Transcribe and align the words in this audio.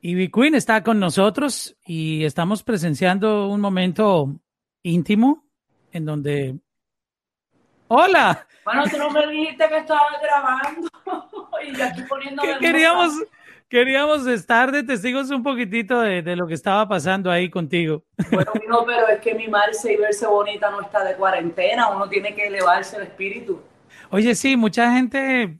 Ivy 0.00 0.30
Queen 0.30 0.54
está 0.54 0.82
con 0.84 1.00
nosotros 1.00 1.76
y 1.84 2.24
estamos 2.24 2.62
presenciando 2.62 3.48
un 3.48 3.60
momento 3.60 4.40
íntimo 4.82 5.44
en 5.92 6.04
donde... 6.04 6.58
¡Hola! 7.88 8.46
Bueno, 8.64 8.84
tú 8.88 8.98
no 8.98 9.10
me 9.10 9.26
dijiste 9.26 9.66
que 9.68 9.78
estabas 9.78 10.20
grabando 10.22 10.88
y 11.66 11.76
yo 11.76 11.84
aquí 11.84 12.02
poniéndome... 12.02 12.58
Queríamos, 12.60 13.12
queríamos 13.68 14.26
estar 14.28 14.70
de 14.70 14.84
testigos 14.84 15.30
un 15.30 15.42
poquitito 15.42 16.00
de, 16.00 16.22
de, 16.22 16.36
lo 16.36 16.46
que 16.46 16.54
estaba 16.54 16.86
pasando 16.86 17.30
ahí 17.30 17.50
contigo. 17.50 18.04
Bueno, 18.30 18.52
no, 18.68 18.84
pero 18.84 19.08
es 19.08 19.20
que 19.20 19.34
mimarse 19.34 19.94
y 19.94 19.96
verse 19.96 20.26
bonita 20.26 20.70
no 20.70 20.82
está 20.82 21.02
de 21.02 21.16
cuarentena, 21.16 21.90
uno 21.90 22.08
tiene 22.08 22.34
que 22.36 22.46
elevarse 22.46 22.98
el 22.98 23.04
espíritu. 23.04 23.60
Oye, 24.10 24.34
sí, 24.36 24.56
mucha 24.56 24.92
gente 24.92 25.58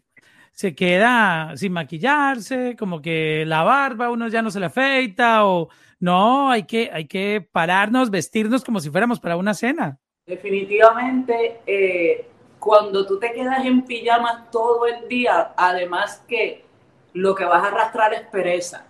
se 0.59 0.75
queda 0.75 1.53
sin 1.55 1.73
maquillarse, 1.73 2.75
como 2.77 3.01
que 3.01 3.45
la 3.47 3.63
barba 3.63 4.11
uno 4.11 4.27
ya 4.27 4.43
no 4.43 4.51
se 4.51 4.59
la 4.59 4.67
afeita 4.67 5.47
o 5.47 5.69
no, 6.01 6.51
hay 6.51 6.65
que, 6.65 6.91
hay 6.93 7.07
que 7.07 7.47
pararnos, 7.53 8.11
vestirnos 8.11 8.65
como 8.65 8.81
si 8.81 8.91
fuéramos 8.91 9.21
para 9.21 9.37
una 9.37 9.55
cena. 9.55 10.01
Definitivamente, 10.27 11.61
eh, 11.65 12.27
cuando 12.59 13.07
tú 13.07 13.21
te 13.21 13.31
quedas 13.31 13.65
en 13.65 13.83
pijamas 13.83 14.51
todo 14.51 14.89
el 14.89 15.07
día, 15.07 15.53
además 15.57 16.25
que 16.27 16.65
lo 17.13 17.37
que 17.37 17.45
vas 17.45 17.63
a 17.63 17.69
arrastrar 17.69 18.13
es 18.15 18.23
pereza. 18.23 18.85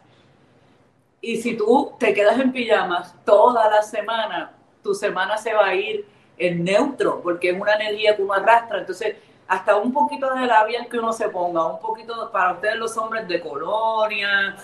Y 1.20 1.36
si 1.36 1.54
tú 1.54 1.92
te 2.00 2.14
quedas 2.14 2.40
en 2.40 2.50
pijamas 2.50 3.14
toda 3.26 3.68
la 3.68 3.82
semana, 3.82 4.52
tu 4.82 4.94
semana 4.94 5.36
se 5.36 5.52
va 5.52 5.66
a 5.66 5.74
ir 5.74 6.06
en 6.38 6.64
neutro, 6.64 7.20
porque 7.22 7.50
es 7.50 7.60
una 7.60 7.74
energía 7.74 8.16
que 8.16 8.22
uno 8.22 8.32
arrastra. 8.32 8.78
Entonces, 8.78 9.16
hasta 9.48 9.76
un 9.76 9.92
poquito 9.92 10.32
de 10.34 10.46
labial 10.46 10.86
que 10.88 10.98
uno 10.98 11.12
se 11.12 11.30
ponga, 11.30 11.66
un 11.66 11.80
poquito 11.80 12.30
para 12.30 12.52
ustedes 12.52 12.76
los 12.76 12.96
hombres 12.98 13.26
de 13.26 13.40
colonia, 13.40 14.56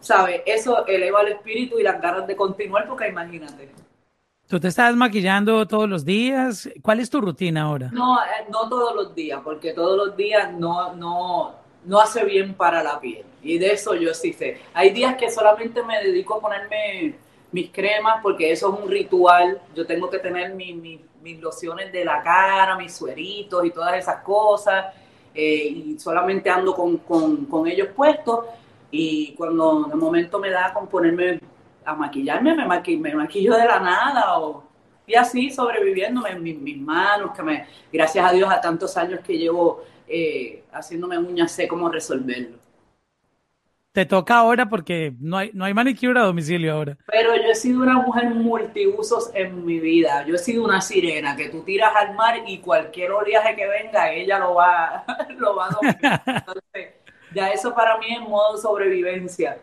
¿sabe? 0.00 0.42
Eso 0.44 0.84
eleva 0.86 1.22
el 1.22 1.28
espíritu 1.28 1.78
y 1.78 1.84
las 1.84 2.00
ganas 2.00 2.26
de 2.26 2.34
continuar, 2.34 2.86
porque 2.88 3.08
imagínate. 3.08 3.70
¿Tú 4.48 4.58
te 4.58 4.68
estás 4.68 4.94
maquillando 4.96 5.66
todos 5.66 5.88
los 5.88 6.04
días? 6.04 6.68
¿Cuál 6.82 7.00
es 7.00 7.08
tu 7.08 7.20
rutina 7.20 7.62
ahora? 7.62 7.88
No, 7.92 8.18
eh, 8.18 8.46
no 8.50 8.68
todos 8.68 8.94
los 8.96 9.14
días, 9.14 9.40
porque 9.44 9.72
todos 9.72 9.96
los 9.96 10.16
días 10.16 10.52
no, 10.52 10.92
no, 10.94 11.54
no 11.84 12.00
hace 12.00 12.24
bien 12.24 12.54
para 12.54 12.82
la 12.82 13.00
piel. 13.00 13.24
Y 13.42 13.58
de 13.58 13.72
eso 13.72 13.94
yo 13.94 14.12
sí 14.12 14.32
sé. 14.32 14.60
Hay 14.74 14.90
días 14.90 15.16
que 15.16 15.30
solamente 15.30 15.82
me 15.84 16.02
dedico 16.02 16.34
a 16.34 16.40
ponerme 16.40 17.14
mis 17.52 17.70
cremas, 17.70 18.20
porque 18.22 18.50
eso 18.50 18.74
es 18.74 18.84
un 18.84 18.90
ritual. 18.90 19.60
Yo 19.74 19.86
tengo 19.86 20.10
que 20.10 20.18
tener 20.18 20.52
mi, 20.54 20.74
mi 20.74 21.00
mis 21.22 21.40
lociones 21.40 21.92
de 21.92 22.04
la 22.04 22.22
cara, 22.22 22.76
mis 22.76 22.92
sueritos 22.94 23.64
y 23.64 23.70
todas 23.70 23.94
esas 23.96 24.22
cosas. 24.22 24.86
Eh, 25.34 25.66
y 25.68 25.98
solamente 25.98 26.50
ando 26.50 26.74
con, 26.74 26.98
con, 26.98 27.46
con, 27.46 27.66
ellos 27.66 27.88
puestos. 27.94 28.44
Y 28.90 29.34
cuando 29.34 29.84
de 29.84 29.94
momento 29.94 30.38
me 30.38 30.50
da 30.50 30.72
con 30.74 30.86
ponerme 30.88 31.40
a 31.84 31.94
maquillarme, 31.94 32.54
me, 32.54 32.66
me 32.98 33.14
maquillo 33.14 33.54
de 33.54 33.64
la 33.64 33.80
nada. 33.80 34.38
O, 34.38 34.64
y 35.06 35.14
así 35.14 35.50
sobreviviéndome 35.50 36.30
en 36.30 36.42
mis, 36.42 36.58
mis, 36.58 36.78
manos, 36.78 37.32
que 37.34 37.42
me, 37.42 37.66
gracias 37.92 38.24
a 38.24 38.32
Dios 38.32 38.50
a 38.50 38.60
tantos 38.60 38.96
años 38.96 39.20
que 39.20 39.38
llevo 39.38 39.82
eh, 40.06 40.64
haciéndome 40.72 41.18
uñas, 41.18 41.52
sé 41.52 41.66
cómo 41.66 41.88
resolverlo 41.88 42.61
te 43.92 44.06
toca 44.06 44.38
ahora 44.38 44.68
porque 44.68 45.14
no 45.20 45.36
hay, 45.36 45.50
no 45.52 45.64
hay 45.64 45.74
manicure 45.74 46.18
a 46.18 46.24
domicilio 46.24 46.72
ahora. 46.72 46.96
Pero 47.06 47.36
yo 47.36 47.50
he 47.50 47.54
sido 47.54 47.82
una 47.82 47.98
mujer 47.98 48.30
multiusos 48.30 49.30
en 49.34 49.64
mi 49.64 49.78
vida. 49.80 50.24
Yo 50.26 50.34
he 50.34 50.38
sido 50.38 50.64
una 50.64 50.80
sirena 50.80 51.36
que 51.36 51.50
tú 51.50 51.62
tiras 51.62 51.92
al 51.94 52.14
mar 52.14 52.36
y 52.46 52.58
cualquier 52.58 53.12
oleaje 53.12 53.54
que 53.54 53.68
venga, 53.68 54.10
ella 54.10 54.38
lo 54.38 54.54
va, 54.54 55.04
lo 55.36 55.54
va 55.54 55.66
a 55.66 55.70
dominar. 55.70 56.22
Entonces, 56.26 56.94
ya 57.34 57.50
eso 57.50 57.74
para 57.74 57.98
mí 57.98 58.06
es 58.14 58.20
modo 58.20 58.56
sobrevivencia. 58.56 59.58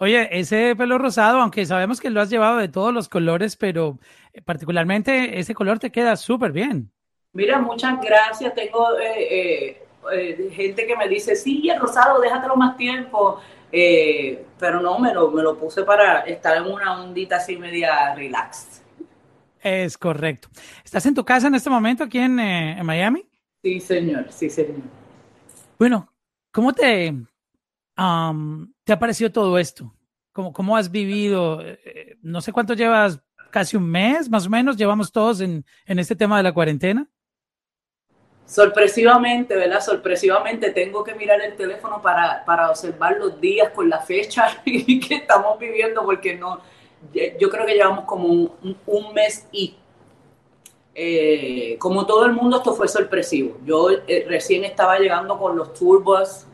Oye, 0.00 0.28
ese 0.30 0.74
pelo 0.76 0.96
rosado, 0.96 1.40
aunque 1.40 1.66
sabemos 1.66 2.00
que 2.00 2.08
lo 2.08 2.20
has 2.20 2.30
llevado 2.30 2.56
de 2.56 2.68
todos 2.68 2.94
los 2.94 3.08
colores, 3.08 3.56
pero 3.56 3.98
eh, 4.32 4.40
particularmente 4.40 5.38
ese 5.40 5.54
color 5.54 5.78
te 5.78 5.90
queda 5.90 6.16
súper 6.16 6.52
bien. 6.52 6.90
Mira, 7.32 7.58
muchas 7.58 8.00
gracias. 8.00 8.54
Tengo 8.54 8.98
eh, 8.98 9.82
eh, 10.12 10.50
gente 10.52 10.86
que 10.86 10.96
me 10.96 11.08
dice, 11.08 11.36
sí, 11.36 11.68
el 11.68 11.80
rosado, 11.80 12.20
déjatelo 12.20 12.56
más 12.56 12.76
tiempo. 12.76 13.40
Eh, 13.70 14.46
pero 14.58 14.80
no, 14.80 14.98
me 14.98 15.12
lo, 15.12 15.30
me 15.30 15.42
lo 15.42 15.58
puse 15.58 15.82
para 15.82 16.20
estar 16.20 16.56
en 16.56 16.64
una 16.64 17.02
ondita 17.02 17.36
así 17.36 17.56
media 17.56 18.14
relax. 18.14 18.82
Es 19.60 19.98
correcto. 19.98 20.48
¿Estás 20.84 21.04
en 21.06 21.14
tu 21.14 21.24
casa 21.24 21.48
en 21.48 21.54
este 21.54 21.70
momento 21.70 22.04
aquí 22.04 22.18
en, 22.18 22.38
eh, 22.38 22.80
Miami? 22.82 23.28
Sí, 23.62 23.80
señor, 23.80 24.26
sí, 24.30 24.48
señor. 24.48 24.80
Bueno, 25.78 26.12
¿cómo 26.52 26.72
te, 26.72 27.14
um, 27.98 28.72
te 28.84 28.92
ha 28.92 28.98
parecido 28.98 29.30
todo 29.30 29.58
esto? 29.58 29.94
¿Cómo, 30.32 30.52
¿Cómo 30.52 30.76
has 30.76 30.90
vivido? 30.90 31.60
Eh, 31.62 32.16
no 32.22 32.40
sé 32.40 32.52
cuánto 32.52 32.74
llevas, 32.74 33.20
casi 33.50 33.76
un 33.76 33.90
mes 33.90 34.30
más 34.30 34.46
o 34.46 34.50
menos, 34.50 34.76
llevamos 34.76 35.10
todos 35.10 35.40
en, 35.40 35.64
en 35.86 35.98
este 35.98 36.14
tema 36.14 36.36
de 36.36 36.44
la 36.44 36.52
cuarentena 36.52 37.08
sorpresivamente, 38.48 39.54
¿verdad? 39.54 39.80
Sorpresivamente 39.80 40.70
tengo 40.70 41.04
que 41.04 41.14
mirar 41.14 41.40
el 41.42 41.54
teléfono 41.54 42.00
para, 42.00 42.42
para 42.46 42.70
observar 42.70 43.18
los 43.18 43.38
días 43.38 43.70
con 43.72 43.90
la 43.90 44.00
fecha 44.00 44.46
que 44.64 45.14
estamos 45.14 45.58
viviendo, 45.58 46.02
porque 46.02 46.34
no, 46.34 46.58
yo 47.38 47.50
creo 47.50 47.66
que 47.66 47.74
llevamos 47.74 48.06
como 48.06 48.26
un, 48.26 49.12
mes 49.12 49.46
y 49.52 49.76
eh, 50.94 51.76
como 51.78 52.06
todo 52.06 52.24
el 52.24 52.32
mundo 52.32 52.56
esto 52.56 52.74
fue 52.74 52.88
sorpresivo. 52.88 53.58
Yo 53.66 53.90
eh, 53.90 54.24
recién 54.26 54.64
estaba 54.64 54.98
llegando 54.98 55.38
con 55.38 55.54
los 55.54 55.74
turbos, 55.74 56.46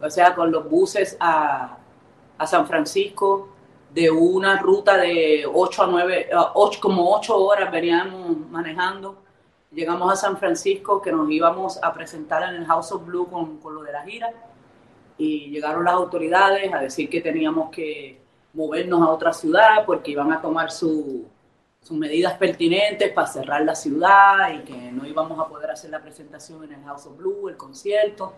o 0.00 0.08
sea, 0.08 0.36
con 0.36 0.52
los 0.52 0.70
buses 0.70 1.16
a, 1.18 1.78
a 2.38 2.46
San 2.46 2.64
Francisco 2.68 3.48
de 3.92 4.08
una 4.08 4.56
ruta 4.60 4.96
de 4.96 5.44
8 5.52 5.82
a 5.82 5.86
9, 5.88 6.30
8, 6.54 6.80
como 6.80 7.12
8 7.16 7.36
horas 7.36 7.72
veníamos 7.72 8.36
manejando 8.48 9.16
Llegamos 9.72 10.12
a 10.12 10.16
San 10.16 10.36
Francisco 10.36 11.00
que 11.00 11.12
nos 11.12 11.30
íbamos 11.30 11.78
a 11.82 11.92
presentar 11.92 12.42
en 12.42 12.62
el 12.62 12.66
House 12.66 12.90
of 12.90 13.06
Blue 13.06 13.28
con, 13.28 13.58
con 13.58 13.74
lo 13.74 13.82
de 13.82 13.92
la 13.92 14.02
gira 14.02 14.32
y 15.16 15.48
llegaron 15.50 15.84
las 15.84 15.94
autoridades 15.94 16.72
a 16.74 16.80
decir 16.80 17.08
que 17.08 17.20
teníamos 17.20 17.70
que 17.70 18.18
movernos 18.52 19.00
a 19.00 19.10
otra 19.10 19.32
ciudad 19.32 19.84
porque 19.86 20.10
iban 20.10 20.32
a 20.32 20.40
tomar 20.40 20.72
sus 20.72 21.24
medidas 21.90 22.34
pertinentes 22.34 23.12
para 23.12 23.28
cerrar 23.28 23.62
la 23.62 23.76
ciudad 23.76 24.52
y 24.52 24.64
que 24.64 24.90
no 24.90 25.06
íbamos 25.06 25.38
a 25.38 25.46
poder 25.48 25.70
hacer 25.70 25.90
la 25.90 26.00
presentación 26.00 26.64
en 26.64 26.72
el 26.72 26.84
House 26.84 27.06
of 27.06 27.16
Blue, 27.16 27.48
el 27.48 27.56
concierto. 27.56 28.34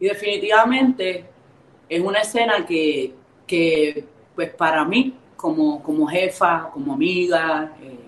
Y 0.00 0.06
definitivamente 0.06 1.26
es 1.88 2.00
una 2.00 2.20
escena 2.20 2.64
que, 2.64 3.14
que 3.46 4.06
pues 4.34 4.54
para 4.54 4.84
mí, 4.84 5.14
como, 5.36 5.82
como 5.82 6.06
jefa, 6.06 6.70
como 6.72 6.94
amiga, 6.94 7.74
eh, 7.82 8.05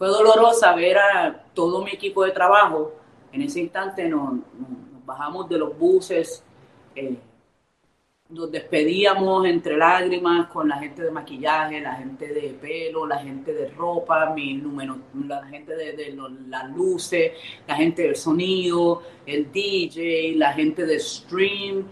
fue 0.00 0.08
dolorosa 0.08 0.74
ver 0.74 0.96
a 0.96 1.44
todo 1.52 1.84
mi 1.84 1.90
equipo 1.90 2.24
de 2.24 2.30
trabajo. 2.30 2.94
En 3.32 3.42
ese 3.42 3.60
instante 3.60 4.08
nos, 4.08 4.32
bajamos 5.04 5.46
de 5.46 5.58
los 5.58 5.78
buses, 5.78 6.42
eh, 6.96 7.18
nos 8.30 8.50
despedíamos 8.50 9.44
entre 9.44 9.76
lágrimas 9.76 10.48
con 10.48 10.70
la 10.70 10.78
gente 10.78 11.02
de 11.02 11.10
maquillaje, 11.10 11.82
la 11.82 11.96
gente 11.96 12.28
de 12.28 12.48
pelo, 12.58 13.06
la 13.06 13.18
gente 13.18 13.52
de 13.52 13.68
ropa, 13.72 14.32
mi 14.34 14.54
número, 14.54 14.96
la 15.26 15.44
gente 15.48 15.76
de, 15.76 16.16
las 16.48 16.70
luces, 16.70 17.32
la 17.68 17.74
gente 17.76 18.00
del 18.00 18.16
sonido, 18.16 19.02
el 19.26 19.52
DJ, 19.52 20.34
la 20.36 20.54
gente 20.54 20.86
de 20.86 20.98
stream. 20.98 21.84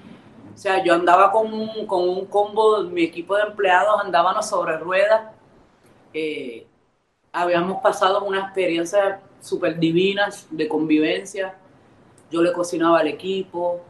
O 0.54 0.56
sea, 0.56 0.82
yo 0.82 0.94
andaba 0.94 1.30
con 1.30 1.52
un, 1.52 1.86
con 1.86 2.08
un 2.08 2.24
combo, 2.24 2.84
mi 2.84 3.02
equipo 3.02 3.36
de 3.36 3.42
empleados 3.42 4.00
andábamos 4.02 4.48
sobre 4.48 4.78
ruedas. 4.78 5.30
Eh, 6.14 6.67
habíamos 7.42 7.80
pasado 7.80 8.24
una 8.24 8.40
experiencia 8.40 9.20
súper 9.40 9.78
divinas 9.78 10.46
de 10.50 10.68
convivencia. 10.68 11.54
Yo 12.30 12.42
le 12.42 12.52
cocinaba 12.52 13.00
al 13.00 13.08
equipo, 13.08 13.80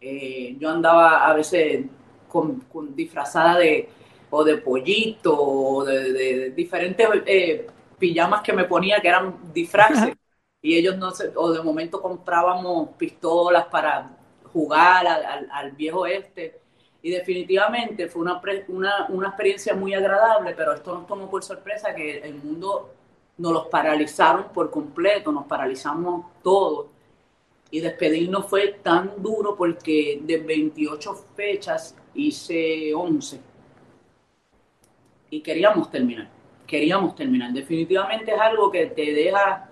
eh, 0.00 0.56
yo 0.58 0.70
andaba 0.70 1.26
a 1.26 1.34
veces 1.34 1.86
con, 2.28 2.62
disfrazada 2.94 3.58
de 3.58 3.88
o 4.30 4.44
de 4.44 4.58
pollito 4.58 5.34
o 5.34 5.84
de, 5.84 6.50
diferentes 6.50 7.08
eh, 7.24 7.66
pijamas 7.98 8.42
que 8.42 8.52
me 8.52 8.64
ponía 8.64 9.00
que 9.00 9.08
eran 9.08 9.52
disfraces. 9.52 10.14
Y 10.60 10.76
ellos 10.76 10.96
no 10.98 11.12
sé, 11.12 11.32
o 11.36 11.52
de 11.52 11.62
momento 11.62 12.02
comprábamos 12.02 12.90
pistolas 12.98 13.66
para 13.66 14.10
jugar 14.52 15.06
al, 15.06 15.48
al 15.50 15.72
viejo 15.72 16.04
este. 16.04 16.60
Y 17.00 17.10
definitivamente 17.10 18.08
fue 18.08 18.22
una, 18.22 18.40
una, 18.68 19.06
una, 19.08 19.28
experiencia 19.28 19.74
muy 19.74 19.94
agradable, 19.94 20.52
pero 20.56 20.74
esto 20.74 20.94
nos 20.94 21.06
tomó 21.06 21.30
por 21.30 21.44
sorpresa 21.44 21.94
que 21.94 22.18
el 22.18 22.34
mundo 22.34 22.92
nos 23.38 23.52
los 23.52 23.66
paralizaron 23.68 24.46
por 24.52 24.70
completo, 24.70 25.32
nos 25.32 25.46
paralizamos 25.46 26.26
todos. 26.42 26.86
Y 27.70 27.80
despedirnos 27.80 28.46
fue 28.46 28.78
tan 28.82 29.22
duro 29.22 29.54
porque 29.56 30.20
de 30.22 30.38
28 30.38 31.14
fechas 31.36 31.94
hice 32.14 32.92
11. 32.92 33.40
Y 35.30 35.40
queríamos 35.40 35.90
terminar, 35.90 36.28
queríamos 36.66 37.14
terminar. 37.14 37.52
Definitivamente 37.52 38.34
es 38.34 38.40
algo 38.40 38.70
que 38.70 38.86
te 38.86 39.12
deja 39.12 39.68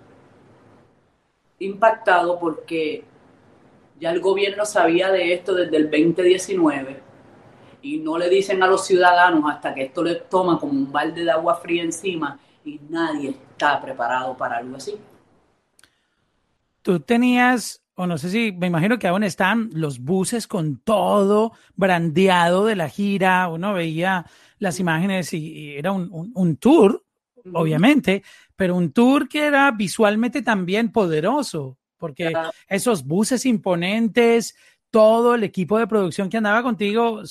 impactado 1.59 2.39
porque 2.39 3.03
ya 3.99 4.11
el 4.11 4.21
gobierno 4.21 4.63
sabía 4.63 5.11
de 5.11 5.33
esto 5.33 5.55
desde 5.55 5.75
el 5.75 5.89
2019 5.89 7.01
y 7.81 7.97
no 7.97 8.17
le 8.17 8.29
dicen 8.29 8.61
a 8.61 8.67
los 8.67 8.85
ciudadanos 8.85 9.43
hasta 9.49 9.73
que 9.73 9.83
esto 9.83 10.03
les 10.03 10.29
toma 10.29 10.59
como 10.59 10.73
un 10.73 10.91
balde 10.91 11.23
de 11.23 11.31
agua 11.31 11.55
fría 11.55 11.81
encima 11.81 12.39
y 12.63 12.79
nadie 12.89 13.46
está 13.57 13.81
preparado 13.81 14.37
para 14.37 14.57
algo 14.57 14.77
así. 14.77 14.95
Tú 16.83 16.99
tenías, 16.99 17.81
o 17.95 18.05
no 18.05 18.19
sé 18.19 18.29
si, 18.29 18.51
me 18.51 18.67
imagino 18.67 18.99
que 18.99 19.07
aún 19.07 19.23
están 19.23 19.71
los 19.73 19.99
buses 19.99 20.47
con 20.47 20.77
todo 20.77 21.53
brandeado 21.75 22.65
de 22.65 22.75
la 22.75 22.87
gira, 22.87 23.49
uno 23.49 23.73
veía 23.73 24.25
las 24.59 24.79
imágenes 24.79 25.33
y, 25.33 25.75
era 25.75 25.91
un, 25.91 26.57
tour, 26.57 27.03
obviamente, 27.51 28.23
pero 28.55 28.75
un 28.75 28.91
tour 28.91 29.27
que 29.27 29.45
era 29.47 29.71
visualmente 29.71 30.43
también 30.43 30.91
poderoso, 30.91 31.77
porque 31.97 32.31
esos 32.67 33.03
buses 33.05 33.45
imponentes, 33.45 34.55
todo 34.91 35.33
el 35.33 35.43
equipo 35.43 35.79
de 35.79 35.87
producción 35.87 36.29
que 36.29 36.37
andaba 36.37 36.61
contigo, 36.61 37.23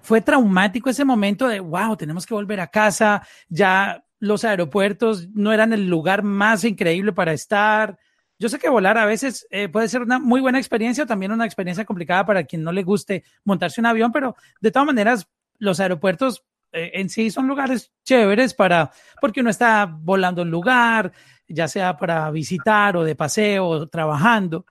fue 0.00 0.20
traumático 0.20 0.88
ese 0.88 1.04
momento 1.04 1.48
de, 1.48 1.58
wow, 1.58 1.96
tenemos 1.96 2.24
que 2.24 2.34
volver 2.34 2.60
a 2.60 2.68
casa, 2.68 3.26
ya 3.48 4.05
los 4.18 4.44
aeropuertos 4.44 5.28
no 5.30 5.52
eran 5.52 5.72
el 5.72 5.86
lugar 5.86 6.22
más 6.22 6.64
increíble 6.64 7.12
para 7.12 7.32
estar. 7.32 7.98
Yo 8.38 8.48
sé 8.48 8.58
que 8.58 8.68
volar 8.68 8.98
a 8.98 9.06
veces 9.06 9.46
eh, 9.50 9.68
puede 9.68 9.88
ser 9.88 10.02
una 10.02 10.18
muy 10.18 10.40
buena 10.40 10.58
experiencia 10.58 11.04
o 11.04 11.06
también 11.06 11.32
una 11.32 11.46
experiencia 11.46 11.84
complicada 11.84 12.24
para 12.26 12.44
quien 12.44 12.62
no 12.62 12.72
le 12.72 12.82
guste 12.82 13.24
montarse 13.44 13.80
un 13.80 13.86
avión, 13.86 14.12
pero 14.12 14.36
de 14.60 14.70
todas 14.70 14.86
maneras, 14.86 15.28
los 15.58 15.80
aeropuertos 15.80 16.44
eh, 16.72 16.92
en 16.94 17.08
sí 17.08 17.30
son 17.30 17.46
lugares 17.46 17.92
chéveres 18.04 18.52
para, 18.52 18.90
porque 19.20 19.40
uno 19.40 19.50
está 19.50 19.86
volando 19.86 20.42
un 20.42 20.50
lugar, 20.50 21.12
ya 21.48 21.68
sea 21.68 21.96
para 21.96 22.30
visitar 22.30 22.96
o 22.96 23.04
de 23.04 23.14
paseo 23.14 23.66
o 23.66 23.86
trabajando 23.88 24.66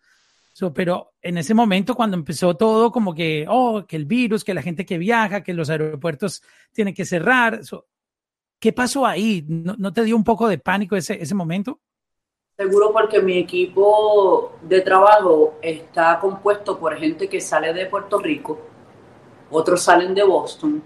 pero 0.73 1.13
en 1.21 1.37
ese 1.37 1.53
momento 1.53 1.95
cuando 1.95 2.15
empezó 2.15 2.55
todo 2.55 2.91
como 2.91 3.13
que, 3.13 3.45
oh, 3.49 3.85
que 3.85 3.97
el 3.97 4.05
virus, 4.05 4.43
que 4.43 4.53
la 4.53 4.61
gente 4.61 4.85
que 4.85 4.97
viaja, 4.97 5.43
que 5.43 5.53
los 5.53 5.69
aeropuertos 5.69 6.41
tienen 6.71 6.93
que 6.93 7.05
cerrar, 7.05 7.61
¿qué 8.59 8.73
pasó 8.73 9.05
ahí? 9.05 9.43
¿No, 9.47 9.93
te 9.93 10.03
dio 10.03 10.15
un 10.15 10.23
poco 10.23 10.47
de 10.47 10.57
pánico 10.57 10.95
ese, 10.95 11.21
ese 11.21 11.35
momento? 11.35 11.79
Seguro 12.57 12.93
porque 12.93 13.21
mi 13.21 13.37
equipo 13.37 14.53
de 14.61 14.81
trabajo 14.81 15.55
está 15.61 16.19
compuesto 16.19 16.79
por 16.79 16.95
gente 16.95 17.27
que 17.27 17.41
sale 17.41 17.73
de 17.73 17.85
Puerto 17.87 18.17
Rico, 18.17 18.57
otros 19.51 19.81
salen 19.81 20.13
de 20.13 20.23
Boston, 20.23 20.81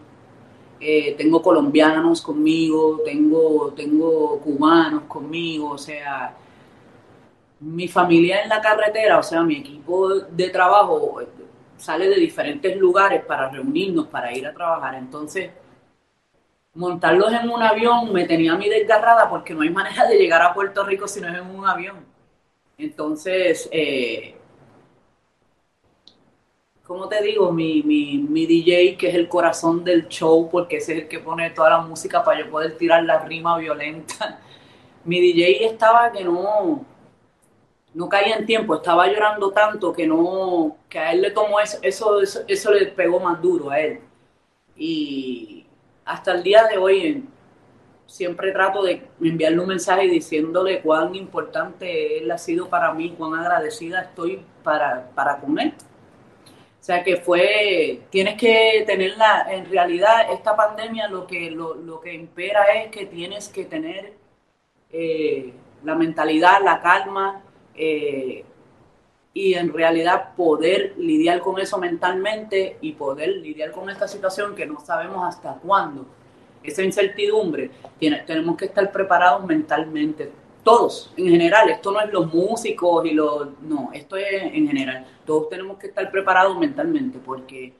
eh, 0.80 1.14
tengo 1.16 1.42
colombianos 1.42 2.22
conmigo, 2.22 3.02
tengo, 3.04 3.74
tengo 3.76 4.40
cubanos 4.40 5.04
conmigo, 5.04 5.72
o 5.72 5.78
sea, 5.78 6.36
mi 7.60 7.88
familia 7.88 8.44
en 8.44 8.50
la 8.50 8.62
carretera, 8.62 9.20
o 9.20 9.24
sea, 9.24 9.44
mi 9.44 9.58
equipo 9.58 10.10
de 10.10 10.50
trabajo 10.50 11.22
sale 11.78 12.10
de 12.10 12.16
diferentes 12.16 12.78
lugares 12.78 13.24
para 13.26 13.50
reunirnos, 13.50 14.08
para 14.08 14.36
ir 14.36 14.48
a 14.48 14.54
trabajar. 14.54 14.96
Entonces, 14.96 15.52
montarlos 16.74 17.34
en 17.34 17.50
un 17.50 17.62
avión 17.62 18.14
me 18.14 18.26
tenía 18.26 18.54
a 18.54 18.58
mí 18.58 18.70
desgarrada 18.70 19.30
porque 19.30 19.54
no 19.54 19.62
hay 19.62 19.70
manera 19.70 20.06
de 20.08 20.18
llegar 20.18 20.42
a 20.42 20.54
Puerto 20.54 20.84
Rico 20.86 21.08
si 21.08 21.22
no 21.22 21.28
es 21.28 21.36
en 21.36 21.56
un 21.56 21.68
avión. 21.68 22.06
Entonces, 22.78 23.68
eh, 23.72 24.40
te 27.10 27.22
digo, 27.24 27.52
mi, 27.52 27.84
mi, 27.84 28.18
mi, 28.20 28.46
DJ, 28.46 28.98
que 28.98 29.10
es 29.10 29.16
el 29.16 29.28
corazón 29.28 29.84
del 29.84 30.08
show, 30.08 30.50
porque 30.50 30.78
es 30.78 30.90
el 30.90 31.08
que 31.08 31.20
pone 31.20 31.50
toda 31.52 31.72
la 31.72 31.82
música 31.82 32.24
para 32.24 32.40
yo 32.40 32.50
poder 32.50 32.78
tirar 32.78 33.04
la 33.04 33.20
rima 33.20 33.58
violenta, 33.58 34.40
mi 35.04 35.20
DJ 35.20 35.66
estaba 35.66 36.12
que 36.12 36.24
no, 36.24 36.86
no 37.94 38.10
caía 38.10 38.38
en 38.38 38.46
tiempo, 38.46 38.76
estaba 38.76 39.08
llorando 39.08 39.52
tanto 39.52 39.94
que 39.94 40.08
no, 40.08 40.78
que 40.90 41.00
a 41.00 41.12
él 41.12 41.22
le 41.22 41.32
tomó 41.32 41.60
eso, 41.60 41.78
eso, 41.82 42.22
eso, 42.48 42.72
le 42.72 42.88
pegó 42.88 43.20
más 43.20 43.42
duro 43.42 43.70
a 43.70 43.80
él. 43.80 44.00
Y 44.78 45.59
hasta 46.10 46.32
el 46.32 46.42
día 46.42 46.64
de 46.64 46.78
hoy 46.78 47.24
siempre 48.08 48.52
trato 48.52 48.82
de 48.82 49.04
enviarle 49.22 49.60
un 49.60 49.68
mensaje 49.68 50.08
diciéndole 50.08 50.82
cuán 50.82 51.14
importante 51.14 52.18
él 52.18 52.32
ha 52.32 52.38
sido 52.40 52.68
para 52.68 52.92
mí, 52.94 53.14
cuán 53.16 53.36
agradecida 53.36 54.02
estoy 54.02 54.42
para, 54.64 55.12
para 55.14 55.38
con 55.38 55.60
él. 55.60 55.72
O 56.48 56.84
sea 56.84 57.04
que 57.04 57.18
fue, 57.18 58.02
tienes 58.10 58.40
que 58.40 58.84
tenerla, 58.88 59.46
en 59.52 59.70
realidad 59.70 60.32
esta 60.32 60.56
pandemia 60.56 61.08
lo 61.10 61.28
que, 61.28 61.52
lo, 61.52 62.02
que 62.02 62.14
impera 62.14 62.64
es 62.74 62.90
que 62.90 63.06
tienes 63.06 63.48
que 63.48 63.66
tener 63.66 64.14
eh, 64.92 65.54
la 65.84 65.94
mentalidad, 65.94 66.64
la 66.64 66.82
calma, 66.82 67.44
eh, 67.76 68.44
y 69.34 69.54
en 69.54 69.72
realidad 69.72 70.36
poder 70.36 70.96
lidiar 70.98 71.40
con 71.40 71.60
eso 71.60 71.78
mentalmente 71.78 72.78
y 72.82 72.94
poder 72.94 73.30
lidiar 73.38 73.72
con 73.72 73.90
esta 73.90 74.08
situación 74.08 74.56
que 74.56 74.66
no 74.66 74.80
sabemos 74.80 75.24
hasta 75.28 75.54
cuándo. 75.56 76.06
Esa 76.64 76.84
incertidumbre, 76.84 77.72
tenemos 78.00 78.58
que 78.58 78.66
estar 78.66 78.92
preparados 78.92 79.46
mentalmente. 79.46 80.32
Todos, 80.64 81.14
en 81.16 81.30
general, 81.30 81.70
esto 81.70 81.92
no 81.92 82.02
es 82.02 82.12
los 82.12 82.34
músicos 82.34 83.06
y 83.06 83.12
los... 83.12 83.48
No, 83.62 83.92
esto 83.94 84.18
es 84.18 84.44
en 84.44 84.68
general. 84.68 85.06
Todos 85.26 85.50
tenemos 85.50 85.78
que 85.78 85.88
estar 85.88 86.12
preparados 86.12 86.58
mentalmente 86.60 87.18
porque 87.24 87.74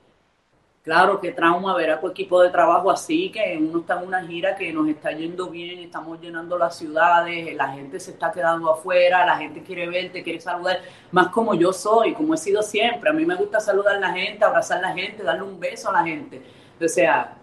Claro, 0.82 1.20
qué 1.20 1.32
trauma 1.32 1.76
ver 1.76 1.90
a 1.90 2.00
tu 2.00 2.08
equipo 2.08 2.40
de 2.40 2.48
trabajo 2.48 2.90
así, 2.90 3.30
que 3.30 3.58
uno 3.60 3.80
está 3.80 4.00
en 4.00 4.08
una 4.08 4.26
gira 4.26 4.56
que 4.56 4.72
nos 4.72 4.88
está 4.88 5.12
yendo 5.12 5.50
bien, 5.50 5.78
estamos 5.80 6.18
llenando 6.18 6.56
las 6.56 6.78
ciudades, 6.78 7.54
la 7.54 7.68
gente 7.68 8.00
se 8.00 8.12
está 8.12 8.32
quedando 8.32 8.72
afuera, 8.72 9.26
la 9.26 9.36
gente 9.36 9.62
quiere 9.62 9.86
verte, 9.90 10.22
quiere 10.22 10.40
saludar, 10.40 10.80
más 11.12 11.28
como 11.28 11.54
yo 11.54 11.70
soy, 11.74 12.14
como 12.14 12.32
he 12.32 12.38
sido 12.38 12.62
siempre. 12.62 13.10
A 13.10 13.12
mí 13.12 13.26
me 13.26 13.34
gusta 13.34 13.60
saludar 13.60 13.96
a 13.96 14.00
la 14.00 14.12
gente, 14.12 14.42
abrazar 14.42 14.78
a 14.78 14.88
la 14.88 14.94
gente, 14.94 15.22
darle 15.22 15.42
un 15.42 15.60
beso 15.60 15.90
a 15.90 15.92
la 15.92 16.02
gente. 16.02 16.42
O 16.82 16.88
sea, 16.88 17.36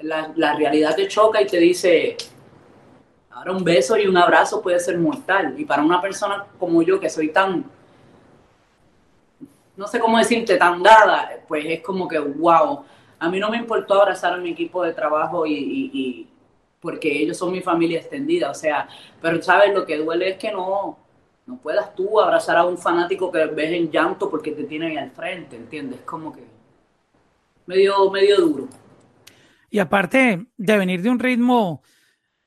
la, 0.00 0.32
la 0.36 0.54
realidad 0.54 0.96
te 0.96 1.06
choca 1.06 1.42
y 1.42 1.46
te 1.46 1.58
dice, 1.58 2.16
ahora 3.30 3.52
un 3.52 3.62
beso 3.62 3.98
y 3.98 4.06
un 4.06 4.16
abrazo 4.16 4.62
puede 4.62 4.80
ser 4.80 4.96
mortal. 4.96 5.54
Y 5.58 5.66
para 5.66 5.82
una 5.82 6.00
persona 6.00 6.46
como 6.58 6.80
yo, 6.80 6.98
que 6.98 7.10
soy 7.10 7.28
tan 7.28 7.62
no 9.80 9.86
sé 9.86 9.98
cómo 9.98 10.18
decirte, 10.18 10.58
tan 10.58 10.82
dada, 10.82 11.30
pues 11.48 11.64
es 11.66 11.80
como 11.80 12.06
que, 12.06 12.18
wow, 12.18 12.84
a 13.18 13.30
mí 13.30 13.40
no 13.40 13.48
me 13.48 13.56
importó 13.56 13.94
abrazar 13.94 14.34
a 14.34 14.36
mi 14.36 14.50
equipo 14.50 14.82
de 14.84 14.92
trabajo 14.92 15.46
y, 15.46 16.28
porque 16.80 17.10
ellos 17.10 17.38
son 17.38 17.50
mi 17.50 17.62
familia 17.62 17.98
extendida, 17.98 18.50
o 18.50 18.54
sea, 18.54 18.86
pero 19.22 19.40
sabes, 19.42 19.72
lo 19.72 19.86
que 19.86 19.96
duele 19.96 20.28
es 20.28 20.36
que 20.36 20.52
no, 20.52 20.98
no 21.46 21.56
puedas 21.56 21.94
tú 21.94 22.20
abrazar 22.20 22.58
a 22.58 22.66
un 22.66 22.76
fanático 22.76 23.32
que 23.32 23.46
ves 23.46 23.72
en 23.72 23.90
llanto 23.90 24.28
porque 24.28 24.52
te 24.52 24.64
tiene 24.64 24.88
ahí 24.88 24.96
al 24.98 25.12
frente, 25.12 25.56
¿entiendes? 25.56 26.00
Como 26.02 26.30
que 26.30 26.44
medio, 27.64 28.10
medio 28.10 28.36
duro. 28.38 28.68
Y 29.70 29.78
aparte 29.78 30.46
de 30.58 30.76
venir 30.76 31.00
de 31.00 31.08
un 31.08 31.18
ritmo 31.18 31.82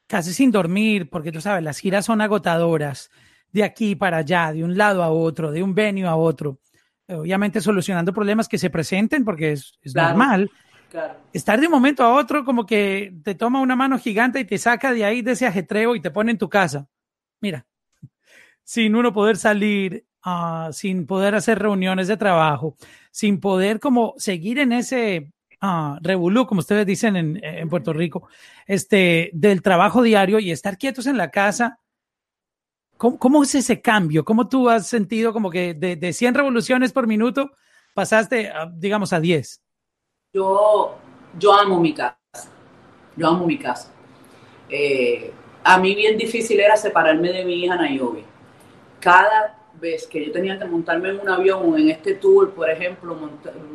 casi 0.06 0.34
sin 0.34 0.52
dormir, 0.52 1.10
porque 1.10 1.32
tú 1.32 1.42
sabes, 1.42 1.64
las 1.64 1.80
giras 1.80 2.06
son 2.06 2.22
agotadoras, 2.22 3.10
de 3.52 3.64
aquí 3.64 3.96
para 3.96 4.18
allá, 4.18 4.52
de 4.52 4.64
un 4.64 4.78
lado 4.78 5.02
a 5.02 5.10
otro, 5.10 5.52
de 5.52 5.64
un 5.64 5.74
venio 5.74 6.08
a 6.08 6.16
otro 6.16 6.60
obviamente 7.08 7.62
solucionando 7.62 8.14
problemas 8.14 8.48
que 8.48 8.58
se 8.58 8.70
presenten 8.70 9.26
porque 9.26 9.54
es, 9.54 9.74
normal. 9.94 10.50
Estar 11.34 11.60
de 11.60 11.66
un 11.66 11.72
momento 11.72 12.04
a 12.04 12.14
otro 12.14 12.46
como 12.46 12.66
que 12.66 13.14
te 13.24 13.34
toma 13.34 13.62
una 13.62 13.76
mano 13.76 13.98
gigante 13.98 14.40
y 14.40 14.46
te 14.46 14.60
saca 14.60 14.94
de 14.94 15.04
ahí 15.04 15.22
de 15.24 15.32
ese 15.32 15.48
ajetreo 15.48 15.96
y 15.96 16.02
te 16.02 16.12
pone 16.12 16.32
en 16.32 16.38
tu 16.38 16.50
casa. 16.50 16.88
Mira, 17.42 17.66
sin 18.64 18.96
uno 18.96 19.12
poder 19.12 19.38
salir, 19.38 20.06
ah, 20.24 20.70
sin 20.72 21.08
poder 21.08 21.34
hacer 21.34 21.58
reuniones 21.58 22.08
de 22.08 22.18
trabajo, 22.18 22.76
sin 23.12 23.40
poder 23.40 23.80
como 23.80 24.14
seguir 24.18 24.60
en 24.60 24.72
ese 24.72 25.32
uh, 25.64 25.98
revolú, 26.00 26.46
como 26.46 26.60
ustedes 26.60 26.86
dicen 26.86 27.16
en, 27.16 27.44
en 27.44 27.70
Puerto 27.70 27.92
Rico, 27.92 28.28
este, 28.68 29.32
del 29.34 29.64
trabajo 29.64 30.04
diario 30.04 30.38
y 30.38 30.52
estar 30.52 30.78
quietos 30.78 31.08
en 31.08 31.18
la 31.18 31.32
casa 31.32 31.80
¿Cómo, 33.12 33.44
es 33.44 33.54
ese 33.54 33.82
cambio? 33.82 34.24
¿Cómo 34.24 34.48
tú 34.48 34.70
has 34.70 34.88
sentido 34.88 35.34
como 35.34 35.50
que 35.50 35.74
de, 35.74 35.98
de 35.98 36.14
100 36.14 36.36
revoluciones 36.36 36.94
por 36.94 37.06
minuto 37.06 37.52
pasaste, 37.94 38.50
a, 38.50 38.66
digamos, 38.66 39.12
a 39.12 39.20
10? 39.20 39.62
Yo, 40.34 40.96
yo 41.38 41.54
amo 41.54 41.82
mi 41.82 41.94
casa. 41.94 42.18
Yo 43.18 43.28
amo 43.28 43.46
mi 43.46 43.60
casa. 43.60 43.92
Eh, 44.70 45.34
a 45.66 45.78
mí 45.80 45.96
bien 45.96 46.18
difícil 46.18 46.62
era 46.62 46.78
separarme 46.78 47.34
de 47.34 47.44
mi 47.44 47.66
hija 47.66 47.76
Nayobi. 47.76 48.24
Cada 49.02 49.60
vez 49.74 50.08
que 50.08 50.26
yo 50.26 50.32
tenía 50.32 50.58
que 50.58 50.64
montarme 50.64 51.10
en 51.10 51.20
un 51.20 51.28
avión 51.28 51.74
o 51.74 51.78
en 51.78 51.90
este 51.90 52.14
tour, 52.14 52.54
por 52.54 52.70
ejemplo, 52.70 53.18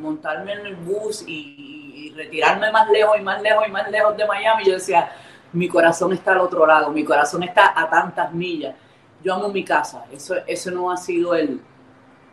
montarme 0.01 0.55
en 0.55 0.67
el 0.67 0.77
bus 0.77 1.23
y, 1.27 2.07
y, 2.07 2.15
retirarme 2.15 2.73
más 2.73 2.89
lejos 2.89 3.19
y 3.19 3.23
más 3.23 3.43
lejos 3.43 3.69
y 3.69 3.71
más 3.71 3.91
lejos 3.91 4.17
de 4.17 4.27
Miami, 4.27 4.65
yo 4.65 4.73
decía, 4.73 5.13
mi 5.53 5.69
corazón 5.69 6.15
está 6.15 6.33
al 6.33 6.39
otro 6.39 6.67
lado, 6.67 6.91
mi 6.91 7.05
corazón 7.05 7.43
está 7.43 7.79
a 7.79 7.91
tantas 7.91 8.33
millas 8.33 8.75
yo 9.23 9.35
amo 9.35 9.49
mi 9.49 9.65
casa. 9.65 10.05
Eso, 10.13 10.37
eso 10.47 10.71
no 10.71 10.91
ha 10.91 10.97
sido 10.97 11.35
el, 11.35 11.61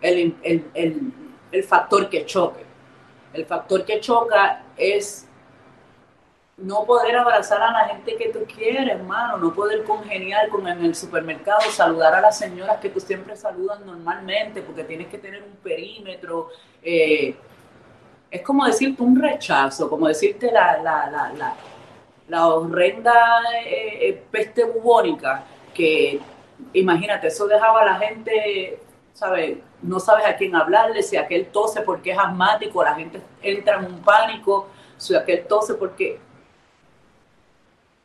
el, 0.02 1.64
factor 1.68 2.10
que 2.10 2.26
choque. 2.26 2.64
El 3.34 3.46
factor 3.46 3.86
que 3.86 4.00
choca 4.00 4.64
es 4.78 5.28
no 6.58 6.86
poder 6.86 7.18
abrazar 7.18 7.62
a 7.62 7.72
la 7.72 7.88
gente 7.90 8.16
que 8.16 8.30
tú 8.30 8.40
quieres, 8.46 8.88
hermano, 8.88 9.38
no 9.38 9.54
poder 9.54 9.84
congeniar 9.84 10.48
con 10.48 10.66
en 10.68 10.86
el 10.86 10.96
supermercado, 10.96 11.60
saludar 11.72 12.14
a 12.16 12.22
las 12.22 12.38
señoras 12.38 12.78
que 12.78 12.90
tú 12.90 13.02
siempre 13.02 13.36
saludas 13.36 13.82
normalmente, 13.82 14.62
porque 14.62 14.86
tienes 14.86 15.08
que 15.08 15.18
tener 15.18 15.44
un 15.44 15.56
perímetro. 15.58 16.50
Eh, 16.82 17.36
es 18.32 18.42
como 18.42 18.66
decirte 18.66 19.04
un 19.04 19.22
rechazo, 19.22 19.90
como 19.90 20.08
decirte 20.08 20.52
la, 20.52 20.78
la, 20.82 21.10
la, 21.10 21.34
la, 21.34 21.56
la 22.30 22.48
horrenda 22.48 23.42
eh, 23.66 24.10
eh, 24.10 24.24
peste 24.32 24.64
bubónica, 24.64 25.44
que 25.74 26.22
imagínate, 26.80 27.28
eso 27.28 27.48
dejaba 27.48 27.82
a 27.82 27.86
la 27.86 27.96
gente, 27.96 28.80
¿sabes? 29.14 29.58
No 29.82 30.00
sabes 30.00 30.26
a 30.26 30.36
quién 30.36 30.56
hablarle, 30.56 31.02
si 31.04 31.18
aquel 31.18 31.48
tose 31.48 31.82
porque 31.82 32.12
es 32.12 32.18
asmático, 32.18 32.84
la 32.84 32.96
gente 32.96 33.22
entra 33.42 33.78
en 33.78 33.86
un 33.86 34.02
pánico, 34.02 34.68
si 34.98 35.16
aquel 35.16 35.46
tose 35.48 35.76
porque 35.76 36.20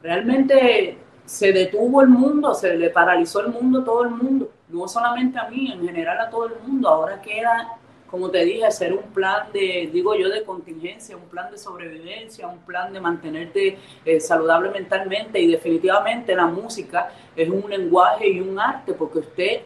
realmente 0.01 0.99
se 1.25 1.53
detuvo 1.53 2.03
el 2.03 2.09
mundo, 2.09 2.55
se 2.55 2.77
le 2.77 2.91
paralizó 2.91 3.41
el 3.41 3.49
mundo, 3.49 3.85
todo 3.85 4.03
el 4.03 4.11
mundo, 4.11 4.51
no 4.69 4.89
solamente 4.89 5.39
a 5.39 5.49
mí, 5.49 5.71
en 5.73 5.85
general 5.85 6.21
a 6.21 6.31
todo 6.31 6.47
el 6.47 6.61
mundo. 6.67 6.89
Ahora 6.89 7.21
queda, 7.21 7.79
como 8.11 8.31
te 8.31 8.45
dije, 8.45 8.65
hacer 8.67 8.93
un 8.93 9.05
plan 9.13 9.53
de, 9.53 9.89
digo 9.93 10.15
yo, 10.17 10.29
de 10.29 10.43
contingencia, 10.45 11.17
un 11.17 11.29
plan 11.29 11.51
de 11.51 11.59
sobrevivencia, 11.59 12.49
un 12.49 12.59
plan 12.61 12.93
de 12.93 13.01
mantenerte 13.01 13.79
eh, 14.05 14.21
saludable 14.21 14.71
mentalmente. 14.71 15.39
Y 15.41 15.47
definitivamente 15.47 16.35
la 16.35 16.47
música 16.47 17.13
es 17.37 17.49
un 17.49 17.71
lenguaje 17.71 18.29
y 18.29 18.41
un 18.41 18.59
arte, 18.59 18.95
porque 18.95 19.21
usted, 19.21 19.61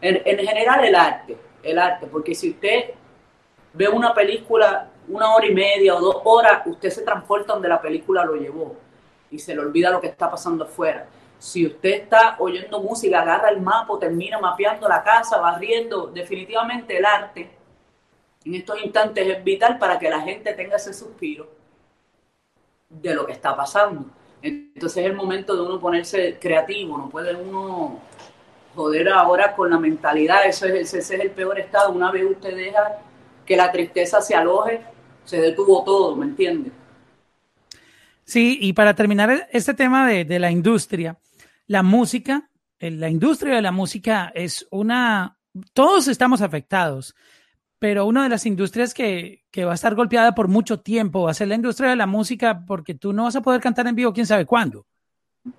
en, 0.00 0.22
en 0.24 0.46
general 0.46 0.84
el 0.84 0.94
arte, 0.94 1.36
el 1.62 1.78
arte, 1.78 2.06
porque 2.06 2.34
si 2.34 2.50
usted 2.50 2.90
ve 3.72 3.88
una 3.88 4.14
película 4.14 4.86
una 5.08 5.34
hora 5.34 5.46
y 5.46 5.52
media 5.52 5.96
o 5.96 6.00
dos 6.00 6.16
horas, 6.24 6.62
usted 6.66 6.90
se 6.90 7.02
transporta 7.02 7.52
donde 7.52 7.68
la 7.68 7.82
película 7.82 8.24
lo 8.24 8.36
llevó 8.36 8.76
y 9.28 9.40
se 9.40 9.54
le 9.54 9.60
olvida 9.60 9.90
lo 9.90 10.00
que 10.00 10.06
está 10.06 10.30
pasando 10.30 10.64
afuera. 10.64 11.06
Si 11.38 11.66
usted 11.66 12.02
está 12.02 12.36
oyendo 12.38 12.80
música, 12.80 13.22
agarra 13.22 13.48
el 13.48 13.60
mapa, 13.60 13.98
termina 13.98 14.38
mapeando 14.38 14.88
la 14.88 15.02
casa, 15.02 15.38
barriendo, 15.38 16.06
definitivamente 16.06 16.96
el 16.96 17.04
arte 17.04 17.59
en 18.44 18.54
estos 18.54 18.82
instantes 18.82 19.26
es 19.26 19.44
vital 19.44 19.78
para 19.78 19.98
que 19.98 20.08
la 20.08 20.20
gente 20.20 20.54
tenga 20.54 20.76
ese 20.76 20.94
suspiro 20.94 21.48
de 22.88 23.14
lo 23.14 23.26
que 23.26 23.32
está 23.32 23.54
pasando. 23.54 24.06
Entonces 24.42 25.04
es 25.04 25.10
el 25.10 25.14
momento 25.14 25.54
de 25.54 25.62
uno 25.62 25.78
ponerse 25.78 26.38
creativo, 26.40 26.96
no 26.96 27.10
puede 27.10 27.34
uno 27.34 28.00
joder 28.74 29.08
ahora 29.10 29.54
con 29.54 29.70
la 29.70 29.78
mentalidad, 29.78 30.46
eso 30.46 30.66
es, 30.66 30.94
ese 30.94 30.98
es 30.98 31.20
el 31.20 31.30
peor 31.30 31.58
estado. 31.58 31.92
Una 31.92 32.10
vez 32.10 32.24
usted 32.24 32.56
deja 32.56 32.98
que 33.44 33.56
la 33.56 33.70
tristeza 33.70 34.20
se 34.22 34.34
aloje, 34.34 34.80
se 35.24 35.40
detuvo 35.40 35.84
todo, 35.84 36.16
¿me 36.16 36.26
entiende? 36.26 36.70
Sí, 38.24 38.58
y 38.60 38.72
para 38.72 38.94
terminar 38.94 39.48
este 39.50 39.74
tema 39.74 40.08
de, 40.08 40.38
la 40.38 40.52
industria, 40.52 41.18
la 41.66 41.82
música, 41.82 42.48
eh, 42.78 42.90
la 42.90 43.08
industria 43.08 43.56
de 43.56 43.62
la 43.62 43.72
música 43.72 44.30
es 44.34 44.66
una, 44.70 45.36
todos 45.72 46.06
estamos 46.06 46.40
afectados, 46.40 47.16
pero 47.80 48.06
una 48.06 48.22
de 48.22 48.28
las 48.28 48.46
industrias 48.46 48.94
que, 48.94 49.42
que, 49.50 49.64
va 49.64 49.72
a 49.72 49.74
estar 49.74 49.96
golpeada 49.96 50.34
por 50.34 50.46
mucho 50.46 50.80
tiempo 50.80 51.22
va 51.22 51.32
a 51.32 51.34
ser 51.34 51.48
la 51.48 51.56
industria 51.56 51.90
de 51.90 51.96
la 51.96 52.06
música 52.06 52.64
porque 52.64 52.94
tú 52.94 53.12
no 53.12 53.24
vas 53.24 53.34
a 53.34 53.42
poder 53.42 53.60
cantar 53.60 53.88
en 53.88 53.96
vivo 53.96 54.12
quién 54.12 54.26
sabe 54.26 54.46
cuándo. 54.46 54.86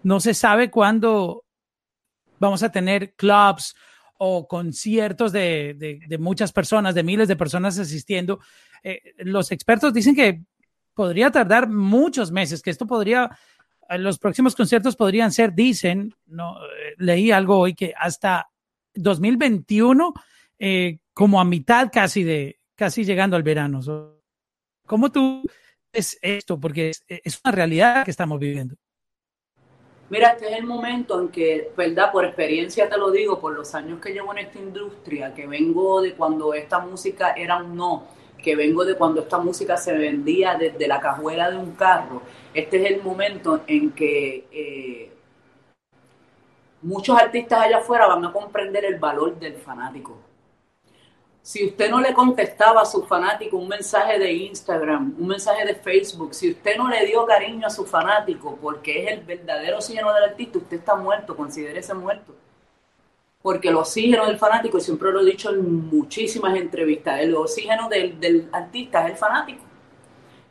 No 0.04 0.20
se 0.20 0.34
sabe 0.34 0.70
cuándo 0.70 1.44
vamos 2.40 2.64
a 2.64 2.72
tener 2.72 3.16
clubs 3.16 3.76
o 4.18 4.48
conciertos 4.48 5.32
de, 5.32 5.76
de, 6.08 6.18
muchas 6.20 6.52
personas, 6.52 6.94
de 6.94 7.02
miles 7.02 7.28
de 7.28 7.36
personas 7.36 7.80
asistiendo. 7.80 8.40
Eh, 8.84 9.02
los 9.18 9.52
expertos 9.52 9.92
dicen 9.92 10.16
que 10.16 10.44
podría 10.94 11.32
tardar 11.32 11.68
muchos 11.68 12.32
meses, 12.32 12.62
que 12.62 12.70
esto 12.70 12.86
podría, 12.86 13.36
eh, 13.90 13.98
los 13.98 14.20
próximos 14.20 14.56
conciertos 14.56 14.96
podrían 14.96 15.32
ser, 15.32 15.54
dicen, 15.54 16.14
no, 16.28 16.58
eh, 16.58 16.94
leí 16.98 17.32
algo 17.32 17.58
hoy 17.58 17.74
que 17.74 17.96
hasta 17.98 18.48
2021, 18.94 20.14
eh, 20.64 21.00
como 21.16 21.42
a 21.42 21.44
mitad 21.44 21.90
casi 21.92 22.24
de, 22.24 22.60
casi 22.76 23.04
llegando 23.04 23.36
al 23.36 23.42
verano. 23.42 23.82
¿Cómo 24.86 25.12
tú 25.12 25.42
ves 25.92 26.20
esto? 26.22 26.60
Porque 26.60 26.92
es, 26.92 27.04
es, 27.08 27.42
una 27.44 27.52
realidad 27.52 28.06
que 28.06 28.12
estamos 28.12 28.40
viviendo. 28.40 28.76
Mira, 30.12 30.34
este 30.34 30.52
es 30.52 30.58
el 30.60 30.66
momento 30.66 31.20
en 31.20 31.30
que, 31.30 31.72
¿verdad? 31.76 32.12
Por 32.12 32.26
experiencia 32.26 32.88
te 32.88 32.98
lo 32.98 33.10
digo, 33.10 33.40
por 33.40 33.56
los 33.56 33.74
años 33.74 34.00
que 34.00 34.14
llevo 34.14 34.34
en 34.34 34.46
esta 34.46 34.60
industria, 34.60 35.34
que 35.34 35.48
vengo 35.48 36.00
de 36.02 36.14
cuando 36.14 36.54
esta 36.54 36.78
música 36.78 37.32
era 37.32 37.58
un 37.58 37.76
no 37.76 38.08
que 38.42 38.56
vengo 38.56 38.84
de 38.84 38.96
cuando 38.96 39.22
esta 39.22 39.38
música 39.38 39.78
se 39.78 39.94
vendía 39.94 40.56
desde 40.56 40.88
la 40.88 41.00
cajuela 41.00 41.50
de 41.50 41.58
un 41.58 41.74
carro. 41.74 42.24
Este 42.54 42.84
es 42.84 42.92
el 42.92 43.04
momento 43.04 43.62
en 43.68 43.92
que 43.92 44.48
eh, 44.52 45.12
muchos 46.82 47.18
artistas 47.18 47.62
allá 47.62 47.78
afuera 47.78 48.08
van 48.08 48.26
a 48.26 48.34
comprender 48.34 48.86
el 48.86 49.00
valor 49.00 49.40
del 49.40 49.56
fanático. 49.56 50.31
Si 51.42 51.66
usted 51.66 51.90
no 51.90 52.00
le 52.00 52.14
contestaba 52.14 52.82
a 52.82 52.86
su 52.86 53.04
fanático 53.04 53.58
un 53.58 53.68
mensaje 53.68 54.20
de 54.20 54.32
Instagram, 54.32 55.16
un 55.18 55.28
mensaje 55.28 55.66
de 55.66 55.76
Facebook, 55.76 56.36
si 56.36 56.52
usted 56.52 56.78
no 56.78 56.88
le 56.88 57.06
dio 57.06 57.26
cariño 57.26 57.66
a 57.66 57.70
su 57.70 57.86
fanático 57.86 58.58
porque 58.62 59.04
es 59.04 59.12
el 59.12 59.26
verdadero 59.26 59.78
oxígeno 59.78 60.14
del 60.14 60.26
artista, 60.26 60.60
usted 60.60 60.78
está 60.78 60.96
muerto, 60.96 61.36
considérese 61.36 61.94
muerto 61.94 62.36
porque 63.42 63.70
el 63.70 63.76
oxígeno 63.76 64.28
del 64.28 64.38
fanático, 64.38 64.78
y 64.78 64.82
siempre 64.82 65.12
lo 65.12 65.22
he 65.22 65.26
dicho 65.26 65.50
en 65.50 65.88
muchísimas 65.88 66.56
entrevistas, 66.56 67.20
el 67.20 67.36
oxígeno 67.36 67.90
del, 67.90 68.48
artista 68.52 69.06
es 69.06 69.12
el 69.12 69.18
fanático. 69.18 69.64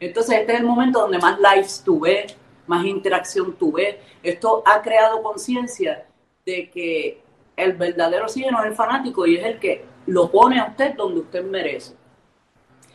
Entonces 0.01 0.41
este 0.41 0.55
es 0.55 0.61
el 0.61 0.67
momento 0.67 1.01
donde 1.01 1.19
más 1.19 1.39
lives 1.39 1.83
tú 1.85 2.01
ves, 2.01 2.37
más 2.67 2.85
interacción 2.85 3.55
tú 3.55 3.73
ves. 3.73 3.97
Esto 4.23 4.63
ha 4.67 4.81
creado 4.83 5.23
conciencia 5.23 6.07
de 6.45 6.71
que 6.71 7.21
el 7.57 7.75
verdadero 7.75 8.25
oxígeno 8.25 8.61
es 8.61 8.71
el 8.71 8.75
fanático 8.75 9.27
y 9.27 9.37
es 9.37 9.45
el 9.45 9.59
que 9.59 9.85
lo 10.11 10.29
pone 10.31 10.59
a 10.59 10.67
usted 10.67 10.97
donde 10.97 11.21
usted 11.21 11.45
merece. 11.45 11.95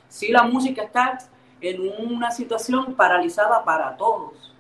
Si 0.09 0.31
la 0.31 0.43
música 0.43 0.83
está 0.83 1.17
en 1.61 1.81
una 1.97 2.29
situación 2.29 2.93
paralizada 2.93 3.63
para 3.63 3.95
todos, 3.95 4.53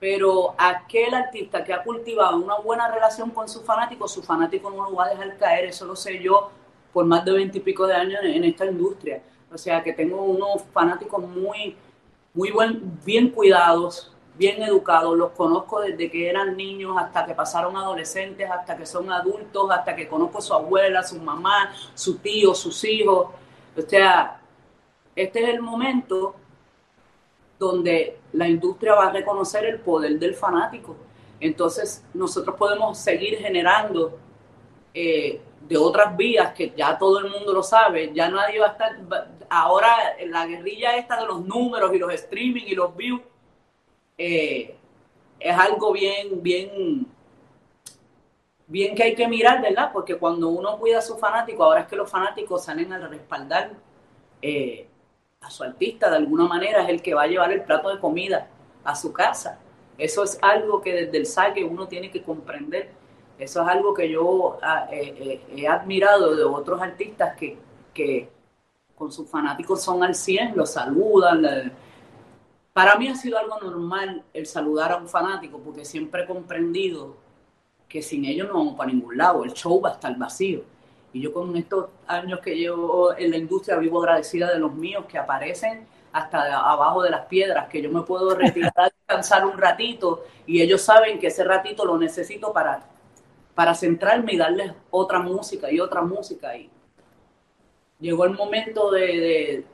pero 0.00 0.54
aquel 0.58 1.14
artista 1.14 1.62
que 1.62 1.72
ha 1.72 1.82
cultivado 1.82 2.38
una 2.38 2.56
buena 2.56 2.90
relación 2.90 3.30
con 3.30 3.48
su 3.48 3.60
fanático, 3.62 4.08
su 4.08 4.22
fanático 4.22 4.70
no 4.70 4.90
lo 4.90 4.96
va 4.96 5.06
a 5.06 5.10
dejar 5.10 5.38
caer, 5.38 5.66
eso 5.66 5.84
lo 5.84 5.94
sé 5.94 6.20
yo 6.20 6.50
por 6.92 7.04
más 7.04 7.24
de 7.24 7.32
veintipico 7.32 7.86
de 7.86 7.94
años 7.94 8.20
en, 8.24 8.42
esta 8.42 8.66
industria. 8.66 9.22
O 9.52 9.58
sea 9.58 9.82
que 9.82 9.92
tengo 9.92 10.22
unos 10.22 10.64
fanáticos 10.72 11.22
muy, 11.22 11.76
muy 12.34 12.50
buen, 12.50 12.98
bien 13.04 13.30
cuidados, 13.30 14.12
bien 14.36 14.62
educados, 14.62 15.16
los 15.16 15.32
conozco 15.32 15.80
desde 15.80 16.10
que 16.10 16.28
eran 16.28 16.56
niños 16.56 16.96
hasta 16.98 17.26
que 17.26 17.34
pasaron 17.34 17.76
adolescentes, 17.76 18.50
hasta 18.50 18.76
que 18.76 18.86
son 18.86 19.10
adultos, 19.10 19.70
hasta 19.70 19.94
que 19.94 20.08
conozco 20.08 20.38
a 20.38 20.42
su 20.42 20.54
abuela, 20.54 21.02
su 21.02 21.20
mamá, 21.20 21.72
su 21.94 22.18
tío, 22.18 22.54
sus 22.54 22.82
hijos. 22.84 23.28
O 23.76 23.82
sea, 23.82 24.40
este 25.14 25.42
es 25.42 25.48
el 25.50 25.60
momento 25.60 26.34
donde 27.58 28.18
la 28.32 28.48
industria 28.48 28.94
va 28.94 29.08
a 29.08 29.12
reconocer 29.12 29.66
el 29.66 29.80
poder 29.80 30.18
del 30.18 30.34
fanático. 30.34 30.96
Entonces 31.38 32.04
nosotros 32.14 32.56
podemos 32.56 32.98
seguir 32.98 33.38
generando 33.38 34.18
eh, 34.94 35.40
de 35.68 35.76
otras 35.76 36.16
vías 36.16 36.52
que 36.54 36.72
ya 36.76 36.98
todo 36.98 37.20
el 37.20 37.30
mundo 37.30 37.52
lo 37.52 37.62
sabe, 37.62 38.12
ya 38.14 38.28
nadie 38.28 38.58
va 38.58 38.68
a 38.68 38.70
estar, 38.70 38.96
ahora 39.48 39.94
la 40.26 40.46
guerrilla 40.46 40.96
esta 40.96 41.20
de 41.20 41.26
los 41.26 41.44
números 41.44 41.94
y 41.94 41.98
los 41.98 42.12
streaming 42.12 42.64
y 42.66 42.74
los 42.74 42.96
views 42.96 43.20
eh, 44.22 44.76
es 45.38 45.58
algo 45.58 45.92
bien, 45.92 46.42
bien, 46.42 47.06
bien 48.66 48.94
que 48.94 49.02
hay 49.02 49.14
que 49.14 49.26
mirar, 49.26 49.62
¿verdad? 49.62 49.90
Porque 49.94 50.18
cuando 50.18 50.48
uno 50.48 50.78
cuida 50.78 50.98
a 50.98 51.02
su 51.02 51.16
fanático, 51.16 51.64
ahora 51.64 51.80
es 51.80 51.86
que 51.86 51.96
los 51.96 52.10
fanáticos 52.10 52.64
salen 52.64 52.92
a 52.92 52.98
respaldar 53.08 53.70
eh, 54.42 54.86
a 55.40 55.50
su 55.50 55.62
artista 55.62 56.10
de 56.10 56.16
alguna 56.16 56.46
manera 56.46 56.82
es 56.82 56.90
el 56.90 57.00
que 57.00 57.14
va 57.14 57.22
a 57.22 57.28
llevar 57.28 57.50
el 57.50 57.62
plato 57.62 57.88
de 57.88 57.98
comida 57.98 58.46
a 58.84 58.94
su 58.94 59.10
casa. 59.10 59.58
Eso 59.96 60.22
es 60.22 60.38
algo 60.42 60.82
que 60.82 60.92
desde 60.92 61.16
el 61.16 61.24
saque 61.24 61.64
uno 61.64 61.88
tiene 61.88 62.10
que 62.10 62.22
comprender. 62.22 62.90
Eso 63.38 63.62
es 63.62 63.68
algo 63.68 63.94
que 63.94 64.10
yo 64.10 64.58
ah, 64.60 64.86
eh, 64.92 65.40
he 65.56 65.66
admirado 65.66 66.36
de 66.36 66.44
otros 66.44 66.82
artistas 66.82 67.34
que, 67.38 67.56
que, 67.94 68.28
con 68.94 69.10
sus 69.10 69.30
fanáticos 69.30 69.82
son 69.82 70.02
al 70.02 70.14
100, 70.14 70.58
los 70.58 70.72
saludan. 70.72 71.72
Para 72.72 72.96
mí 72.96 73.08
ha 73.08 73.16
sido 73.16 73.38
algo 73.38 73.58
normal 73.60 74.22
el 74.32 74.46
saludar 74.46 74.92
a 74.92 74.96
un 74.96 75.08
fanático 75.08 75.58
porque 75.58 75.84
siempre 75.84 76.22
he 76.22 76.26
comprendido 76.26 77.16
que 77.88 78.00
sin 78.00 78.24
ellos 78.24 78.46
no 78.48 78.54
vamos 78.54 78.76
para 78.76 78.92
ningún 78.92 79.18
lado, 79.18 79.42
el 79.44 79.52
show 79.52 79.80
va 79.80 79.90
a 79.90 79.92
estar 79.94 80.16
vacío. 80.16 80.62
Y 81.12 81.20
yo 81.20 81.32
con 81.32 81.56
estos 81.56 81.88
años 82.06 82.38
que 82.38 82.54
llevo 82.54 83.12
en 83.16 83.32
la 83.32 83.36
industria 83.36 83.76
vivo 83.76 84.00
agradecida 84.00 84.52
de 84.52 84.60
los 84.60 84.72
míos 84.72 85.06
que 85.08 85.18
aparecen 85.18 85.86
hasta 86.12 86.58
abajo 86.70 87.02
de 87.02 87.10
las 87.10 87.26
piedras, 87.26 87.68
que 87.68 87.82
yo 87.82 87.90
me 87.90 88.02
puedo 88.02 88.34
retirar, 88.36 88.92
descansar 89.06 89.44
un 89.44 89.58
ratito 89.58 90.24
y 90.46 90.62
ellos 90.62 90.82
saben 90.82 91.18
que 91.18 91.26
ese 91.26 91.42
ratito 91.42 91.84
lo 91.84 91.98
necesito 91.98 92.52
para, 92.52 92.84
para 93.56 93.74
centrarme 93.74 94.34
y 94.34 94.36
darles 94.36 94.72
otra 94.90 95.18
música 95.18 95.70
y 95.72 95.80
otra 95.80 96.02
música. 96.02 96.56
Y 96.56 96.70
llegó 97.98 98.24
el 98.24 98.34
momento 98.34 98.92
de, 98.92 99.00
de, 99.00 99.64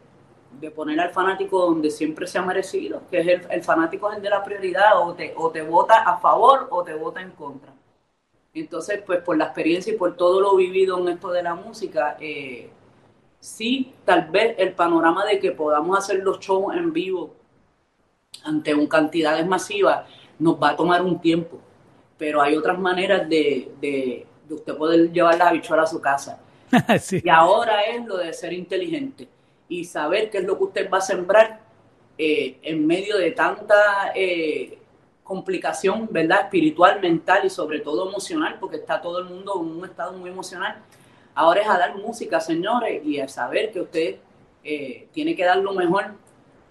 poner 0.74 1.00
al 1.00 1.10
fanático 1.10 1.60
donde 1.60 1.90
siempre 1.90 2.26
se 2.26 2.38
ha 2.38 2.42
merecido, 2.42 3.02
que 3.10 3.18
es 3.20 3.26
el, 3.26 3.46
el 3.50 3.62
fanático 3.62 4.10
es 4.10 4.16
el 4.16 4.22
de 4.22 4.30
la 4.30 4.42
prioridad, 4.42 5.00
o 5.00 5.14
te, 5.14 5.34
o 5.36 5.50
te 5.50 5.62
vota 5.62 6.02
a 6.02 6.18
favor 6.18 6.68
o 6.70 6.82
te 6.82 6.94
vota 6.94 7.20
en 7.20 7.30
contra. 7.30 7.72
Entonces, 8.54 9.02
pues 9.04 9.20
por 9.20 9.36
la 9.36 9.44
experiencia 9.44 9.92
y 9.92 9.96
por 9.96 10.16
todo 10.16 10.40
lo 10.40 10.56
vivido 10.56 10.98
en 10.98 11.08
esto 11.08 11.30
de 11.30 11.42
la 11.42 11.54
música, 11.54 12.16
eh, 12.20 12.70
sí, 13.38 13.92
tal 14.04 14.30
vez 14.30 14.54
el 14.58 14.72
panorama 14.72 15.24
de 15.26 15.38
que 15.38 15.52
podamos 15.52 15.98
hacer 15.98 16.22
los 16.22 16.40
shows 16.40 16.74
en 16.74 16.92
vivo 16.92 17.34
ante 18.44 18.74
un 18.74 18.86
cantidades 18.86 19.46
masivas 19.46 20.06
nos 20.38 20.60
va 20.62 20.70
a 20.70 20.76
tomar 20.76 21.02
un 21.02 21.20
tiempo, 21.20 21.58
pero 22.16 22.40
hay 22.40 22.56
otras 22.56 22.78
maneras 22.78 23.28
de, 23.28 23.72
de, 23.80 24.26
usted 24.48 24.76
poder 24.76 25.12
llevar 25.12 25.36
la 25.36 25.52
bichuela 25.52 25.82
a 25.82 25.86
su 25.86 26.00
casa. 26.00 26.40
Y 27.22 27.28
ahora 27.28 27.82
es 27.82 28.04
lo 28.04 28.16
de 28.16 28.32
ser 28.32 28.52
inteligente 28.52 29.28
y 29.68 29.84
saber 29.84 30.30
qué 30.30 30.38
es 30.38 30.44
lo 30.44 30.56
que 30.58 30.64
usted 30.64 30.90
va 30.90 30.98
a 30.98 31.02
sembrar 31.02 31.60
eh, 32.18 32.58
en 32.62 32.86
medio 32.86 33.18
de 33.18 33.32
tanta 33.32 34.12
eh, 34.14 34.78
complicación, 35.22 36.08
¿verdad? 36.10 36.42
Espiritual, 36.44 37.00
mental 37.00 37.44
y 37.44 37.50
sobre 37.50 37.80
todo 37.80 38.08
emocional, 38.08 38.56
porque 38.60 38.76
está 38.76 39.00
todo 39.00 39.18
el 39.18 39.26
mundo 39.26 39.60
en 39.60 39.78
un 39.78 39.84
estado 39.84 40.12
muy 40.12 40.30
emocional. 40.30 40.76
Ahora 41.34 41.60
es 41.60 41.68
a 41.68 41.76
dar 41.76 41.96
música, 41.96 42.40
señores, 42.40 43.04
y 43.04 43.18
a 43.18 43.28
saber 43.28 43.70
que 43.72 43.80
usted 43.80 44.16
eh, 44.64 45.08
tiene 45.12 45.36
que 45.36 45.44
dar 45.44 45.58
lo 45.58 45.74
mejor 45.74 46.12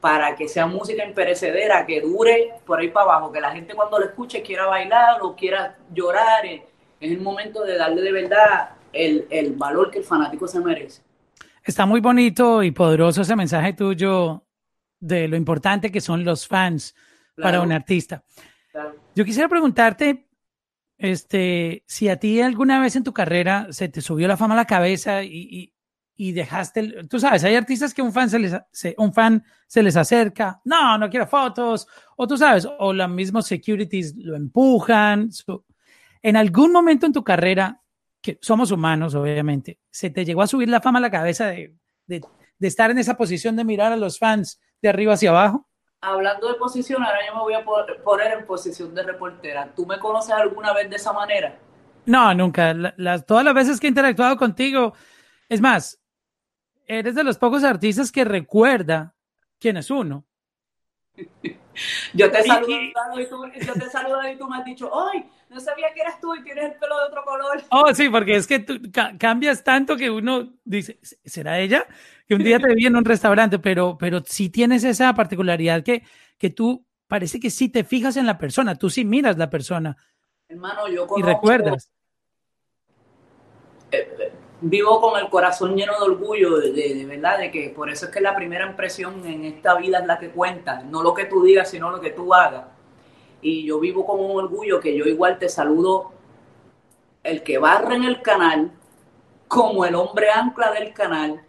para 0.02 0.36
que 0.36 0.48
sea 0.48 0.66
música 0.66 1.06
imperecedera, 1.06 1.86
que 1.86 2.02
dure 2.02 2.54
por 2.66 2.80
ahí 2.80 2.90
para 2.90 3.06
abajo, 3.06 3.32
que 3.32 3.42
la 3.42 3.52
gente 3.52 3.74
cuando 3.76 4.00
lo 4.00 4.06
escuche 4.06 4.42
quiera 4.42 4.66
bailar 4.66 5.22
o 5.22 5.36
quiera 5.36 5.78
llorar. 5.94 6.46
Es 6.46 6.62
el 7.00 7.22
momento 7.22 7.64
de 7.64 7.78
darle 7.78 8.02
de 8.02 8.12
verdad 8.12 8.70
el, 8.94 9.28
el 9.30 9.54
valor 9.54 9.92
que 9.92 10.00
el 10.00 10.06
fanático 10.06 10.48
se 10.48 10.60
merece. 10.60 11.05
Está 11.66 11.88
muy 11.88 12.00
bonito 12.00 12.62
y 12.62 12.70
poderoso 12.70 13.24
ese 13.24 13.36
mensaje 13.36 13.74
tuyo 13.74 14.46
de 15.00 15.28
lo 15.28 15.36
importante 15.36 15.92
que 15.92 16.00
son 16.00 16.24
los 16.24 16.48
fans 16.48 16.94
para 17.36 17.60
un 17.62 17.72
artista. 17.72 18.24
Yo 19.16 19.26
quisiera 19.26 19.50
preguntarte, 19.50 20.30
este, 20.96 21.84
si 21.88 22.08
a 22.08 22.18
ti 22.18 22.40
alguna 22.40 22.80
vez 22.80 22.96
en 22.96 23.04
tu 23.04 23.14
carrera 23.14 23.68
se 23.72 23.90
te 23.90 24.02
subió 24.02 24.28
la 24.28 24.38
fama 24.38 24.54
a 24.54 24.58
la 24.58 24.66
cabeza 24.66 25.24
y, 25.24 25.74
y, 26.16 26.32
dejaste, 26.34 27.08
tú 27.10 27.20
sabes, 27.20 27.44
hay 27.44 27.56
artistas 27.56 27.96
que 27.96 28.04
un 28.04 28.14
fan 28.14 28.30
se 28.30 28.38
les, 28.38 28.54
un 28.98 29.12
fan 29.12 29.44
se 29.66 29.82
les 29.82 29.98
acerca, 29.98 30.62
no, 30.66 31.00
no 31.00 31.10
quiero 31.10 31.26
fotos, 31.26 31.88
o 32.16 32.28
tú 32.28 32.38
sabes, 32.38 32.68
o 32.78 32.94
los 32.94 33.10
mismos 33.10 33.48
securities 33.48 34.16
lo 34.16 34.36
empujan. 34.36 35.32
en 36.22 36.38
algún 36.38 36.72
momento 36.72 37.08
en 37.08 37.14
tu 37.14 37.24
carrera, 37.24 37.82
que 38.26 38.40
somos 38.42 38.72
humanos, 38.72 39.14
obviamente, 39.14 39.80
se 39.92 40.10
te 40.10 40.26
llegó 40.26 40.42
a 40.42 40.48
subir 40.48 40.68
la 40.68 40.82
fama 40.82 40.98
a 40.98 41.02
la 41.04 41.12
cabeza 41.12 41.46
de, 41.46 41.76
de, 42.08 42.22
de 42.58 42.68
estar 42.68 42.90
en 42.90 42.98
esa 42.98 43.16
posición 43.16 43.56
de 43.56 43.64
mirar 43.64 43.92
a 43.92 43.98
los 43.98 44.18
fans 44.18 44.60
de 44.82 44.90
arriba 44.90 45.14
hacia 45.14 45.30
abajo? 45.30 45.70
Hablando 46.02 46.48
de 46.48 46.56
posición, 46.56 47.04
ahora 47.04 47.20
yo 47.28 47.36
me 47.36 47.42
voy 47.42 47.54
a 47.54 47.64
poner 48.04 48.40
en 48.40 48.46
posición 48.48 48.96
de 48.96 49.04
reportera. 49.04 49.72
¿Tú 49.76 49.86
me 49.86 50.00
conoces 50.00 50.32
alguna 50.32 50.74
vez 50.74 50.90
de 50.90 50.96
esa 50.96 51.14
manera? 51.14 51.60
No, 52.06 52.34
nunca. 52.34 52.74
todas 53.28 53.46
las 53.46 53.54
veces 53.54 53.80
que 53.80 53.88
he 53.88 53.90
interactuado 53.90 54.38
contigo, 54.38 54.94
es 55.48 55.62
más, 55.62 56.00
eres 56.88 57.14
de 57.14 57.24
los 57.24 57.38
pocos 57.38 57.64
artistas 57.64 58.12
que 58.12 58.24
recuerda 58.24 59.16
quién 59.60 59.78
es 59.78 59.92
uno. 59.92 60.26
yo 62.14 62.32
te 62.32 62.44
saludo 62.44 62.82
y 63.20 63.28
tú, 63.28 63.46
yo 63.66 63.74
te 63.74 63.90
saludo 63.90 64.30
y 64.30 64.38
tú 64.38 64.48
me 64.48 64.58
has 64.58 64.66
dicho, 64.66 64.92
¡ay! 64.94 65.26
No 65.50 65.60
sabía 65.60 65.94
que 65.94 66.02
eras 66.02 66.20
tú 66.20 66.36
y 66.36 66.44
tienes 66.44 66.66
el 66.66 66.74
pelo 66.74 66.98
de 67.00 67.06
otro 67.06 67.24
color. 67.24 67.64
Oh, 67.70 67.94
sí, 67.94 68.10
porque 68.10 68.36
es 68.36 68.48
que 68.48 68.60
tú 68.60 68.82
cambias 69.18 69.64
tanto 69.64 69.96
que 69.96 70.10
uno 70.10 70.54
dice, 70.64 71.00
¿será 71.24 71.60
ella? 71.60 71.86
Que 72.28 72.36
un 72.36 72.44
día 72.44 72.60
te 72.60 72.74
vi 72.74 72.88
en 72.88 72.96
un 72.96 73.06
restaurante, 73.06 73.60
pero, 73.60 73.98
pero 73.98 74.22
sí 74.26 74.50
tienes 74.50 74.84
esa 74.84 75.14
particularidad 75.14 75.84
que, 75.84 76.04
que 76.38 76.50
tú 76.50 76.86
parece 77.08 77.40
que 77.40 77.50
sí 77.50 77.70
te 77.70 77.84
fijas 77.84 78.18
en 78.18 78.26
la 78.26 78.38
persona, 78.38 78.76
tú 78.76 78.90
sí 78.90 79.06
miras 79.06 79.38
la 79.38 79.50
persona. 79.50 79.96
Hermano, 80.48 80.88
yo 80.88 81.08
conozco, 81.08 81.20
Y 81.20 81.34
recuerdas. 81.34 81.92
Eh, 83.92 84.16
eh, 84.20 84.32
vivo 84.62 85.02
con 85.02 85.20
el 85.20 85.30
corazón 85.30 85.76
lleno 85.76 85.94
de 85.94 86.06
orgullo, 86.06 86.58
de, 86.58 87.06
verdad, 87.06 87.40
de 87.40 87.52
que 87.52 87.70
por 87.70 87.90
eso 87.90 88.06
es 88.06 88.12
que 88.12 88.22
la 88.22 88.36
primera 88.36 88.66
impresión 88.66 89.26
en 89.26 89.46
esta 89.46 89.76
vida 89.76 90.00
es 90.00 90.06
la 90.06 90.18
que 90.18 90.30
cuenta, 90.30 90.82
no 90.84 91.04
lo 91.04 91.14
que 91.14 91.26
tú 91.26 91.44
digas, 91.44 91.70
sino 91.70 91.92
lo 91.92 92.00
que 92.00 92.12
tú 92.12 92.34
hagas. 92.34 92.66
Y 93.42 93.66
yo 93.66 93.80
vivo 93.80 94.06
con 94.06 94.20
un 94.20 94.38
orgullo 94.38 94.80
que 94.80 94.96
yo 94.96 95.06
igual 95.06 95.38
te 95.38 95.50
saludo 95.50 96.12
el 97.24 97.44
que 97.44 97.58
barre 97.58 97.96
en 97.96 98.04
el 98.04 98.22
canal, 98.22 98.72
como 99.48 99.86
el 99.86 99.96
hombre 99.96 100.30
ancla 100.32 100.72
del 100.72 100.94
canal, 100.94 101.44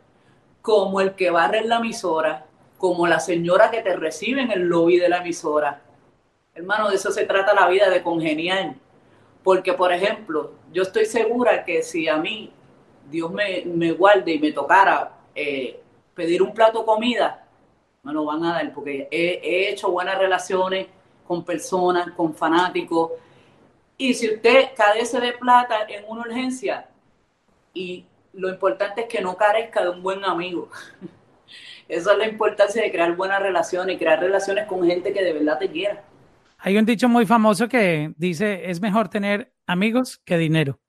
como 0.61 1.01
el 1.01 1.15
que 1.15 1.31
barre 1.31 1.59
en 1.59 1.69
la 1.69 1.77
emisora, 1.77 2.47
como 2.77 3.07
la 3.07 3.21
señora 3.21 3.71
que 3.71 3.83
te 3.83 3.97
recibe 3.97 4.43
en 4.43 4.51
el 4.51 4.63
lobby 4.63 4.99
de 4.99 5.09
la 5.09 5.19
emisora. 5.19 5.83
Hermano, 6.55 6.89
de 6.89 6.97
eso 6.97 7.11
se 7.11 7.25
trata 7.25 7.55
la 7.55 7.69
vida, 7.69 7.89
de 7.89 8.03
congeniar. 8.03 8.75
Porque, 9.43 9.75
por 9.75 9.93
ejemplo, 9.93 10.53
yo 10.73 10.83
estoy 10.83 11.07
segura 11.07 11.65
que 11.65 11.83
si 11.83 12.09
a 12.09 12.17
mí 12.17 12.53
Dios 13.11 13.31
me, 13.33 13.63
me 13.65 13.93
guarde 13.93 14.35
y 14.35 14.39
me 14.39 14.53
tocara 14.53 15.13
eh, 15.35 15.81
pedir 16.15 16.43
un 16.43 16.53
plato 16.53 16.81
de 16.81 16.87
comida, 16.87 17.47
me 18.03 18.13
lo 18.13 18.25
van 18.25 18.43
a 18.45 18.55
dar, 18.55 18.73
porque 18.73 19.07
he, 19.11 19.69
hecho 19.69 19.91
buenas 19.91 20.19
relaciones 20.19 20.87
con 21.27 21.45
personas, 21.45 22.11
con 22.13 22.35
fanáticos. 22.35 23.13
Y 23.99 24.15
si 24.15 24.35
usted 24.35 24.71
carece 24.77 25.21
de 25.21 25.33
plata 25.33 25.87
en 25.89 26.05
una 26.09 26.23
urgencia, 26.23 26.89
y 27.75 28.05
lo 28.33 28.49
importante 28.49 29.03
es 29.03 29.09
que 29.09 29.21
no 29.21 29.37
carezca 29.37 29.83
de 29.83 29.91
un 29.91 30.03
buen 30.03 30.25
amigo. 30.25 30.71
Esa 31.89 32.13
es 32.13 32.19
la 32.19 32.27
importancia 32.27 32.83
de 32.83 32.91
crear 32.91 33.15
buenas 33.15 33.41
relaciones 33.41 33.99
crear 33.99 34.19
relaciones 34.19 34.67
con 34.67 34.85
gente 34.85 35.13
que 35.13 35.23
de 35.23 35.33
verdad 35.33 35.59
te 35.59 35.71
quiera. 35.71 36.03
Hay 36.59 36.79
un 36.79 36.87
dicho 36.87 37.09
muy 37.09 37.27
famoso 37.27 37.69
que 37.69 38.13
dice, 38.17 38.71
es 38.71 38.81
mejor 38.81 39.09
tener 39.09 39.53
amigos 39.67 40.19
que 40.25 40.39
dinero. 40.39 40.81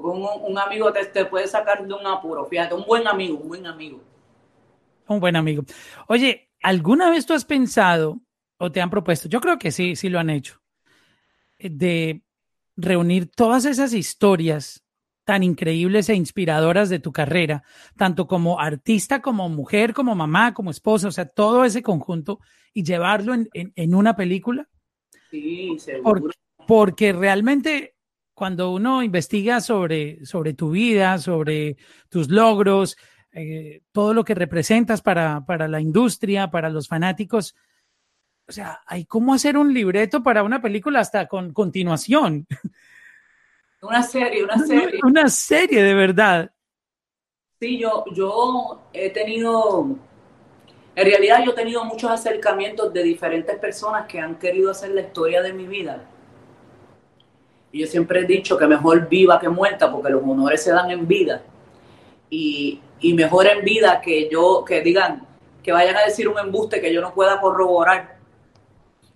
Porque 0.00 0.18
un, 0.18 0.58
amigo 0.58 0.92
te, 0.92 1.24
puede 1.26 1.46
sacar 1.46 1.86
de 1.86 1.94
un 1.94 2.06
apuro. 2.06 2.44
Fíjate, 2.46 2.74
un 2.74 2.84
buen 2.84 3.06
amigo, 3.06 3.38
un 3.38 3.48
buen 3.48 3.66
amigo. 3.66 4.00
Un 5.08 5.20
buen 5.20 5.36
amigo. 5.36 5.64
Oye, 6.08 6.50
¿alguna 6.62 7.10
vez 7.10 7.26
tú 7.26 7.34
has 7.34 7.44
pensado 7.44 8.20
o 8.58 8.70
te 8.72 8.80
han 8.80 8.90
propuesto? 8.90 9.28
Yo 9.28 9.40
creo 9.40 9.58
que 9.58 9.70
sí, 9.70 9.96
sí 9.96 10.08
lo 10.08 10.18
han 10.18 10.30
hecho. 10.30 10.60
De 11.58 12.22
reunir 12.76 13.30
todas 13.30 13.64
esas 13.64 13.92
historias 13.92 14.84
tan 15.24 15.42
increíbles 15.42 16.08
e 16.08 16.14
inspiradoras 16.14 16.88
de 16.88 17.00
tu 17.00 17.12
carrera, 17.12 17.64
tanto 17.96 18.28
como 18.28 18.60
artista, 18.60 19.20
como 19.20 19.48
mujer, 19.48 19.92
como 19.92 20.14
mamá, 20.14 20.54
como 20.54 20.70
esposa, 20.70 21.08
o 21.08 21.10
sea, 21.10 21.26
todo 21.26 21.64
ese 21.64 21.82
conjunto 21.82 22.38
y 22.72 22.84
llevarlo 22.84 23.34
en, 23.34 23.48
en, 23.52 23.94
una 23.94 24.14
película. 24.14 24.68
Sí, 25.30 25.76
seguro. 25.80 26.30
porque 26.68 27.12
realmente 27.12 27.95
cuando 28.36 28.70
uno 28.70 29.02
investiga 29.02 29.62
sobre, 29.62 30.26
sobre 30.26 30.52
tu 30.52 30.72
vida, 30.72 31.16
sobre 31.16 31.78
tus 32.10 32.28
logros, 32.28 32.98
eh, 33.32 33.80
todo 33.92 34.12
lo 34.12 34.26
que 34.26 34.34
representas 34.34 35.00
para, 35.00 35.46
para 35.46 35.66
la 35.68 35.80
industria, 35.80 36.50
para 36.50 36.68
los 36.68 36.86
fanáticos, 36.86 37.56
o 38.46 38.52
sea, 38.52 38.82
hay 38.86 39.06
cómo 39.06 39.32
hacer 39.32 39.56
un 39.56 39.72
libreto 39.72 40.22
para 40.22 40.42
una 40.42 40.60
película 40.60 41.00
hasta 41.00 41.26
con 41.26 41.54
continuación. 41.54 42.46
Una 43.82 44.02
serie, 44.02 44.42
una 44.42 44.58
serie. 44.58 45.00
Una, 45.04 45.28
serie, 45.28 45.82
de 45.82 45.94
verdad. 45.94 46.50
Sí, 47.60 47.78
yo, 47.78 48.04
yo 48.12 48.88
he 48.92 49.10
tenido, 49.10 49.96
en 50.96 51.04
realidad 51.04 51.44
yo 51.44 51.52
he 51.52 51.54
tenido 51.54 51.84
muchos 51.84 52.10
acercamientos 52.10 52.92
de 52.92 53.02
diferentes 53.02 53.56
personas 53.58 54.06
que 54.06 54.18
han 54.18 54.38
querido 54.38 54.72
hacer 54.72 54.90
la 54.90 55.02
historia 55.02 55.40
de 55.42 55.52
mi 55.52 55.66
vida 55.66 56.04
yo 57.72 57.86
siempre 57.86 58.20
he 58.20 58.24
dicho 58.24 58.56
que 58.56 58.66
mejor 58.66 59.08
viva 59.08 59.38
que 59.38 59.48
muerta, 59.48 59.90
porque 59.90 60.10
los 60.10 60.22
honores 60.22 60.62
se 60.62 60.72
dan 60.72 60.90
en 60.90 61.06
vida. 61.06 61.42
Y, 62.30 62.80
mejor 63.14 63.46
en 63.46 63.64
vida 63.64 64.00
que 64.00 64.28
yo, 64.28 64.64
que 64.66 64.80
digan, 64.80 65.26
que 65.62 65.72
vayan 65.72 65.96
a 65.96 66.04
decir 66.04 66.28
un 66.28 66.38
embuste 66.38 66.80
que 66.80 66.92
yo 66.92 67.00
no 67.00 67.14
pueda 67.14 67.40
corroborar. 67.40 68.16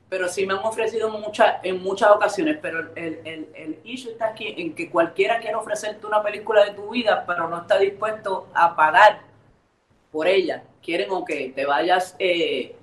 Pero 0.08 0.28
sí 0.28 0.46
me 0.46 0.54
han 0.54 0.60
ofrecido 0.60 1.08
muchas, 1.08 1.56
en 1.62 1.82
muchas 1.82 2.10
ocasiones, 2.10 2.58
pero 2.60 2.80
el, 2.96 3.20
el, 3.24 3.48
el 3.54 3.78
issue 3.84 4.10
está 4.10 4.28
aquí 4.28 4.54
en 4.56 4.74
que 4.74 4.90
cualquiera 4.90 5.38
quiere 5.38 5.54
ofrecerte 5.54 6.06
una 6.06 6.22
película 6.22 6.64
de 6.64 6.72
tu 6.72 6.90
vida, 6.90 7.24
pero 7.26 7.48
no 7.48 7.60
está 7.60 7.78
dispuesto 7.78 8.48
a 8.52 8.74
pagar 8.74 9.20
por 10.10 10.26
ella. 10.26 10.64
Quieren 10.82 11.10
o 11.10 11.24
que 11.24 11.52
te 11.54 11.64
vayas 11.64 12.16
eh, 12.18 12.76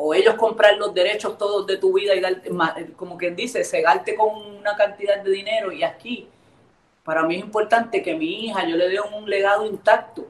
o 0.00 0.14
ellos 0.14 0.36
comprar 0.36 0.76
los 0.76 0.94
derechos 0.94 1.36
todos 1.36 1.66
de 1.66 1.76
tu 1.76 1.92
vida 1.92 2.14
y 2.14 2.20
darte, 2.20 2.52
como 2.96 3.18
quien 3.18 3.34
dice, 3.34 3.64
cegarte 3.64 4.14
con 4.14 4.28
una 4.56 4.76
cantidad 4.76 5.20
de 5.20 5.28
dinero 5.28 5.72
y 5.72 5.82
aquí, 5.82 6.28
para 7.02 7.24
mí 7.24 7.34
es 7.34 7.40
importante 7.40 8.00
que 8.00 8.14
mi 8.14 8.44
hija 8.44 8.64
yo 8.64 8.76
le 8.76 8.88
dé 8.88 9.00
un 9.00 9.28
legado 9.28 9.66
intacto. 9.66 10.24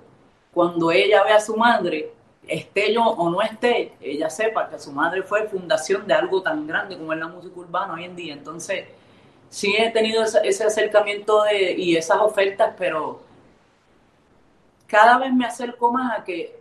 Cuando 0.54 0.90
ella 0.90 1.22
vea 1.22 1.36
a 1.36 1.40
su 1.40 1.54
madre, 1.54 2.12
esté 2.46 2.94
yo 2.94 3.02
o 3.02 3.28
no 3.28 3.42
esté, 3.42 3.92
ella 4.00 4.30
sepa 4.30 4.70
que 4.70 4.78
su 4.78 4.90
madre 4.90 5.22
fue 5.22 5.46
fundación 5.48 6.06
de 6.06 6.14
algo 6.14 6.40
tan 6.40 6.66
grande 6.66 6.96
como 6.96 7.12
es 7.12 7.18
la 7.18 7.28
música 7.28 7.60
urbana 7.60 7.92
hoy 7.92 8.04
en 8.04 8.16
día. 8.16 8.32
Entonces, 8.32 8.86
sí 9.50 9.76
he 9.76 9.90
tenido 9.90 10.22
ese, 10.22 10.64
acercamiento 10.64 11.42
de, 11.42 11.72
y 11.72 11.94
esas 11.94 12.18
ofertas, 12.22 12.74
pero 12.78 13.20
cada 14.86 15.18
vez 15.18 15.30
me 15.34 15.44
acerco 15.44 15.92
más 15.92 16.20
a 16.20 16.24
que 16.24 16.57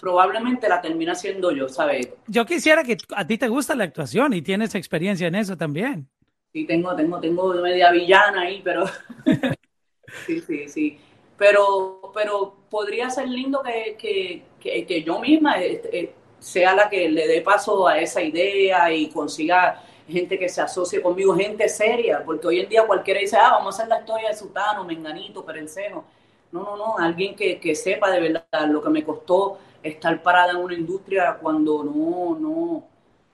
probablemente 0.00 0.68
la 0.68 0.80
termina 0.80 1.14
siendo 1.14 1.52
yo, 1.52 1.68
¿sabes? 1.68 2.08
Yo 2.26 2.46
quisiera 2.46 2.82
que 2.82 2.96
a 3.14 3.26
ti 3.26 3.38
te 3.38 3.48
gusta 3.48 3.74
la 3.74 3.84
actuación 3.84 4.32
y 4.32 4.42
tienes 4.42 4.74
experiencia 4.74 5.28
en 5.28 5.34
eso 5.34 5.56
también. 5.56 6.08
Sí, 6.52 6.64
tengo, 6.66 6.96
tengo, 6.96 7.20
tengo 7.20 7.54
media 7.54 7.90
villana 7.92 8.42
ahí, 8.42 8.60
pero 8.64 8.84
sí, 10.26 10.40
sí, 10.40 10.68
sí. 10.68 10.98
pero, 11.36 12.10
pero 12.12 12.56
podría 12.68 13.08
ser 13.10 13.28
lindo 13.28 13.62
que, 13.62 13.96
que, 13.96 14.42
que, 14.58 14.84
que 14.84 15.02
yo 15.04 15.20
misma 15.20 15.62
este, 15.62 16.14
sea 16.40 16.74
la 16.74 16.88
que 16.88 17.08
le 17.08 17.28
dé 17.28 17.40
paso 17.42 17.86
a 17.86 17.98
esa 17.98 18.22
idea 18.22 18.92
y 18.92 19.10
consiga 19.10 19.82
gente 20.08 20.38
que 20.38 20.48
se 20.48 20.60
asocie 20.60 21.00
conmigo, 21.00 21.36
gente 21.36 21.68
seria, 21.68 22.24
porque 22.24 22.48
hoy 22.48 22.60
en 22.60 22.68
día 22.68 22.84
cualquiera 22.86 23.20
dice, 23.20 23.36
ah, 23.36 23.52
vamos 23.52 23.74
a 23.74 23.82
hacer 23.82 23.88
la 23.88 24.00
historia 24.00 24.28
de 24.30 24.34
Sutano, 24.34 24.84
Menganito, 24.84 25.44
Perenceno. 25.44 26.04
No, 26.50 26.64
no, 26.64 26.76
no, 26.76 26.98
alguien 26.98 27.36
que, 27.36 27.60
que 27.60 27.76
sepa 27.76 28.10
de 28.10 28.20
verdad 28.20 28.68
lo 28.68 28.82
que 28.82 28.90
me 28.90 29.04
costó 29.04 29.58
estar 29.82 30.22
parada 30.22 30.52
en 30.52 30.58
una 30.58 30.74
industria 30.74 31.38
cuando 31.40 31.84
no, 31.84 32.38
no, 32.38 32.84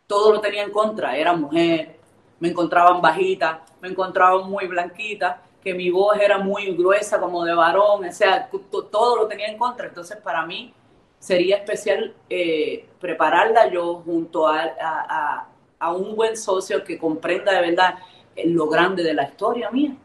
todo 0.07 0.33
lo 0.33 0.41
tenía 0.41 0.63
en 0.63 0.71
contra, 0.71 1.17
era 1.17 1.33
mujer, 1.33 1.97
me 2.39 2.49
encontraban 2.49 3.01
bajita, 3.01 3.65
me 3.81 3.89
encontraban 3.89 4.49
muy 4.49 4.67
blanquita, 4.67 5.43
que 5.63 5.75
mi 5.75 5.91
voz 5.91 6.17
era 6.21 6.39
muy 6.39 6.77
gruesa 6.77 7.19
como 7.19 7.45
de 7.45 7.53
varón, 7.53 8.05
o 8.05 8.13
sea, 8.13 8.49
todo 8.71 9.17
lo 9.17 9.27
tenía 9.27 9.49
en 9.49 9.59
contra. 9.59 9.89
Entonces, 9.89 10.17
para 10.19 10.47
mí 10.47 10.73
sería 11.19 11.57
especial 11.57 12.15
eh, 12.31 12.89
prepararla 13.01 13.69
yo 13.69 13.97
junto 14.05 14.47
a, 14.47 15.49
a, 15.81 15.93
un 15.93 16.15
buen 16.15 16.37
socio 16.37 16.85
que 16.85 16.97
comprenda 16.97 17.53
de 17.53 17.61
verdad 17.61 17.97
lo 18.45 18.69
grande 18.69 19.03
de 19.03 19.15
la 19.15 19.25
historia 19.25 19.71
mía. 19.71 19.97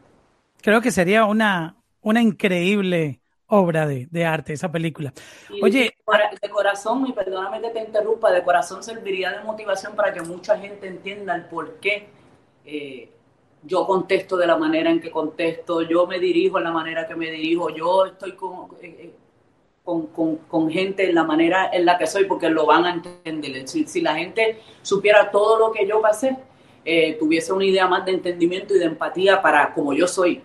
Creo 0.60 0.80
que 0.80 0.90
sería 0.90 1.26
una, 1.26 1.76
una 2.00 2.20
increíble 2.20 3.21
obra 3.52 3.86
de, 3.86 4.08
de, 4.10 4.24
arte, 4.24 4.54
esa 4.54 4.72
película. 4.72 5.12
Oye, 5.62 5.94
de 6.40 6.48
corazón, 6.50 7.06
y 7.06 7.12
perdóname 7.12 7.60
que 7.60 7.70
te 7.70 7.80
interrumpa, 7.80 8.32
de 8.32 8.42
corazón 8.42 8.82
serviría 8.82 9.30
de 9.30 9.44
motivación 9.44 9.94
para 9.94 10.12
que 10.12 10.22
mucha 10.22 10.58
gente 10.58 10.86
entienda 10.86 11.34
el 11.34 11.44
por 11.44 11.74
qué 11.74 12.08
eh, 12.64 13.10
yo 13.62 13.86
contesto 13.86 14.36
de 14.36 14.46
la 14.46 14.56
manera 14.56 14.90
en 14.90 15.00
que 15.00 15.10
contesto, 15.10 15.82
yo 15.82 16.06
me 16.06 16.18
dirijo 16.18 16.58
en 16.58 16.64
la 16.64 16.72
manera 16.72 17.06
que 17.06 17.14
me 17.14 17.30
dirijo, 17.30 17.70
yo 17.70 18.06
estoy 18.06 18.32
con, 18.32 18.68
eh, 18.80 19.12
con, 19.84 20.06
con, 20.08 20.36
con, 20.36 20.70
gente 20.70 21.08
en 21.08 21.14
la 21.14 21.24
manera 21.24 21.70
en 21.72 21.84
la 21.84 21.98
que 21.98 22.06
soy, 22.06 22.24
porque 22.24 22.48
lo 22.48 22.66
van 22.66 22.84
a 22.86 22.94
entender. 22.94 23.68
Si, 23.68 23.86
si 23.86 24.00
la 24.00 24.14
gente 24.16 24.60
supiera 24.80 25.30
todo 25.30 25.58
lo 25.58 25.72
que 25.72 25.86
yo 25.86 26.00
pasé, 26.00 26.36
eh, 26.84 27.16
tuviese 27.18 27.52
una 27.52 27.64
idea 27.64 27.86
más 27.86 28.04
de 28.04 28.12
entendimiento 28.12 28.74
y 28.74 28.78
de 28.78 28.86
empatía 28.86 29.40
para 29.42 29.72
como 29.74 29.92
yo 29.92 30.08
soy. 30.08 30.42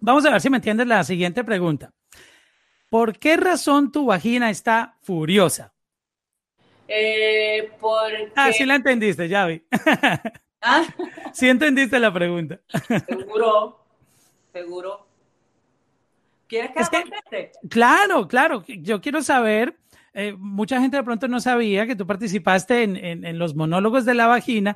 Vamos 0.00 0.24
a 0.24 0.30
ver 0.30 0.40
si 0.40 0.50
me 0.50 0.58
entiendes 0.58 0.86
la 0.86 1.02
siguiente 1.04 1.44
pregunta. 1.44 1.92
¿Por 2.88 3.18
qué 3.18 3.36
razón 3.36 3.92
tu 3.92 4.06
vagina 4.06 4.50
está 4.50 4.96
furiosa? 5.02 5.74
Eh, 6.86 7.70
porque... 7.78 8.32
Ah, 8.34 8.50
sí 8.52 8.64
la 8.64 8.76
entendiste, 8.76 9.28
ya 9.28 9.46
vi. 9.46 9.62
¿Ah? 10.62 10.82
Sí 11.32 11.48
entendiste 11.48 11.98
la 11.98 12.12
pregunta. 12.12 12.60
Seguro, 13.06 13.84
seguro. 14.52 15.06
¿Quieres 16.48 16.70
que, 16.72 16.80
es 16.80 17.50
Claro, 17.68 18.26
claro. 18.26 18.64
Yo 18.66 19.02
quiero 19.02 19.22
saber, 19.22 19.76
eh, 20.14 20.34
mucha 20.38 20.80
gente 20.80 20.96
de 20.96 21.02
pronto 21.02 21.28
no 21.28 21.40
sabía 21.40 21.86
que 21.86 21.94
tú 21.94 22.06
participaste 22.06 22.84
en, 22.84 22.96
en, 22.96 23.38
los 23.38 23.54
monólogos 23.54 24.06
de 24.06 24.14
la 24.14 24.26
vagina 24.26 24.74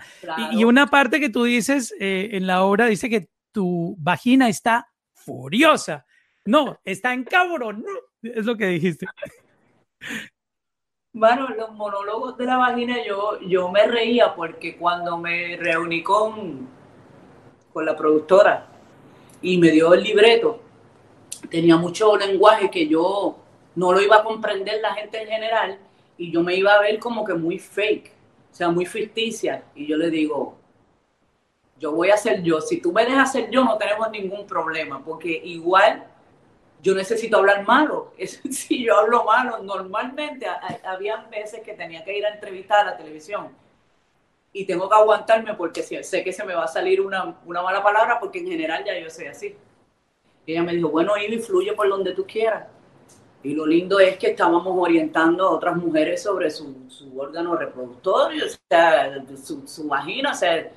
y, 0.53 0.65
una 0.65 0.89
parte 0.89 1.19
que 1.19 1.31
tú 1.31 1.45
dices 1.45 1.95
eh, 1.99 2.31
en 2.33 2.47
la 2.47 2.63
obra 2.63 2.87
dice 2.87 3.09
que 3.09 3.29
tu 3.53 3.97
vagina 3.99 4.49
está 4.49 4.92
furiosa. 5.25 6.07
No, 6.45 6.79
está 6.85 7.13
en 7.13 7.25
cabrón. 7.25 7.85
Es 8.23 8.45
lo 8.45 8.57
que 8.57 8.67
dijiste. 8.67 9.07
Bueno, 11.15 11.49
los 11.51 11.73
monólogos 11.73 12.39
de 12.39 12.47
la 12.47 12.57
vagina 12.57 13.05
yo, 13.05 13.39
yo 13.41 13.69
me 13.71 13.87
reía 13.87 14.35
porque 14.35 14.77
cuando 14.77 15.19
me 15.19 15.57
reuní 15.59 16.03
con, 16.03 16.69
con 17.73 17.85
la 17.85 17.95
productora 17.95 18.67
y 19.43 19.59
me 19.59 19.71
dio 19.71 19.93
el 19.93 20.03
libreto, 20.03 20.63
tenía 21.51 21.77
mucho 21.77 22.17
lenguaje 22.17 22.71
que 22.71 22.89
yo 22.89 23.37
no 23.75 23.93
lo 23.93 24.01
iba 24.01 24.17
a 24.17 24.25
comprender 24.25 24.81
la 24.81 24.95
gente 24.95 25.21
en 25.21 25.29
general 25.29 25.79
y 26.17 26.31
yo 26.31 26.43
me 26.43 26.55
iba 26.57 26.73
a 26.73 26.81
ver 26.81 26.99
como 26.99 27.25
que 27.25 27.35
muy 27.35 27.59
fake, 27.59 28.13
o 28.51 28.55
sea, 28.55 28.71
muy 28.71 28.87
ficticia. 28.87 29.65
Y 29.75 29.87
yo 29.87 29.97
le 29.97 30.09
digo, 30.09 30.57
yo 31.83 31.91
voy 31.91 32.11
a 32.11 32.17
ser 32.17 32.45
yo, 32.45 32.61
si 32.61 32.81
tú 32.81 32.93
me 32.93 33.05
dejas 33.05 33.33
ser 33.33 33.51
yo 33.51 33.65
no 33.65 33.77
tenemos 33.77 34.09
ningún 34.13 34.47
problema, 34.47 35.05
porque 35.05 35.29
igual 35.29 36.07
yo 36.81 36.95
necesito 36.95 37.39
hablar 37.39 37.67
malo. 37.67 38.13
si 38.51 38.85
yo 38.85 38.97
hablo 38.97 39.25
malo, 39.25 39.59
normalmente 39.59 40.47
había 40.85 41.17
veces 41.29 41.61
que 41.63 41.75
tenía 41.75 42.05
que 42.05 42.17
ir 42.17 42.25
a 42.25 42.35
entrevistar 42.35 42.87
a 42.87 42.93
la 42.93 42.97
televisión 42.97 43.49
y 44.53 44.65
tengo 44.65 44.89
que 44.89 44.95
aguantarme 44.95 45.55
porque 45.55 45.83
sé 45.83 46.23
que 46.23 46.33
se 46.33 46.45
me 46.45 46.55
va 46.55 46.65
a 46.65 46.69
salir 46.69 47.01
una, 47.01 47.35
mala 47.45 47.83
palabra 47.83 48.21
porque 48.21 48.39
en 48.39 48.47
general 48.47 48.85
ya 48.85 48.97
yo 48.97 49.11
soy 49.11 49.27
así. 49.27 49.57
Y 50.47 50.53
ella 50.53 50.63
me 50.63 50.75
dijo, 50.75 50.89
bueno, 50.89 51.17
Ivy, 51.17 51.41
fluye 51.41 51.73
por 51.73 51.89
donde 51.89 52.13
tú 52.15 52.25
quieras. 52.25 52.69
Y 53.43 53.55
lo 53.55 53.67
lindo 53.67 53.99
es 53.99 54.19
que 54.19 54.29
estábamos 54.29 54.69
orientando 54.69 55.49
a 55.49 55.51
otras 55.51 55.75
mujeres 55.75 56.23
sobre 56.23 56.49
su, 56.49 56.85
su 56.89 57.19
órgano 57.19 57.57
reproductor, 57.57 58.33
o 58.33 58.49
sea, 58.71 59.25
su, 59.43 59.67
su 59.67 59.89
vagina, 59.89 60.31
o 60.31 60.35
sea, 60.35 60.71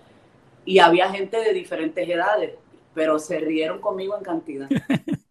y 0.65 0.79
había 0.79 1.11
gente 1.11 1.37
de 1.37 1.53
diferentes 1.53 2.07
edades, 2.09 2.53
pero 2.93 3.19
se 3.19 3.39
rieron 3.39 3.79
conmigo 3.79 4.17
en 4.17 4.23
cantidad. 4.23 4.69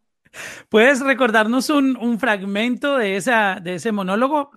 ¿Puedes 0.68 1.00
recordarnos 1.00 1.70
un, 1.70 2.18
fragmento 2.18 2.96
de, 2.96 3.16
esa, 3.16 3.58
de 3.62 3.76
ese 3.76 3.92
monólogo? 3.92 4.50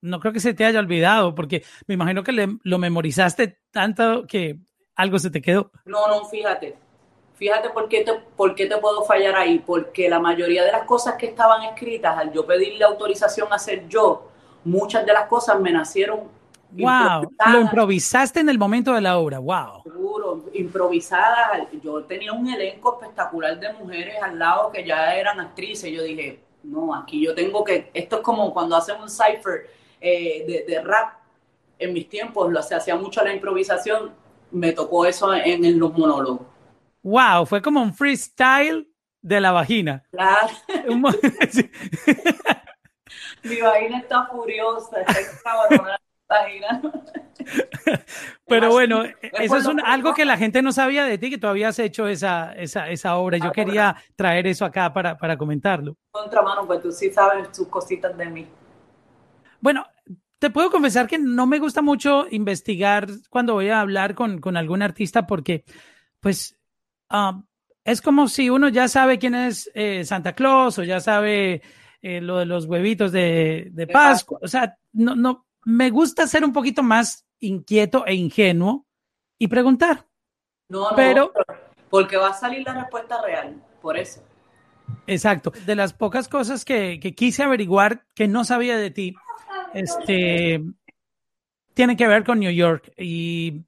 No 0.00 0.20
creo 0.20 0.32
que 0.32 0.40
se 0.40 0.54
te 0.54 0.64
haya 0.64 0.78
olvidado, 0.78 1.34
porque 1.34 1.64
me 1.86 1.94
imagino 1.94 2.22
que 2.22 2.32
lo 2.62 2.78
memorizaste 2.78 3.58
tanto 3.70 4.26
que 4.26 4.58
algo 4.96 5.18
se 5.18 5.30
te 5.30 5.42
quedó. 5.42 5.70
No, 5.84 6.08
no, 6.08 6.24
fíjate. 6.26 6.76
Fíjate 7.34 7.70
por 7.70 7.88
qué, 7.88 8.04
te, 8.04 8.12
por 8.36 8.54
qué 8.54 8.66
te 8.66 8.78
puedo 8.78 9.02
fallar 9.02 9.34
ahí. 9.34 9.58
Porque 9.58 10.08
la 10.08 10.20
mayoría 10.20 10.64
de 10.64 10.72
las 10.72 10.84
cosas 10.84 11.16
que 11.16 11.26
estaban 11.26 11.62
escritas, 11.64 12.16
al 12.16 12.32
yo 12.32 12.46
pedirle 12.46 12.84
autorización 12.84 13.52
a 13.52 13.56
hacer 13.56 13.88
yo, 13.88 14.30
muchas 14.64 15.04
de 15.04 15.12
las 15.12 15.26
cosas 15.26 15.60
me 15.60 15.72
nacieron 15.72 16.20
Wow, 16.72 17.30
lo 17.52 17.60
improvisaste 17.60 18.40
en 18.40 18.48
el 18.48 18.58
momento 18.58 18.94
de 18.94 19.00
la 19.00 19.18
obra, 19.18 19.38
wow. 19.38 19.82
Seguro, 19.82 20.44
improvisadas. 20.54 21.68
Yo 21.82 22.02
tenía 22.04 22.32
un 22.32 22.48
elenco 22.48 22.98
espectacular 22.98 23.60
de 23.60 23.72
mujeres 23.74 24.16
al 24.22 24.38
lado 24.38 24.72
que 24.72 24.84
ya 24.84 25.14
eran 25.14 25.38
actrices. 25.38 25.90
Yo 25.90 26.02
dije, 26.02 26.40
no, 26.62 26.94
aquí 26.94 27.24
yo 27.24 27.34
tengo 27.34 27.62
que. 27.62 27.90
Esto 27.92 28.16
es 28.16 28.22
como 28.22 28.52
cuando 28.52 28.76
hacen 28.76 29.00
un 29.00 29.10
cipher 29.10 29.70
eh, 30.00 30.64
de, 30.66 30.82
rap. 30.82 31.18
En 31.78 31.92
mis 31.92 32.08
tiempos 32.08 32.50
lo 32.50 32.62
se 32.62 32.74
hacía 32.74 32.96
mucho 32.96 33.22
la 33.22 33.34
improvisación. 33.34 34.12
Me 34.50 34.72
tocó 34.72 35.04
eso 35.04 35.34
en, 35.34 35.64
en 35.64 35.78
los 35.78 35.92
monólogos. 35.92 36.46
Wow, 37.02 37.46
fue 37.46 37.60
como 37.60 37.82
un 37.82 37.92
freestyle 37.92 38.88
de 39.20 39.40
la 39.40 39.52
vagina. 39.52 40.04
Claro. 40.10 40.48
Mi 43.42 43.60
vagina 43.60 43.98
está 43.98 44.26
furiosa, 44.26 45.00
está 45.00 45.20
Pero 48.46 48.70
bueno, 48.70 49.04
eso 49.20 49.56
es 49.56 49.66
algo 49.84 50.14
que 50.14 50.24
la 50.24 50.36
gente 50.36 50.62
no 50.62 50.72
sabía 50.72 51.04
de 51.04 51.18
ti, 51.18 51.30
que 51.30 51.38
tú 51.38 51.46
habías 51.46 51.78
hecho 51.78 52.06
esa, 52.06 52.52
esa, 52.52 52.90
esa 52.90 53.16
obra. 53.16 53.38
Yo 53.38 53.48
ah, 53.48 53.52
quería 53.52 53.96
traer 54.16 54.46
eso 54.46 54.64
acá 54.64 54.92
para, 54.92 55.16
para 55.16 55.36
comentarlo. 55.36 55.96
Contramano, 56.10 56.66
pues 56.66 56.82
tú 56.82 56.92
sí 56.92 57.10
sabes 57.10 57.48
sus 57.52 57.68
cositas 57.68 58.16
de 58.16 58.26
mí. 58.26 58.46
Bueno, 59.60 59.86
te 60.38 60.50
puedo 60.50 60.70
confesar 60.70 61.06
que 61.06 61.18
no 61.18 61.46
me 61.46 61.58
gusta 61.58 61.82
mucho 61.82 62.26
investigar 62.30 63.06
cuando 63.30 63.54
voy 63.54 63.68
a 63.68 63.80
hablar 63.80 64.14
con, 64.14 64.40
con 64.40 64.56
algún 64.56 64.82
artista 64.82 65.26
porque, 65.26 65.64
pues, 66.20 66.58
ah, 67.08 67.40
es 67.84 68.02
como 68.02 68.28
si 68.28 68.50
uno 68.50 68.68
ya 68.68 68.88
sabe 68.88 69.18
quién 69.18 69.34
es 69.34 69.70
eh, 69.74 70.04
Santa 70.04 70.34
Claus 70.34 70.78
o 70.78 70.84
ya 70.84 71.00
sabe 71.00 71.62
eh, 72.00 72.20
lo 72.20 72.38
de 72.38 72.46
los 72.46 72.66
huevitos 72.66 73.12
de, 73.12 73.68
de 73.72 73.86
Pascua. 73.86 74.38
O 74.42 74.48
sea, 74.48 74.76
no, 74.92 75.14
no, 75.14 75.46
me 75.64 75.90
gusta 75.90 76.26
ser 76.26 76.44
un 76.44 76.52
poquito 76.52 76.82
más 76.82 77.26
inquieto 77.40 78.06
e 78.06 78.14
ingenuo 78.14 78.86
y 79.38 79.48
preguntar. 79.48 80.06
No, 80.68 80.90
no, 80.90 80.96
pero 80.96 81.32
porque 81.90 82.16
va 82.16 82.30
a 82.30 82.34
salir 82.34 82.62
la 82.64 82.72
respuesta 82.72 83.20
real, 83.22 83.62
por 83.82 83.98
eso. 83.98 84.22
Exacto. 85.06 85.52
De 85.66 85.76
las 85.76 85.92
pocas 85.92 86.28
cosas 86.28 86.64
que, 86.64 86.98
quise 87.14 87.42
averiguar 87.42 88.06
que 88.14 88.28
no 88.28 88.44
sabía 88.44 88.76
de 88.76 88.90
ti, 88.90 89.14
este, 89.74 90.62
tiene 91.74 91.96
que 91.96 92.08
ver 92.08 92.24
con 92.24 92.40
New 92.40 92.50
York 92.50 92.92
y 92.96 93.62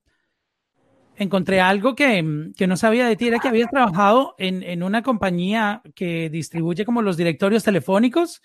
encontré 1.16 1.60
algo 1.60 1.94
que, 1.94 2.22
no 2.22 2.76
sabía 2.76 3.06
de 3.06 3.16
ti, 3.16 3.28
era 3.28 3.38
que 3.38 3.48
habías 3.48 3.70
trabajado 3.70 4.34
en, 4.38 4.62
en, 4.62 4.82
una 4.82 5.02
compañía 5.02 5.82
que 5.94 6.30
distribuye 6.30 6.84
como 6.84 7.02
los 7.02 7.16
directorios 7.16 7.62
telefónicos 7.62 8.42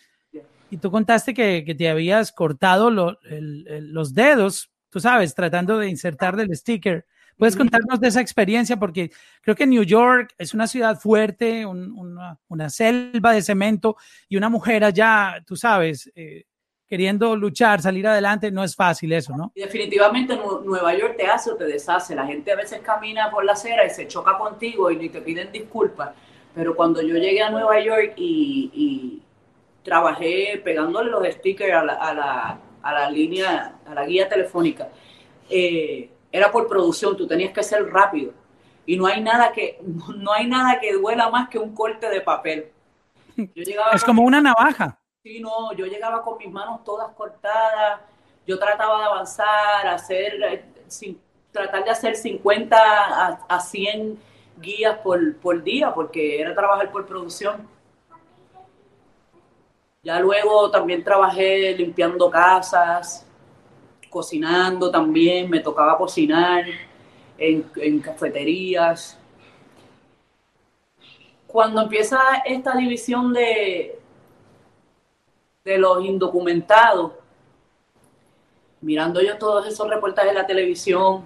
y 0.70 0.78
tú 0.78 0.92
contaste 0.92 1.34
que, 1.34 1.64
que 1.66 1.76
te 1.76 1.90
habías 1.90 2.32
cortado 2.32 2.90
los 2.92 4.14
dedos, 4.14 4.72
tú 4.90 5.00
sabes, 5.00 5.34
tratando 5.36 5.78
de 5.78 5.90
insertar 5.90 6.40
el 6.40 6.56
sticker. 6.56 7.06
¿Puedes 7.38 7.56
contarnos 7.56 8.02
de 8.02 8.10
esa 8.10 8.20
experiencia? 8.20 8.76
Porque 8.76 9.12
creo 9.42 9.56
que 9.56 9.66
New 9.66 9.84
York 9.84 10.34
es 10.38 10.54
una 10.54 10.68
ciudad 10.68 11.00
fuerte, 11.00 11.66
una, 11.66 12.38
una, 12.50 12.70
selva 12.70 13.32
de 13.32 13.42
cemento 13.42 13.96
y 14.28 14.36
una 14.36 14.50
mujer 14.50 14.84
allá, 14.84 15.42
tú 15.48 15.56
sabes, 15.56 16.12
eh, 16.16 16.44
queriendo 16.86 17.36
luchar, 17.38 17.82
salir 17.82 18.08
adelante, 18.08 18.52
no 18.52 18.64
es 18.64 18.76
fácil 18.76 19.14
eso, 19.14 19.38
¿no? 19.38 19.54
definitivamente 19.56 20.36
Nueva 20.66 20.94
York 20.98 21.16
te 21.16 21.28
hace 21.28 21.52
o 21.52 21.56
te 21.56 21.66
deshace. 21.66 22.16
La 22.16 22.26
gente 22.26 22.52
a 22.52 22.56
veces 22.56 22.82
camina 22.82 23.30
por 23.30 23.46
la 23.46 23.54
acera 23.54 23.86
y 23.86 23.92
se 23.92 24.08
choca 24.08 24.38
contigo 24.38 24.90
y 24.90 24.98
ni 24.98 25.10
te 25.10 25.22
piden 25.22 25.52
disculpas. 25.52 26.10
Pero 26.56 26.76
cuando 26.76 27.02
yo 27.02 27.16
llegué 27.16 27.42
a 27.44 27.52
Nueva 27.52 27.80
York 27.80 28.14
y, 28.18 29.22
trabajé 29.84 30.62
pegándole 30.64 31.10
los 31.10 31.26
stickers 31.28 31.74
a 31.74 31.84
la, 31.84 32.60
a 32.82 32.94
la, 32.94 33.10
línea, 33.10 33.80
a 33.86 33.94
la 33.94 34.06
guía 34.06 34.28
telefónica, 34.28 34.90
eh, 35.50 36.10
era 36.32 36.52
por 36.52 36.68
producción, 36.68 37.18
tú 37.18 37.28
tenías 37.28 37.54
que 37.54 37.64
ser 37.64 37.86
rápido. 37.90 38.34
Y 38.86 38.98
no 38.98 39.06
hay 39.06 39.22
nada 39.22 39.52
que, 39.52 39.80
no 40.16 40.32
hay 40.34 40.48
nada 40.48 40.80
que 40.80 40.94
duela 40.94 41.30
más 41.30 41.50
que 41.50 41.60
un 41.60 41.74
corte 41.74 42.10
de 42.10 42.22
papel. 42.22 42.72
es 43.94 44.04
como 44.04 44.24
una 44.24 44.42
navaja. 44.42 44.98
Sí, 45.24 45.40
no, 45.40 45.74
yo 45.74 45.86
llegaba 45.86 46.22
con 46.24 46.38
mis 46.38 46.50
manos 46.50 46.84
todas 46.84 47.14
cortadas, 47.14 48.00
yo 48.48 48.58
trataba 48.58 49.00
de 49.00 49.06
avanzar, 49.06 49.88
hacer, 49.88 50.42
eh, 50.44 50.66
tratar 51.52 51.84
de 51.84 51.92
hacer 51.92 52.16
50 52.16 53.46
a, 53.48 53.60
100 53.60 54.18
guías 54.62 54.98
por, 55.00 55.36
por 55.38 55.62
día, 55.62 55.94
porque 55.94 56.40
era 56.40 56.56
trabajar 56.56 56.90
por 56.90 57.06
producción. 57.06 57.68
Ya 60.10 60.20
luego 60.20 60.72
también 60.72 61.04
trabajé 61.04 61.76
limpiando 61.78 62.32
casas, 62.32 63.28
cocinando 64.10 64.90
también, 64.90 65.48
me 65.48 65.60
tocaba 65.60 65.96
cocinar 66.00 66.66
en, 67.38 67.70
en 67.76 68.00
cafeterías. 68.00 69.20
Cuando 71.46 71.84
empieza 71.84 72.20
esta 72.44 72.76
división 72.76 73.32
de, 73.34 74.00
de 75.64 75.78
los 75.78 76.04
indocumentados, 76.04 77.12
mirando 78.82 79.22
yo 79.22 79.38
todos 79.38 79.68
esos 79.68 79.88
reportajes 79.88 80.32
de 80.32 80.40
la 80.40 80.48
televisión, 80.48 81.24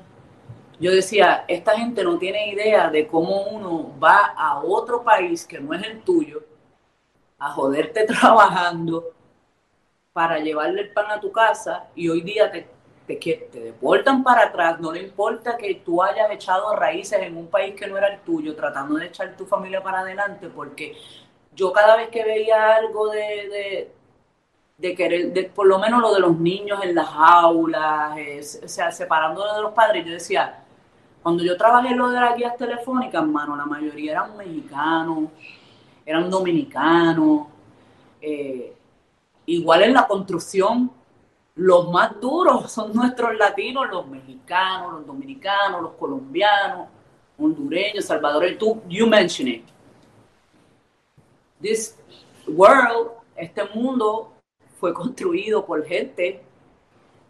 yo 0.78 0.92
decía, 0.92 1.46
esta 1.48 1.78
gente 1.78 2.04
no 2.04 2.18
tiene 2.18 2.52
idea 2.52 2.90
de 2.90 3.08
cómo 3.08 3.44
uno 3.44 3.98
va 3.98 4.34
a 4.36 4.60
otro 4.60 5.06
país 5.06 5.48
que 5.48 5.62
no 5.62 5.74
es 5.74 5.88
el 5.88 6.02
tuyo, 6.02 6.44
a 7.44 7.52
joderte 7.52 8.06
trabajando 8.08 9.12
para 10.12 10.40
llevarle 10.40 10.82
el 10.82 10.94
pan 10.94 11.12
a 11.12 11.20
tu 11.20 11.32
casa 11.32 11.88
y 11.96 12.08
hoy 12.10 12.22
día 12.22 12.52
te, 12.52 12.68
te, 13.08 13.16
te 13.16 13.60
deportan 13.60 14.24
para 14.24 14.44
atrás, 14.44 14.80
no 14.80 14.92
le 14.92 15.02
importa 15.02 15.58
que 15.58 15.76
tú 15.76 16.04
hayas 16.04 16.30
echado 16.32 16.76
raíces 16.76 17.20
en 17.22 17.36
un 17.36 17.48
país 17.48 17.76
que 17.76 17.88
no 17.88 17.98
era 17.98 18.08
el 18.08 18.20
tuyo, 18.22 18.56
tratando 18.56 18.96
de 18.96 19.08
echar 19.08 19.36
tu 19.36 19.46
familia 19.46 19.82
para 19.82 20.02
adelante, 20.02 20.50
porque 20.50 20.96
yo 21.56 21.74
cada 21.74 21.96
vez 21.98 22.10
que 22.10 22.24
veía 22.24 22.76
algo 22.76 23.10
de 23.10 23.92
de 24.78 24.96
querer, 24.96 25.32
de, 25.32 25.44
por 25.44 25.68
lo 25.68 25.80
menos 25.80 26.02
lo 26.02 26.14
de 26.14 26.20
los 26.20 26.38
niños 26.38 26.80
en 26.84 26.96
las 26.96 27.08
aulas, 27.14 28.18
o 28.64 28.68
sea, 28.68 28.92
separándolo 28.92 29.56
de 29.56 29.62
los 29.62 29.74
padres, 29.74 30.06
yo 30.06 30.12
decía, 30.12 30.64
cuando 31.22 31.44
yo 31.44 31.56
trabajé 31.56 31.96
lo 31.96 32.10
de 32.10 32.20
las 32.20 32.36
guías 32.36 32.58
telefónicas, 32.58 33.22
hermano, 33.22 33.56
la 33.56 33.66
mayoría 33.66 34.12
eran 34.12 34.36
mexicanos, 34.36 35.30
eran 36.06 36.30
dominicanos, 36.30 37.48
eh, 38.22 38.74
igual 39.46 39.84
en 39.84 39.94
la 39.94 40.08
construcción, 40.08 40.92
los 41.56 41.92
más 41.92 42.20
duros 42.20 42.72
son 42.72 42.94
nuestros 42.94 43.36
latinos, 43.38 43.90
los 43.90 44.08
mexicanos, 44.08 44.94
los 44.94 45.08
dominicanos, 45.08 45.82
los 45.82 45.94
colombianos, 45.94 46.88
hondureños, 47.38 48.06
salvadoreños, 48.06 48.60
tú, 48.60 48.82
you 48.88 49.08
mentioned 49.08 49.56
it. 49.56 49.66
This 51.62 51.98
world, 52.48 53.12
este 53.36 53.64
mundo 53.74 54.34
fue 54.80 54.94
construido 54.94 55.66
por 55.66 55.86
gente 55.86 56.44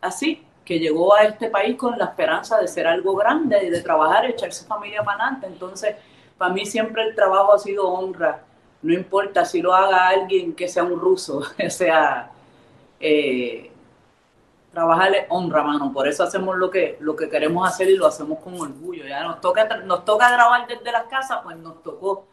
así, 0.02 0.44
que 0.66 0.80
llegó 0.80 1.14
a 1.14 1.24
este 1.24 1.50
país 1.50 1.76
con 1.78 1.98
la 1.98 2.06
esperanza 2.06 2.60
de 2.60 2.68
ser 2.68 2.88
algo 2.88 3.16
grande 3.16 3.66
y 3.66 3.70
de 3.70 3.82
trabajar, 3.82 4.26
echar 4.26 4.52
su 4.54 4.66
familia 4.66 5.04
para 5.04 5.24
adelante. 5.24 5.48
Entonces, 5.48 5.96
para 6.38 6.54
mí 6.54 6.66
siempre 6.66 7.04
el 7.04 7.16
trabajo 7.16 7.54
ha 7.54 7.60
sido 7.60 7.88
honra. 7.90 8.44
No 8.84 8.94
importa 8.94 9.46
si 9.46 9.62
lo 9.62 9.74
haga 9.74 10.10
alguien 10.10 10.54
que 10.54 10.68
sea 10.68 10.84
un 10.84 11.00
ruso, 11.00 11.42
o 11.66 11.70
sea, 11.70 12.32
eh, 13.00 13.72
trabajarle 14.72 15.26
honra, 15.30 15.64
mano. 15.64 15.92
Por 15.92 16.08
eso 16.08 16.24
hacemos 16.24 16.58
lo 16.58 16.70
que, 16.70 16.98
lo 17.00 17.16
que 17.16 17.30
queremos 17.30 17.68
hacer 17.68 17.90
y 17.90 17.96
lo 17.96 18.06
hacemos 18.06 18.40
con 18.40 18.60
orgullo. 18.60 19.08
Ya 19.08 19.24
nos 19.24 19.42
toca, 19.42 19.78
nos 19.78 20.06
toca 20.06 20.30
grabar 20.32 20.68
desde 20.68 20.92
las 20.92 21.06
casas, 21.06 21.40
pues 21.44 21.58
nos 21.58 21.82
tocó 21.82 22.28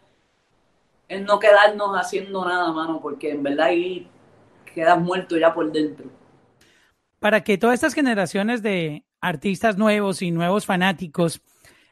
es 1.11 1.21
no 1.23 1.41
quedarnos 1.41 1.97
haciendo 1.97 2.45
nada, 2.45 2.73
mano, 2.73 3.01
porque 3.03 3.33
en 3.33 3.43
verdad 3.43 3.67
ahí 3.67 4.07
quedas 4.73 4.99
muerto 4.99 5.37
ya 5.37 5.53
por 5.53 5.71
dentro. 5.73 6.07
Para 7.19 7.43
que 7.43 7.59
todas 7.59 7.75
estas 7.75 7.95
generaciones 7.95 8.63
de 8.63 9.05
artistas 9.21 9.77
nuevos 9.77 10.23
y 10.23 10.31
nuevos 10.31 10.67
fanáticos 10.67 11.43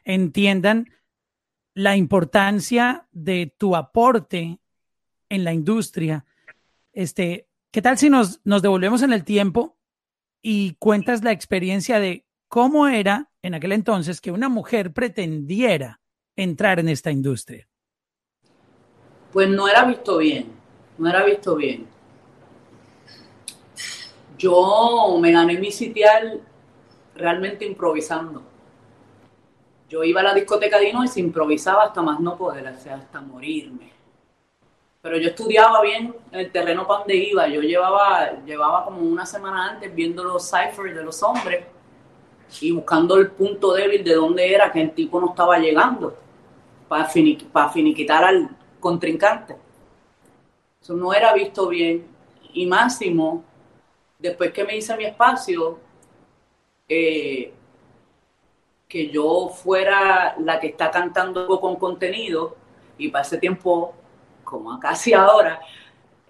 entiendan 0.05 0.89
la 1.73 1.95
importancia 1.95 3.07
de 3.11 3.53
tu 3.57 3.75
aporte 3.75 4.59
en 5.29 5.43
la 5.43 5.53
industria, 5.53 6.25
este, 6.93 7.47
¿qué 7.71 7.81
tal 7.81 7.97
si 7.97 8.09
nos, 8.09 8.41
nos 8.43 8.61
devolvemos 8.61 9.01
en 9.03 9.13
el 9.13 9.23
tiempo 9.23 9.77
y 10.41 10.75
cuentas 10.79 11.23
la 11.23 11.31
experiencia 11.31 11.99
de 11.99 12.25
cómo 12.47 12.87
era 12.87 13.29
en 13.41 13.53
aquel 13.53 13.71
entonces 13.71 14.21
que 14.21 14.31
una 14.31 14.49
mujer 14.49 14.93
pretendiera 14.93 16.01
entrar 16.35 16.79
en 16.79 16.89
esta 16.89 17.11
industria? 17.11 17.67
Pues 19.31 19.47
no 19.47 19.67
era 19.67 19.85
visto 19.85 20.17
bien, 20.17 20.47
no 20.97 21.09
era 21.09 21.23
visto 21.23 21.55
bien. 21.55 21.85
Yo 24.37 25.17
me 25.21 25.31
gané 25.31 25.59
mi 25.59 25.71
sitial 25.71 26.41
realmente 27.15 27.65
improvisando. 27.65 28.48
Yo 29.89 30.03
iba 30.03 30.21
a 30.21 30.23
la 30.23 30.33
discoteca 30.35 30.77
de 30.77 30.89
y 30.89 31.07
se 31.07 31.19
improvisaba 31.19 31.83
hasta 31.83 32.01
más 32.01 32.19
no 32.19 32.37
poder, 32.37 32.67
o 32.67 32.79
sea, 32.79 32.95
hasta 32.95 33.19
morirme. 33.21 33.91
Pero 35.01 35.17
yo 35.17 35.29
estudiaba 35.29 35.81
bien 35.81 36.15
el 36.31 36.51
terreno 36.51 36.85
para 36.85 36.99
donde 36.99 37.15
iba. 37.15 37.47
Yo 37.47 37.61
llevaba, 37.61 38.43
llevaba 38.45 38.85
como 38.85 39.01
una 39.01 39.25
semana 39.25 39.69
antes 39.71 39.93
viendo 39.95 40.23
los 40.23 40.47
ciphers 40.47 40.93
de 40.93 41.03
los 41.03 41.23
hombres 41.23 41.65
y 42.61 42.71
buscando 42.71 43.15
el 43.17 43.31
punto 43.31 43.73
débil 43.73 44.03
de 44.03 44.13
dónde 44.15 44.53
era 44.53 44.71
que 44.71 44.81
el 44.81 44.91
tipo 44.91 45.19
no 45.19 45.29
estaba 45.29 45.57
llegando 45.57 46.15
para, 46.87 47.09
para 47.51 47.69
finiquitar 47.69 48.23
al 48.23 48.49
contrincante. 48.79 49.55
Eso 50.81 50.93
no 50.93 51.13
era 51.13 51.33
visto 51.33 51.67
bien. 51.67 52.05
Y 52.53 52.65
máximo, 52.65 53.43
después 54.17 54.51
que 54.51 54.63
me 54.63 54.77
hice 54.77 54.95
mi 54.97 55.05
espacio, 55.05 55.79
eh, 56.87 57.53
que 58.89 59.09
yo 59.09 59.49
fuera 59.49 60.35
la 60.39 60.59
que 60.59 60.67
está 60.67 60.89
cantando 60.89 61.59
con 61.61 61.75
contenido, 61.75 62.57
y 62.97 63.09
para 63.09 63.21
ese 63.23 63.37
tiempo, 63.37 63.93
como 64.43 64.77
casi 64.79 65.13
ahora, 65.13 65.61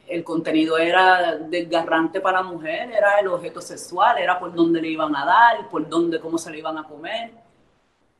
el 0.05 0.25
contenido 0.25 0.77
era 0.77 1.37
desgarrante 1.37 2.19
para 2.19 2.41
la 2.41 2.47
mujer, 2.47 2.91
era 2.91 3.19
el 3.19 3.29
objeto 3.29 3.61
sexual, 3.61 4.17
era 4.17 4.37
por 4.37 4.53
dónde 4.53 4.81
le 4.81 4.89
iban 4.89 5.15
a 5.15 5.25
dar, 5.25 5.69
por 5.69 5.87
dónde, 5.87 6.19
cómo 6.19 6.37
se 6.37 6.51
le 6.51 6.59
iban 6.59 6.77
a 6.77 6.83
comer. 6.83 7.31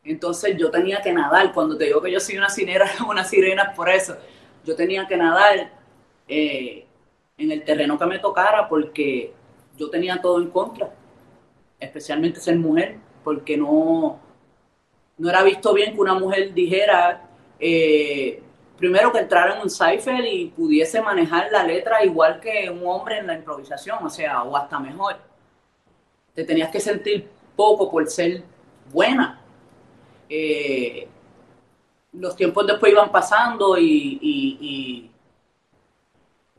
Entonces 0.06 0.56
yo 0.58 0.72
tenía 0.72 1.02
que 1.02 1.12
nadar, 1.12 1.52
cuando 1.52 1.78
te 1.78 1.86
digo 1.86 2.02
que 2.02 2.12
yo 2.12 2.22
soy 2.22 2.38
una 2.38 2.50
sirena, 2.50 2.86
una 3.10 3.26
sirena 3.26 3.74
por 3.76 3.90
eso, 3.90 4.16
yo 4.64 4.74
tenía 4.74 5.06
que 5.06 5.18
nadar 5.18 5.70
eh, 6.30 6.86
en 7.38 7.52
el 7.52 7.64
terreno 7.66 8.00
que 8.00 8.06
me 8.06 8.20
tocara 8.20 8.70
porque 8.70 9.34
yo 9.76 9.90
tenía 9.90 10.22
todo 10.22 10.42
en 10.42 10.50
contra, 10.50 10.94
especialmente 11.78 12.40
ser 12.40 12.56
mujer, 12.58 13.00
porque 13.24 13.58
no, 13.58 14.20
no 15.20 15.30
era 15.30 15.44
visto 15.44 15.74
bien 15.74 15.94
que 15.94 16.02
una 16.02 16.16
mujer 16.16 16.54
dijera, 16.54 17.30
eh, 17.60 18.42
primero 18.78 19.12
que 19.12 19.20
entrara 19.20 19.56
en 19.56 19.62
un 19.62 19.70
cipher 19.70 20.26
y 20.26 20.48
pudiese 20.48 21.02
manejar 21.02 21.52
la 21.52 21.64
letra 21.64 22.04
igual 22.04 22.40
que 22.40 22.70
un 22.70 22.82
hombre 22.88 23.20
en 23.20 23.28
la 23.28 23.36
improvisación, 23.36 24.00
o 24.04 24.10
sea, 24.10 24.42
o 24.44 24.58
hasta 24.58 24.80
mejor. 24.80 25.18
Te 26.34 26.44
tenías 26.44 26.72
que 26.72 26.80
sentir 26.80 27.30
poco 27.56 27.92
por 27.92 28.08
ser 28.10 28.42
buena. 28.92 29.42
Eh, 30.28 31.08
los 32.14 32.36
tiempos 32.36 32.66
después 32.66 32.92
iban 32.92 33.12
pasando 33.12 33.78
y 33.78 35.10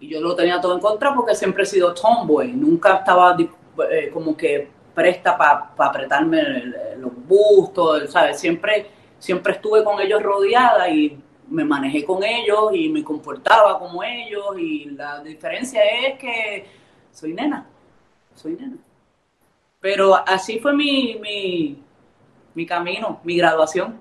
y 0.01 0.09
yo 0.09 0.21
lo 0.21 0.35
tenía 0.35 0.61
todo 0.61 0.75
en 0.75 0.81
contra 0.81 1.15
porque 1.15 1.35
siempre 1.35 1.63
he 1.63 1.67
sido 1.67 1.93
tomboy, 1.93 2.53
nunca 2.53 2.97
estaba 2.97 3.37
eh, 3.91 4.11
como 4.13 4.37
que 4.37 4.69
presta 5.01 5.39
para 5.39 5.73
apretarme 5.79 6.43
los 6.99 7.13
bustos, 7.27 8.11
¿sabes? 8.11 8.39
Siempre, 8.39 8.87
siempre 9.19 9.55
estuve 9.55 9.83
con 9.83 9.99
ellos 9.99 10.23
rodeada 10.23 10.91
y 10.91 11.19
me 11.49 11.65
manejé 11.65 12.05
con 12.05 12.23
ellos 12.23 12.71
y 12.75 12.91
me 12.91 13.03
comportaba 13.03 13.79
como 13.79 14.05
ellos 14.05 14.59
y 14.59 14.91
la 14.91 15.21
diferencia 15.21 15.81
es 15.83 16.19
que 16.19 16.67
soy 17.11 17.33
nena, 17.33 17.67
soy 18.35 18.57
nena. 18.57 18.77
Pero 19.81 20.15
así 20.15 20.59
fue 20.59 20.75
mi, 20.75 21.19
mi, 21.19 21.83
mi 22.55 22.67
camino, 22.67 23.23
mi 23.25 23.39
graduación. 23.39 23.99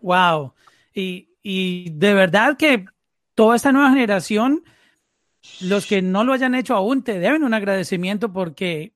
Wow. 0.00 0.52
Y, 0.94 1.30
y 1.42 1.90
de 1.90 2.14
verdad 2.14 2.56
que 2.56 2.84
toda 3.34 3.56
esta 3.56 3.72
nueva 3.72 3.90
generación 3.90 4.62
los 5.60 5.86
que 5.86 6.00
no 6.00 6.22
lo 6.22 6.32
hayan 6.32 6.54
hecho 6.54 6.76
aún 6.76 7.02
te 7.02 7.18
deben 7.18 7.42
un 7.42 7.54
agradecimiento 7.54 8.32
porque 8.32 8.95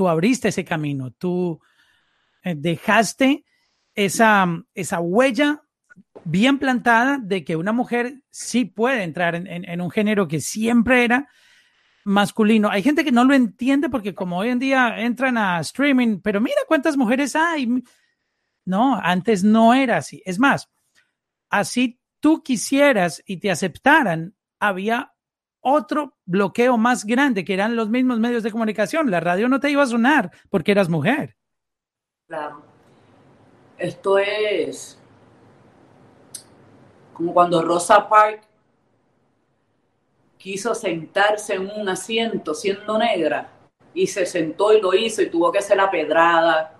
tú 0.00 0.08
abriste 0.08 0.48
ese 0.48 0.64
camino, 0.64 1.10
tú 1.10 1.60
eh, 2.42 2.54
dejaste 2.56 3.44
esa, 3.94 4.46
esa 4.72 4.98
huella 4.98 5.62
bien 6.24 6.58
plantada 6.58 7.18
de 7.18 7.44
que 7.44 7.54
una 7.54 7.72
mujer 7.72 8.22
sí 8.30 8.64
puede 8.64 9.02
entrar 9.02 9.34
en, 9.34 9.80
un 9.82 9.90
género 9.90 10.26
que 10.26 10.40
siempre 10.40 11.04
era 11.04 11.28
masculino. 12.02 12.70
Hay 12.70 12.82
gente 12.82 13.04
que 13.04 13.12
no 13.12 13.24
lo 13.24 13.34
entiende 13.34 13.90
porque 13.90 14.14
como 14.14 14.38
hoy 14.38 14.48
en 14.48 14.58
día 14.58 14.98
entran 15.02 15.36
a 15.36 15.60
streaming, 15.60 16.20
pero 16.22 16.40
mira 16.40 16.62
cuántas 16.66 16.96
mujeres 16.96 17.36
hay. 17.36 17.68
No, 18.64 18.98
antes 19.02 19.44
no 19.44 19.74
era 19.74 19.98
así. 19.98 20.22
Es 20.24 20.38
más, 20.38 20.70
así 21.50 22.00
tú 22.20 22.42
quisieras 22.42 23.22
y 23.26 23.36
te 23.36 23.50
aceptaran, 23.50 24.34
había 24.58 25.12
otro 25.60 26.16
bloqueo 26.24 26.76
más 26.76 27.04
grande 27.04 27.44
que 27.44 27.54
eran 27.54 27.76
los 27.76 27.88
mismos 27.88 28.18
medios 28.18 28.42
de 28.42 28.50
comunicación. 28.50 29.10
La 29.10 29.20
radio 29.20 29.48
no 29.48 29.60
te 29.60 29.70
iba 29.70 29.82
a 29.82 29.86
sonar 29.86 30.30
porque 30.48 30.72
eras 30.72 30.88
mujer. 30.88 31.36
Claro. 32.26 32.62
Esto 33.78 34.18
es 34.18 34.98
como 37.14 37.34
cuando 37.34 37.62
Rosa 37.62 38.08
Parks 38.08 38.46
quiso 40.38 40.74
sentarse 40.74 41.54
en 41.54 41.70
un 41.70 41.88
asiento 41.88 42.54
siendo 42.54 42.96
negra 42.98 43.50
y 43.92 44.06
se 44.06 44.24
sentó 44.24 44.72
y 44.72 44.80
lo 44.80 44.94
hizo 44.94 45.20
y 45.20 45.28
tuvo 45.28 45.52
que 45.52 45.58
hacer 45.58 45.76
la 45.76 45.90
pedrada 45.90 46.76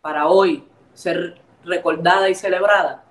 para 0.00 0.26
hoy 0.26 0.64
ser 0.92 1.40
recordada 1.64 2.28
y 2.28 2.34
celebrada. 2.34 3.04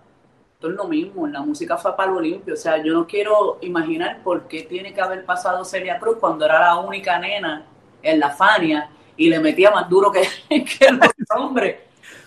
Esto 0.61 0.69
es 0.69 0.75
lo 0.75 0.87
mismo, 0.87 1.25
la 1.25 1.41
música 1.41 1.75
fue 1.75 1.95
para 1.95 2.11
lo 2.11 2.19
limpio. 2.19 2.53
O 2.53 2.57
sea, 2.57 2.77
yo 2.77 2.93
no 2.93 3.07
quiero 3.07 3.57
imaginar 3.61 4.21
por 4.21 4.47
qué 4.47 4.61
tiene 4.61 4.93
que 4.93 5.01
haber 5.01 5.25
pasado 5.25 5.65
Celia 5.65 5.97
Cruz 5.97 6.17
cuando 6.19 6.45
era 6.45 6.59
la 6.59 6.77
única 6.77 7.17
nena 7.17 7.65
en 8.03 8.19
la 8.19 8.29
Fania 8.29 8.87
y 9.17 9.27
le 9.27 9.39
metía 9.39 9.71
más 9.71 9.89
duro 9.89 10.11
que, 10.11 10.21
que 10.49 10.91
los 10.91 11.09
hombres. 11.35 11.77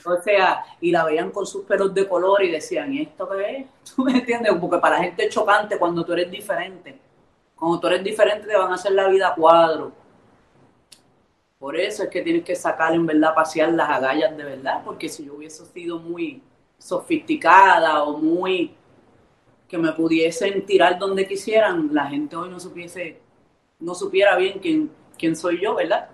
O 0.05 0.21
sea, 0.21 0.65
y 0.81 0.91
la 0.91 1.05
veían 1.05 1.31
con 1.31 1.47
sus 1.47 1.65
pelos 1.65 1.95
de 1.95 2.09
color 2.09 2.43
y 2.43 2.51
decían, 2.51 2.93
¿y 2.93 3.03
esto 3.03 3.29
qué 3.29 3.57
es? 3.57 3.67
¿Tú 3.95 4.03
me 4.03 4.15
entiendes? 4.15 4.53
Porque 4.61 4.79
para 4.79 4.97
la 4.97 5.05
gente 5.05 5.27
es 5.27 5.33
chocante 5.33 5.79
cuando 5.79 6.05
tú 6.05 6.13
eres 6.13 6.29
diferente. 6.29 6.99
Cuando 7.55 7.79
tú 7.79 7.87
eres 7.87 8.03
diferente 8.03 8.49
te 8.49 8.57
van 8.57 8.73
a 8.73 8.75
hacer 8.75 8.91
la 8.91 9.07
vida 9.07 9.29
a 9.29 9.35
cuadro. 9.37 9.93
Por 11.61 11.77
eso 11.77 12.03
es 12.03 12.09
que 12.09 12.21
tienes 12.21 12.43
que 12.43 12.57
sacar 12.57 12.95
en 12.95 13.07
verdad, 13.07 13.33
pasear 13.33 13.73
las 13.75 13.89
agallas 13.91 14.37
de 14.37 14.43
verdad, 14.43 14.83
porque 14.85 15.09
si 15.09 15.25
yo 15.25 15.35
hubiese 15.35 15.65
sido 15.67 16.01
muy 16.01 16.43
sofisticada 16.79 18.05
o 18.05 18.19
muy 18.19 18.75
que 19.69 19.79
me 19.79 19.93
pudiesen 19.93 20.65
tirar 20.67 20.99
donde 20.99 21.27
quisieran, 21.27 21.91
la 21.93 22.07
gente 22.07 22.37
hoy 22.37 22.51
no 22.51 22.61
supiese, 22.61 23.21
no 23.81 23.95
supiera 23.95 24.37
bien 24.37 24.59
quién, 24.61 24.91
quién 25.19 25.35
soy 25.35 25.61
yo, 25.61 25.75
¿verdad? 25.75 26.09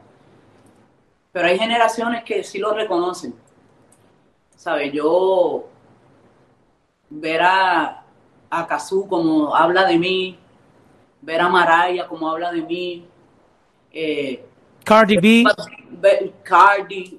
Pero 1.33 1.49
hay 1.49 1.59
generaciones 1.59 2.25
que 2.25 2.43
sí 2.43 2.59
lo 2.59 2.73
reconocen 2.73 3.35
¿sabes? 4.61 4.93
Yo 4.93 5.71
ver 7.09 7.41
a, 7.41 8.05
a 8.51 8.67
Kazu 8.67 9.09
como 9.09 9.57
habla 9.57 9.87
de 9.87 9.97
mí, 9.97 10.39
ver 11.23 11.41
a 11.41 11.49
Maraya 11.49 12.07
como 12.07 12.29
habla 12.29 12.53
de 12.53 12.61
mí, 12.61 13.09
eh, 13.91 14.45
Cardi 14.85 15.17
B, 15.17 15.45
ver, 15.93 16.35
Cardi, 16.43 17.19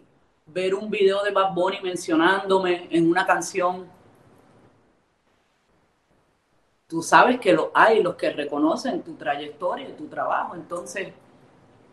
ver 0.54 0.76
un 0.76 0.90
video 0.90 1.24
de 1.24 1.32
Bad 1.32 1.54
Bunny 1.54 1.82
mencionándome 1.82 2.88
en 2.90 3.10
una 3.10 3.26
canción. 3.26 3.88
Tú 6.88 7.02
sabes 7.02 7.40
que 7.40 7.54
lo 7.54 7.72
hay 7.74 8.04
los 8.04 8.16
que 8.16 8.32
reconocen 8.32 9.02
tu 9.02 9.14
trayectoria 9.16 9.88
y 9.88 9.94
tu 9.94 10.08
trabajo. 10.08 10.56
Entonces, 10.56 11.14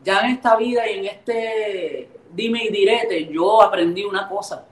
ya 0.03 0.21
en 0.21 0.33
esta 0.33 0.57
vida 0.57 0.91
y 0.91 0.99
en 0.99 1.05
este 1.07 2.11
dime 2.33 2.65
y 2.65 2.69
direte, 2.71 3.27
yo 3.27 3.63
aprendí 3.63 4.05
una 4.05 4.29
cosa 4.29 4.67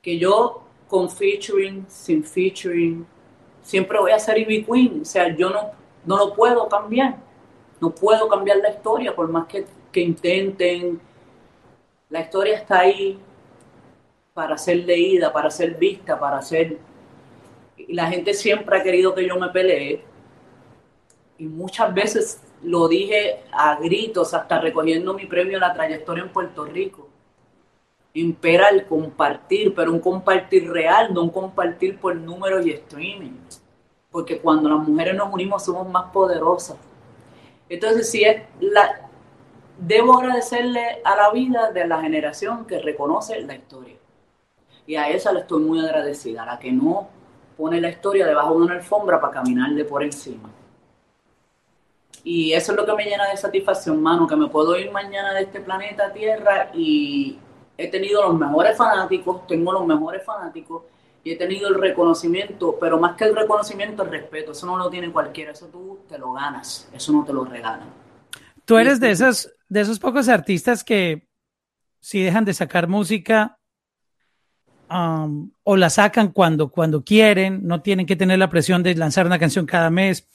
que 0.00 0.18
yo 0.18 0.62
con 0.88 1.10
featuring, 1.10 1.86
sin 1.88 2.24
featuring, 2.24 3.06
siempre 3.62 3.98
voy 3.98 4.12
a 4.12 4.18
ser 4.18 4.38
Ivy 4.38 4.64
Queen. 4.64 5.00
O 5.02 5.04
sea, 5.04 5.34
yo 5.36 5.50
no, 5.50 5.70
no 6.04 6.16
lo 6.16 6.34
puedo 6.34 6.68
cambiar. 6.68 7.16
No 7.80 7.90
puedo 7.90 8.28
cambiar 8.28 8.58
la 8.58 8.70
historia, 8.70 9.14
por 9.14 9.28
más 9.28 9.46
que, 9.46 9.66
que 9.90 10.00
intenten. 10.00 11.00
La 12.10 12.20
historia 12.20 12.56
está 12.56 12.80
ahí 12.80 13.18
para 14.34 14.58
ser 14.58 14.78
leída, 14.78 15.32
para 15.32 15.50
ser 15.50 15.76
vista, 15.76 16.18
para 16.18 16.42
ser... 16.42 16.78
Y 17.76 17.94
la 17.94 18.06
gente 18.08 18.34
siempre 18.34 18.78
ha 18.78 18.82
querido 18.82 19.14
que 19.14 19.26
yo 19.26 19.36
me 19.36 19.48
pelee. 19.48 20.04
Y 21.38 21.46
muchas 21.46 21.94
veces 21.94 22.42
lo 22.62 22.88
dije 22.88 23.42
a 23.52 23.76
gritos, 23.76 24.34
hasta 24.34 24.60
recogiendo 24.60 25.14
mi 25.14 25.26
premio 25.26 25.56
a 25.56 25.60
la 25.60 25.72
trayectoria 25.72 26.24
en 26.24 26.30
Puerto 26.30 26.64
Rico 26.66 27.10
impera 28.14 28.68
el 28.68 28.86
compartir, 28.86 29.74
pero 29.74 29.92
un 29.92 30.00
compartir 30.00 30.70
real, 30.70 31.12
no 31.14 31.22
un 31.22 31.30
compartir 31.30 31.98
por 31.98 32.16
números 32.16 32.66
y 32.66 32.72
streaming. 32.72 33.32
Porque 34.10 34.40
cuando 34.40 34.68
las 34.68 34.86
mujeres 34.86 35.14
nos 35.14 35.32
unimos 35.32 35.64
somos 35.64 35.88
más 35.88 36.10
poderosas. 36.12 36.76
Entonces, 37.68 38.10
si 38.10 38.24
es 38.24 38.42
la, 38.58 39.08
debo 39.80 40.18
agradecerle 40.18 41.00
a 41.04 41.16
la 41.16 41.30
vida 41.30 41.72
de 41.72 41.86
la 41.86 42.00
generación 42.00 42.66
que 42.66 42.78
reconoce 42.78 43.40
la 43.42 43.54
historia. 43.54 43.96
Y 44.86 44.96
a 44.96 45.08
esa 45.08 45.32
le 45.32 45.40
estoy 45.40 45.62
muy 45.62 45.80
agradecida, 45.80 46.42
a 46.42 46.46
la 46.46 46.58
que 46.58 46.70
no 46.70 47.08
pone 47.56 47.80
la 47.80 47.88
historia 47.88 48.26
debajo 48.26 48.58
de 48.58 48.66
una 48.66 48.74
alfombra 48.74 49.20
para 49.20 49.32
caminarle 49.32 49.84
por 49.84 50.02
encima. 50.02 50.50
Y 52.22 52.52
eso 52.52 52.72
es 52.72 52.78
lo 52.78 52.84
que 52.84 52.92
me 52.94 53.04
llena 53.04 53.28
de 53.28 53.36
satisfacción, 53.36 54.02
mano, 54.02 54.26
que 54.26 54.36
me 54.36 54.48
puedo 54.48 54.78
ir 54.78 54.90
mañana 54.90 55.32
de 55.32 55.42
este 55.42 55.60
planeta 55.60 56.12
Tierra 56.12 56.70
y 56.74 57.38
he 57.78 57.88
tenido 57.88 58.22
los 58.22 58.38
mejores 58.38 58.76
fanáticos, 58.76 59.46
tengo 59.46 59.72
los 59.72 59.86
mejores 59.86 60.22
fanáticos 60.22 60.82
y 61.24 61.32
he 61.32 61.36
tenido 61.36 61.68
el 61.68 61.76
reconocimiento, 61.76 62.76
pero 62.78 62.98
más 62.98 63.16
que 63.16 63.24
el 63.24 63.34
reconocimiento, 63.34 64.02
el 64.02 64.10
respeto. 64.10 64.52
Eso 64.52 64.66
no 64.66 64.76
lo 64.76 64.90
tiene 64.90 65.10
cualquiera, 65.10 65.52
eso 65.52 65.66
tú 65.66 66.00
te 66.06 66.18
lo 66.18 66.32
ganas, 66.32 66.90
eso 66.92 67.12
no 67.12 67.24
te 67.24 67.32
lo 67.32 67.44
regalan. 67.44 67.88
Tú 68.66 68.76
eres 68.76 69.00
de 69.00 69.10
esos, 69.10 69.50
de 69.70 69.80
esos 69.80 70.00
pocos 70.00 70.28
artistas 70.28 70.84
que 70.84 71.28
si 72.00 72.20
dejan 72.20 72.44
de 72.44 72.52
sacar 72.52 72.88
música 72.88 73.58
o 74.88 75.76
la 75.76 75.88
sacan 75.88 76.32
cuando, 76.32 76.72
cuando 76.72 77.04
quieren, 77.04 77.60
no 77.62 77.80
tienen 77.80 78.06
que 78.06 78.16
tener 78.16 78.40
la 78.40 78.50
presión 78.50 78.82
de 78.82 78.96
lanzar 78.96 79.24
una 79.24 79.38
canción 79.38 79.64
cada 79.64 79.88
mes, 79.88 80.28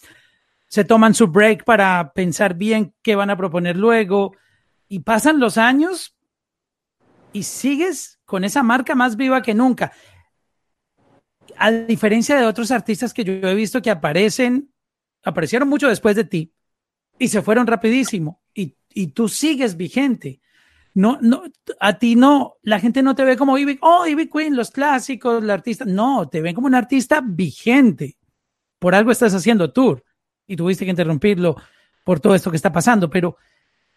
se 0.68 0.86
toman 0.86 1.14
su 1.14 1.28
break 1.28 1.66
para 1.66 2.14
pensar 2.14 2.54
bien 2.54 2.96
qué 3.02 3.16
van 3.16 3.30
a 3.30 3.36
proponer 3.36 3.76
luego 3.76 4.34
y 4.88 5.00
pasan 5.00 5.42
los 5.42 5.58
años 5.58 6.16
y 7.34 7.44
sigues 7.44 8.22
con 8.24 8.46
esa 8.46 8.64
marca 8.64 8.96
más 8.96 9.18
viva 9.18 9.42
que 9.42 9.54
nunca. 9.54 9.92
A 11.58 11.72
diferencia 11.72 12.38
de 12.38 12.46
otros 12.46 12.72
artistas 12.72 13.14
que 13.14 13.26
yo 13.26 13.34
he 13.34 13.56
visto 13.56 13.82
que 13.82 13.92
aparecen, 13.92 14.74
aparecieron 15.26 15.68
mucho 15.68 15.90
después 15.90 16.16
de 16.16 16.24
ti 16.24 16.54
y 17.20 17.28
se 17.28 17.42
fueron 17.42 17.68
rapidísimo 17.68 18.42
y, 18.96 19.08
tú 19.08 19.30
sigues 19.30 19.78
vigente. 19.78 20.42
No, 20.94 21.20
no, 21.22 21.44
a 21.80 22.00
ti 22.00 22.16
no, 22.16 22.56
la 22.62 22.80
gente 22.80 23.04
no 23.04 23.16
te 23.16 23.26
ve 23.26 23.36
como 23.36 23.58
Ivy, 23.58 23.80
oh, 23.82 24.08
Ivy 24.08 24.30
Queen, 24.30 24.56
los 24.56 24.72
clásicos, 24.72 25.44
la 25.44 25.54
artista. 25.54 25.86
No, 25.86 26.30
te 26.30 26.42
ven 26.42 26.56
como 26.56 26.68
un 26.68 26.76
artista 26.76 27.22
vigente. 27.22 28.18
Por 28.80 28.96
algo 28.96 29.12
estás 29.12 29.34
haciendo 29.34 29.72
tour 29.72 30.04
y 30.48 30.56
tuviste 30.56 30.86
que 30.86 30.92
interrumpirlo 30.92 31.56
por 32.04 32.20
todo 32.20 32.34
esto 32.34 32.50
que 32.50 32.58
está 32.58 32.72
pasando. 32.72 33.10
Pero, 33.10 33.38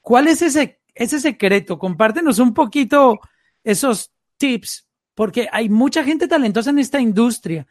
¿cuál 0.03 0.27
es 0.29 0.43
ese 0.43 0.79
ese 0.99 1.21
secreto, 1.21 1.79
compártenos 1.79 2.41
un 2.41 2.53
poquito 2.53 3.21
esos 3.63 4.13
tips, 4.37 4.89
porque 5.15 5.49
hay 5.53 5.69
mucha 5.69 6.03
gente 6.05 6.27
talentosa 6.27 6.71
en 6.71 6.81
esta 6.81 7.01
industria, 7.01 7.67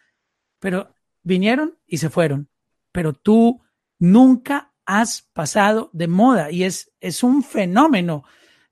pero 0.59 0.93
vinieron 1.23 1.77
y 1.85 1.97
se 1.97 2.09
fueron, 2.09 2.49
pero 2.91 3.13
tú 3.13 3.61
nunca 3.99 4.73
has 4.87 5.27
pasado 5.33 5.89
de 5.91 6.07
moda 6.07 6.49
y 6.49 6.63
es, 6.63 6.91
es 7.01 7.21
un 7.21 7.43
fenómeno. 7.43 8.23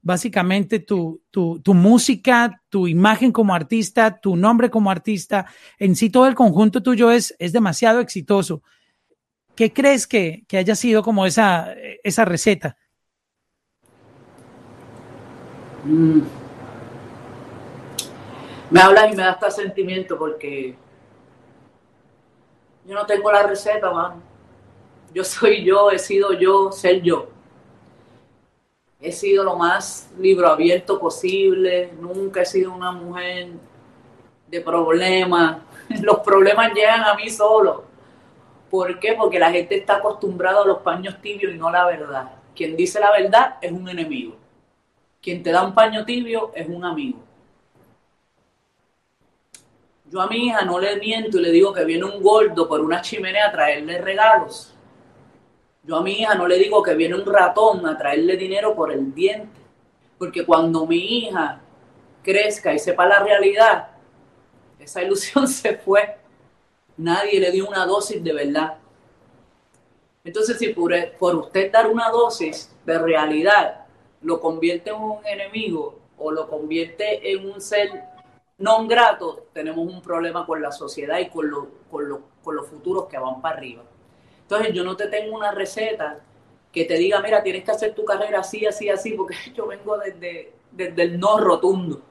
Básicamente 0.02 0.80
tu, 0.80 1.22
tu, 1.30 1.60
tu 1.60 1.74
música, 1.74 2.64
tu 2.70 2.88
imagen 2.88 3.32
como 3.32 3.54
artista, 3.54 4.20
tu 4.20 4.36
nombre 4.36 4.70
como 4.70 4.90
artista, 4.90 5.46
en 5.78 5.96
sí 5.96 6.10
todo 6.10 6.28
el 6.28 6.36
conjunto 6.36 6.82
tuyo 6.82 7.12
es, 7.12 7.36
es 7.38 7.52
demasiado 7.52 8.00
exitoso. 8.00 8.64
¿Qué 9.56 9.74
crees 9.74 10.08
que, 10.08 10.46
que 10.48 10.58
haya 10.58 10.76
sido 10.76 11.04
como 11.04 11.26
esa, 11.26 11.74
esa 12.04 12.24
receta? 12.24 12.78
Mm. 15.84 16.22
Me 18.70 18.80
hablas 18.80 19.12
y 19.12 19.16
me 19.16 19.24
da 19.24 19.32
hasta 19.32 19.52
sentimiento 19.52 20.18
porque 20.18 20.76
yo 22.86 22.94
no 22.94 23.06
tengo 23.06 23.32
la 23.32 23.44
receta, 23.44 23.92
man. 23.92 24.35
Yo 25.16 25.24
soy 25.24 25.64
yo, 25.64 25.92
he 25.92 25.98
sido 25.98 26.34
yo, 26.34 26.74
ser 26.74 27.02
yo. 27.02 27.30
He 29.00 29.14
sido 29.14 29.46
lo 29.46 29.56
más 29.56 30.12
libro 30.20 30.46
abierto 30.50 31.00
posible, 31.00 31.94
nunca 32.02 32.42
he 32.42 32.46
sido 32.46 32.74
una 32.74 32.92
mujer 32.92 33.48
de 34.50 34.60
problemas. 34.60 35.60
Los 36.02 36.20
problemas 36.20 36.74
llegan 36.74 37.06
a 37.06 37.14
mí 37.14 37.30
solo. 37.30 37.86
¿Por 38.70 39.00
qué? 39.00 39.14
Porque 39.14 39.40
la 39.40 39.52
gente 39.52 39.78
está 39.78 39.96
acostumbrada 39.96 40.64
a 40.64 40.66
los 40.66 40.80
paños 40.80 41.22
tibios 41.22 41.54
y 41.54 41.58
no 41.58 41.72
la 41.72 41.86
verdad. 41.86 42.32
Quien 42.54 42.76
dice 42.76 43.00
la 43.00 43.12
verdad 43.12 43.56
es 43.62 43.72
un 43.72 43.88
enemigo. 43.88 44.36
Quien 45.22 45.42
te 45.42 45.52
da 45.52 45.64
un 45.64 45.74
paño 45.74 46.04
tibio 46.04 46.52
es 46.54 46.68
un 46.68 46.84
amigo. 46.84 47.20
Yo 50.12 50.20
a 50.20 50.28
mi 50.28 50.48
hija 50.48 50.66
no 50.66 50.78
le 50.78 50.98
miento 50.98 51.40
y 51.40 51.42
le 51.42 51.52
digo 51.52 51.72
que 51.72 51.86
viene 51.86 52.04
un 52.04 52.22
gordo 52.22 52.68
por 52.68 52.82
una 52.82 53.02
chimenea 53.02 53.48
a 53.48 53.52
traerle 53.54 54.02
regalos. 54.02 54.75
Yo 55.86 55.98
a 55.98 56.02
mi 56.02 56.14
hija 56.14 56.36
no 56.36 56.48
le 56.48 56.58
digo 56.58 56.82
que 56.82 56.96
viene 56.96 57.16
un 57.16 57.26
ratón 57.26 57.86
a 57.86 57.98
traerle 57.98 58.38
dinero 58.38 58.76
por 58.76 58.92
el 58.92 59.14
diente. 59.14 59.62
Porque 60.18 60.46
cuando 60.46 60.86
mi 60.86 60.98
hija 60.98 61.62
crezca 62.24 62.74
y 62.74 62.80
sepa 62.80 63.06
la 63.06 63.20
realidad, 63.20 63.90
esa 64.80 65.04
ilusión 65.04 65.48
se 65.50 65.78
fue. 65.78 66.18
Nadie 66.98 67.40
le 67.40 67.52
dio 67.52 67.68
una 67.68 67.86
dosis 67.86 68.24
de 68.24 68.34
verdad. 68.34 68.78
Entonces, 70.24 70.58
si 70.58 70.70
por, 70.70 70.94
por 71.20 71.36
usted 71.36 71.72
dar 71.72 71.88
una 71.88 72.10
dosis 72.10 72.74
de 72.86 72.98
realidad 72.98 73.86
lo 74.22 74.40
convierte 74.40 74.90
en 74.90 74.96
un 74.96 75.26
enemigo 75.26 76.00
o 76.18 76.32
lo 76.32 76.48
convierte 76.48 77.32
en 77.32 77.48
un 77.48 77.62
ser 77.62 77.90
no 78.58 78.88
grato, 78.88 79.48
tenemos 79.54 79.86
un 79.86 80.02
problema 80.02 80.46
con 80.46 80.62
la 80.62 80.72
sociedad 80.72 81.20
y 81.20 81.30
con, 81.30 81.50
los 81.50 82.68
futuros 82.68 83.06
que 83.06 83.18
van 83.18 83.42
para 83.42 83.58
arriba. 83.58 83.84
Entonces, 84.46 84.74
yo 84.74 84.84
no 84.84 84.96
te 84.96 85.08
tengo 85.08 85.36
una 85.36 85.52
receta 85.52 86.20
que 86.72 86.86
te 86.86 86.96
diga, 86.96 87.22
mira, 87.22 87.42
tienes 87.42 87.64
que 87.64 87.72
hacer 87.72 87.96
tu 87.96 88.06
carrera 88.06 88.40
así, 88.40 88.66
así, 88.66 88.90
así, 88.90 89.12
porque 89.12 89.36
yo 89.56 89.68
vengo 89.68 89.98
desde, 89.98 90.54
desde 90.72 91.04
el 91.04 91.20
no 91.20 91.38
rotundo 91.40 92.02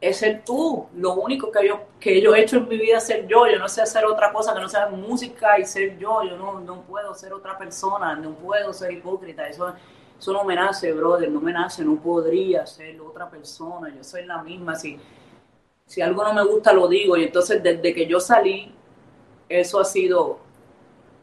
es 0.00 0.18
ser 0.18 0.44
tú. 0.44 0.86
Lo 0.94 1.14
único 1.14 1.50
que 1.50 1.66
yo, 1.66 1.80
que 1.98 2.20
yo 2.20 2.34
he 2.34 2.42
hecho 2.42 2.56
en 2.58 2.68
mi 2.68 2.76
vida 2.76 2.98
es 2.98 3.06
ser 3.06 3.26
yo. 3.26 3.46
Yo 3.46 3.58
no 3.58 3.68
sé 3.68 3.82
hacer 3.82 4.04
otra 4.04 4.32
cosa 4.32 4.54
que 4.54 4.60
no 4.60 4.68
sea 4.68 4.88
música 4.88 5.58
y 5.58 5.64
ser 5.64 5.98
yo. 5.98 6.22
Yo 6.22 6.36
no, 6.36 6.60
no 6.60 6.82
puedo 6.82 7.14
ser 7.14 7.32
otra 7.32 7.56
persona, 7.58 8.14
no 8.14 8.34
puedo 8.34 8.72
ser 8.72 8.92
hipócrita. 8.92 9.48
Eso, 9.48 9.74
eso 10.18 10.32
no 10.32 10.44
me 10.44 10.54
nace, 10.54 10.92
brother, 10.92 11.30
no 11.30 11.40
me 11.40 11.52
nace, 11.52 11.84
no 11.84 11.96
podría 11.96 12.66
ser 12.66 13.00
otra 13.00 13.28
persona. 13.28 13.92
Yo 13.94 14.04
soy 14.04 14.24
la 14.24 14.42
misma. 14.42 14.74
Si, 14.74 14.98
si 15.86 16.00
algo 16.00 16.22
no 16.22 16.32
me 16.32 16.44
gusta, 16.44 16.72
lo 16.72 16.86
digo. 16.88 17.16
Y 17.16 17.24
entonces, 17.24 17.62
desde 17.62 17.94
que 17.94 18.06
yo 18.06 18.20
salí, 18.20 18.72
eso 19.48 19.80
ha 19.80 19.84
sido 19.84 20.40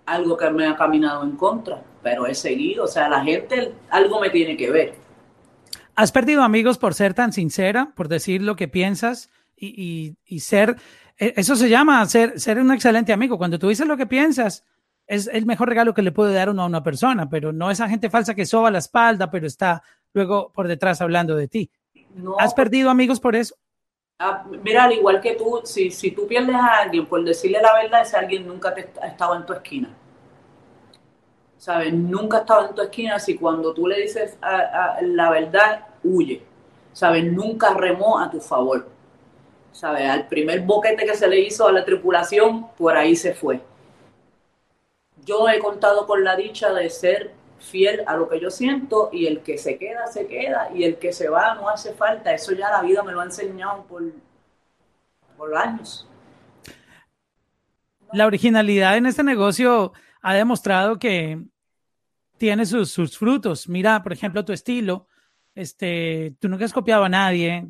algo 0.06 0.38
que 0.38 0.50
me 0.50 0.68
ha 0.68 0.76
caminado 0.76 1.24
en 1.24 1.36
contra. 1.36 1.82
Pero 2.04 2.28
he 2.28 2.36
seguido. 2.36 2.84
O 2.84 2.88
sea, 2.88 3.10
la 3.10 3.24
gente, 3.24 3.74
algo 3.90 4.20
me 4.20 4.30
tiene 4.30 4.56
que 4.56 4.70
ver 4.70 5.06
¿Has 5.96 6.12
perdido 6.12 6.44
amigos 6.44 6.78
por 6.78 6.94
ser 6.94 7.14
tan 7.14 7.32
sincera, 7.32 7.94
por 7.96 8.10
decir 8.10 8.42
lo 8.42 8.58
que 8.58 8.68
piensas 8.68 9.30
y, 9.56 10.18
ser, 10.40 10.76
e, 11.18 11.34
eso 11.38 11.56
se 11.56 11.70
llama 11.70 12.06
ser, 12.06 12.38
ser 12.40 12.60
un 12.60 12.72
excelente 12.74 13.14
amigo. 13.14 13.38
Cuando 13.38 13.58
tú 13.58 13.70
dices 13.70 13.88
lo 13.88 13.96
que 13.96 14.06
piensas, 14.06 14.66
es 15.08 15.28
el 15.28 15.46
mejor 15.46 15.70
regalo 15.70 15.94
que 15.94 16.02
le 16.02 16.12
puede 16.12 16.34
dar 16.34 16.50
uno 16.50 16.64
a 16.64 16.66
una 16.66 16.84
persona, 16.84 17.30
pero 17.30 17.54
no 17.54 17.72
esa 17.72 17.88
gente 17.88 18.10
falsa 18.10 18.36
que 18.36 18.46
soba 18.46 18.72
la 18.72 18.80
espalda, 18.80 19.32
pero 19.32 19.48
está 19.48 19.84
luego 20.14 20.52
por 20.54 20.68
detrás 20.68 21.00
hablando 21.00 21.36
de 21.38 21.48
ti. 21.48 21.72
¿Has 22.40 22.54
perdido 22.54 22.90
amigos 22.90 23.22
por 23.22 23.36
eso? 23.38 23.56
Ah, 24.20 24.46
mira, 24.64 24.86
al 24.86 24.94
igual 24.94 25.22
que 25.22 25.36
tú, 25.36 25.62
si, 25.64 25.92
si 25.92 26.12
tú 26.12 26.28
pierdes 26.28 26.56
a 26.56 26.80
alguien 26.80 27.06
por 27.06 27.24
decirle 27.24 27.62
la 27.62 27.74
verdad, 27.74 28.02
ese 28.02 28.16
alguien 28.18 28.48
nunca 28.48 28.74
te, 28.74 28.90
ha 29.02 29.08
estado 29.08 29.36
en 29.36 29.46
tu 29.46 29.54
esquina. 29.54 29.94
¿sabes? 31.66 31.92
Nunca 31.92 32.40
estaba 32.40 32.68
en 32.68 32.76
tu 32.76 32.82
esquina 32.84 33.18
si 33.18 33.36
cuando 33.36 33.74
tú 33.74 33.88
le 33.88 34.02
dices 34.02 34.38
la 35.02 35.30
verdad, 35.32 35.88
huye, 36.04 36.44
¿sabes? 36.94 37.24
Nunca 37.26 37.74
remó 37.74 38.20
a 38.20 38.30
tu 38.30 38.40
favor, 38.40 38.88
¿sabes? 39.72 40.08
Al 40.08 40.28
primer 40.28 40.62
boquete 40.62 41.06
que 41.06 41.16
se 41.16 41.28
le 41.28 41.40
hizo 41.40 41.68
a 41.68 41.72
la 41.72 41.84
tripulación, 41.84 42.68
por 42.78 42.96
ahí 42.96 43.16
se 43.16 43.34
fue. 43.34 43.62
Yo 45.26 45.50
he 45.50 45.58
contado 45.58 46.06
con 46.06 46.24
la 46.24 46.36
dicha 46.36 46.72
de 46.72 46.88
ser 46.92 47.32
fiel 47.60 48.04
a 48.08 48.16
lo 48.16 48.30
que 48.30 48.40
yo 48.40 48.50
siento 48.50 49.10
y 49.12 49.28
el 49.28 49.42
que 49.42 49.58
se 49.58 49.78
queda, 49.78 50.08
se 50.08 50.28
queda 50.28 50.70
y 50.74 50.84
el 50.84 50.98
que 50.98 51.14
se 51.14 51.30
va 51.30 51.56
no 51.56 51.70
hace 51.70 51.94
falta. 51.94 52.34
Eso 52.34 52.54
ya 52.54 52.70
la 52.70 52.82
vida 52.82 53.04
me 53.04 53.12
lo 53.12 53.22
ha 53.22 53.26
enseñado 53.26 53.84
por, 53.86 54.04
por 55.38 55.56
años. 55.56 56.08
La 58.12 58.26
originalidad 58.26 58.98
en 58.98 59.06
este 59.06 59.24
negocio 59.24 59.94
ha 60.22 60.34
demostrado 60.34 61.00
que 61.00 61.44
tiene 62.38 62.66
sus, 62.66 62.92
sus 62.92 63.18
frutos. 63.18 63.68
Mira, 63.68 64.04
por 64.04 64.14
ejemplo, 64.14 64.46
tu 64.46 64.54
estilo. 64.54 65.08
Este, 65.54 66.36
tú 66.40 66.50
nunca 66.50 66.66
has 66.66 66.74
copiado 66.74 67.06
a 67.06 67.10
nadie, 67.10 67.66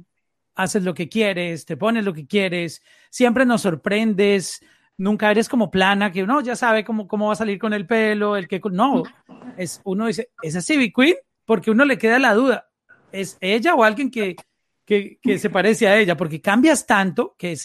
haces 0.56 0.84
lo 0.84 0.94
que 0.94 1.08
quieres, 1.08 1.66
te 1.66 1.78
pones 1.78 2.04
lo 2.04 2.14
que 2.14 2.26
quieres, 2.26 2.82
siempre 3.12 3.46
nos 3.46 3.62
sorprendes, 3.62 4.62
nunca 4.98 5.32
eres 5.32 5.50
como 5.50 5.72
plana, 5.72 6.12
que 6.12 6.24
uno 6.24 6.42
ya 6.42 6.56
sabe 6.56 6.84
cómo, 6.84 7.08
cómo 7.08 7.28
va 7.28 7.34
a 7.34 7.38
salir 7.38 7.60
con 7.60 7.74
el 7.74 7.86
pelo, 7.86 8.36
el 8.36 8.48
que 8.48 8.62
no, 8.72 9.04
es 9.58 9.82
uno 9.84 10.08
dice, 10.08 10.30
¿es 10.42 10.56
así 10.56 10.74
Civic 10.74 10.96
Queen? 10.96 11.16
Porque 11.46 11.72
uno 11.72 11.86
le 11.86 11.98
queda 11.98 12.20
la 12.20 12.34
duda, 12.34 12.70
¿es 13.12 13.38
ella 13.42 13.76
o 13.76 13.84
alguien 13.84 14.10
que, 14.10 14.36
que, 14.86 15.20
que 15.22 15.38
se 15.38 15.50
parece 15.50 15.88
a 15.88 15.98
ella? 15.98 16.18
Porque 16.18 16.42
cambias 16.42 16.86
tanto 16.86 17.36
que 17.38 17.58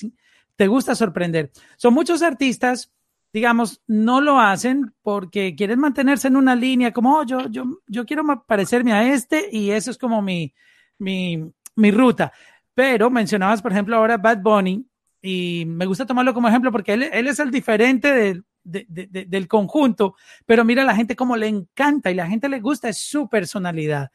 te 0.56 0.66
gusta 0.66 0.94
sorprender. 0.94 1.50
Son 1.76 1.94
muchos 1.94 2.22
artistas 2.22 2.92
digamos, 3.32 3.80
no 3.86 4.20
lo 4.20 4.40
hacen 4.40 4.92
porque 5.02 5.54
quieren 5.54 5.78
mantenerse 5.78 6.28
en 6.28 6.36
una 6.36 6.54
línea 6.54 6.92
como, 6.92 7.18
oh, 7.18 7.24
yo, 7.24 7.48
yo, 7.48 7.64
yo 7.86 8.04
quiero 8.04 8.24
parecerme 8.44 8.92
a 8.92 9.12
este 9.12 9.48
y 9.52 9.70
eso 9.70 9.90
es 9.90 9.98
como 9.98 10.20
mi, 10.20 10.52
mi, 10.98 11.52
mi 11.76 11.90
ruta. 11.90 12.32
Pero 12.74 13.10
mencionabas, 13.10 13.62
por 13.62 13.72
ejemplo, 13.72 13.96
ahora 13.96 14.16
Bad 14.16 14.38
Bunny 14.42 14.84
y 15.22 15.64
me 15.66 15.86
gusta 15.86 16.06
tomarlo 16.06 16.34
como 16.34 16.48
ejemplo 16.48 16.72
porque 16.72 16.94
él, 16.94 17.02
él 17.04 17.26
es 17.28 17.38
el 17.38 17.50
diferente 17.50 18.12
del, 18.12 18.44
de, 18.62 18.86
de, 18.88 19.24
del 19.26 19.48
conjunto, 19.48 20.14
pero 20.46 20.64
mira 20.64 20.84
la 20.84 20.94
gente 20.94 21.16
como 21.16 21.36
le 21.36 21.48
encanta 21.48 22.10
y 22.10 22.14
la 22.14 22.26
gente 22.26 22.48
le 22.48 22.60
gusta 22.60 22.88
es 22.88 22.98
su 22.98 23.28
personalidad. 23.28 24.10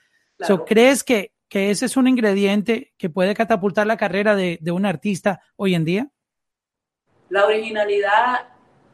¿Crees 0.65 1.03
que, 1.03 1.33
que 1.47 1.71
ese 1.71 1.85
es 1.85 1.97
un 1.97 2.07
ingrediente 2.07 2.93
que 2.97 3.09
puede 3.09 3.33
catapultar 3.33 3.87
la 3.87 3.97
carrera 3.97 4.35
de, 4.35 4.57
de 4.61 4.71
un 4.71 4.85
artista 4.85 5.41
hoy 5.55 5.75
en 5.75 5.85
día? 5.85 6.09
La 7.29 7.45
originalidad 7.45 8.49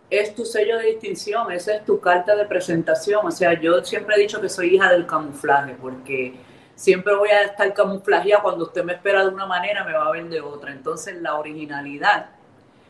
es 0.09 0.35
tu 0.35 0.45
sello 0.45 0.77
de 0.77 0.87
distinción, 0.87 1.51
esa 1.51 1.75
es 1.75 1.85
tu 1.85 1.99
carta 1.99 2.35
de 2.35 2.45
presentación. 2.45 3.25
O 3.25 3.31
sea, 3.31 3.59
yo 3.59 3.83
siempre 3.83 4.15
he 4.15 4.19
dicho 4.19 4.41
que 4.41 4.49
soy 4.49 4.75
hija 4.75 4.91
del 4.91 5.07
camuflaje, 5.07 5.75
porque 5.81 6.33
siempre 6.81 7.15
voy 7.15 7.29
a 7.29 7.43
estar 7.43 7.73
camuflajeada. 7.73 8.41
Cuando 8.41 8.65
usted 8.65 8.83
me 8.83 8.93
espera 8.93 9.23
de 9.23 9.29
una 9.29 9.45
manera, 9.45 9.83
me 9.83 9.93
va 9.93 10.07
a 10.07 10.11
ver 10.11 10.27
de 10.29 10.41
otra. 10.41 10.71
Entonces, 10.71 11.21
la 11.21 11.35
originalidad 11.35 12.31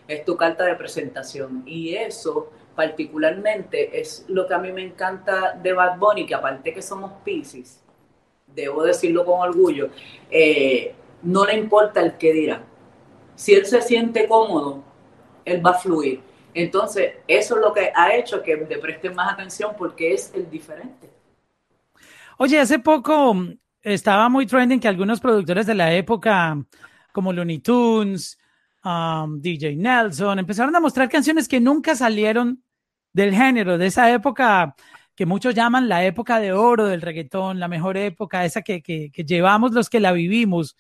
es 0.08 0.24
tu 0.24 0.38
carta 0.38 0.66
de 0.66 0.76
presentación. 0.76 1.64
Y 1.66 1.96
eso, 1.96 2.52
particularmente, 2.76 4.00
es 4.00 4.26
lo 4.28 4.48
que 4.48 4.54
a 4.54 4.60
mí 4.60 4.72
me 4.72 4.84
encanta 4.84 5.54
de 5.54 5.74
Bad 5.74 5.98
Bunny, 5.98 6.26
que 6.26 6.36
aparte 6.36 6.74
que 6.74 6.82
somos 6.82 7.12
Pisces, 7.24 7.82
debo 8.48 8.84
decirlo 8.84 9.26
con 9.26 9.42
orgullo, 9.42 9.90
eh, 10.30 10.94
no 11.24 11.46
le 11.46 11.56
importa 11.56 12.02
el 12.02 12.18
que 12.18 12.34
dirá. 12.34 12.64
Si 13.36 13.54
él 13.54 13.66
se 13.66 13.82
siente 13.82 14.28
cómodo, 14.28 14.84
él 15.46 15.66
va 15.66 15.72
a 15.72 15.76
fluir 15.76 16.22
entonces, 16.54 17.14
eso 17.28 17.56
es 17.56 17.62
lo 17.62 17.74
que 17.74 17.92
ha 17.96 18.16
hecho 18.16 18.42
que 18.44 18.56
le 18.56 18.78
presten 18.78 19.16
más 19.16 19.34
atención 19.34 19.74
porque 19.78 20.14
es 20.14 20.34
el 20.34 20.50
diferente. 20.50 21.10
Oye, 22.38 22.60
hace 22.60 22.80
poco 22.80 23.36
estaba 23.82 24.30
muy 24.30 24.46
trending 24.46 24.80
que 24.80 24.88
algunos 24.88 25.20
productores 25.20 25.66
de 25.66 25.76
la 25.76 25.94
época, 25.94 26.58
como 27.12 27.34
Looney 27.34 27.60
Tunes, 27.60 28.38
um, 28.84 29.40
DJ 29.40 29.76
Nelson, 29.76 30.40
empezaron 30.40 30.76
a 30.76 30.80
mostrar 30.80 31.10
canciones 31.10 31.48
que 31.48 31.60
nunca 31.60 31.96
salieron 31.96 32.64
del 33.14 33.34
género, 33.34 33.78
de 33.78 33.88
esa 33.88 34.12
época 34.12 34.76
que 35.16 35.26
muchos 35.26 35.54
llaman 35.54 35.90
la 35.90 36.06
época 36.06 36.40
de 36.40 36.54
oro 36.54 36.86
del 36.86 37.02
reggaetón, 37.02 37.60
la 37.60 37.68
mejor 37.68 37.98
época, 37.98 38.46
esa 38.46 38.62
que, 38.62 38.82
que, 38.82 39.12
que 39.12 39.24
llevamos 39.24 39.74
los 39.74 39.90
que 39.90 40.00
la 40.00 40.12
vivimos 40.14 40.78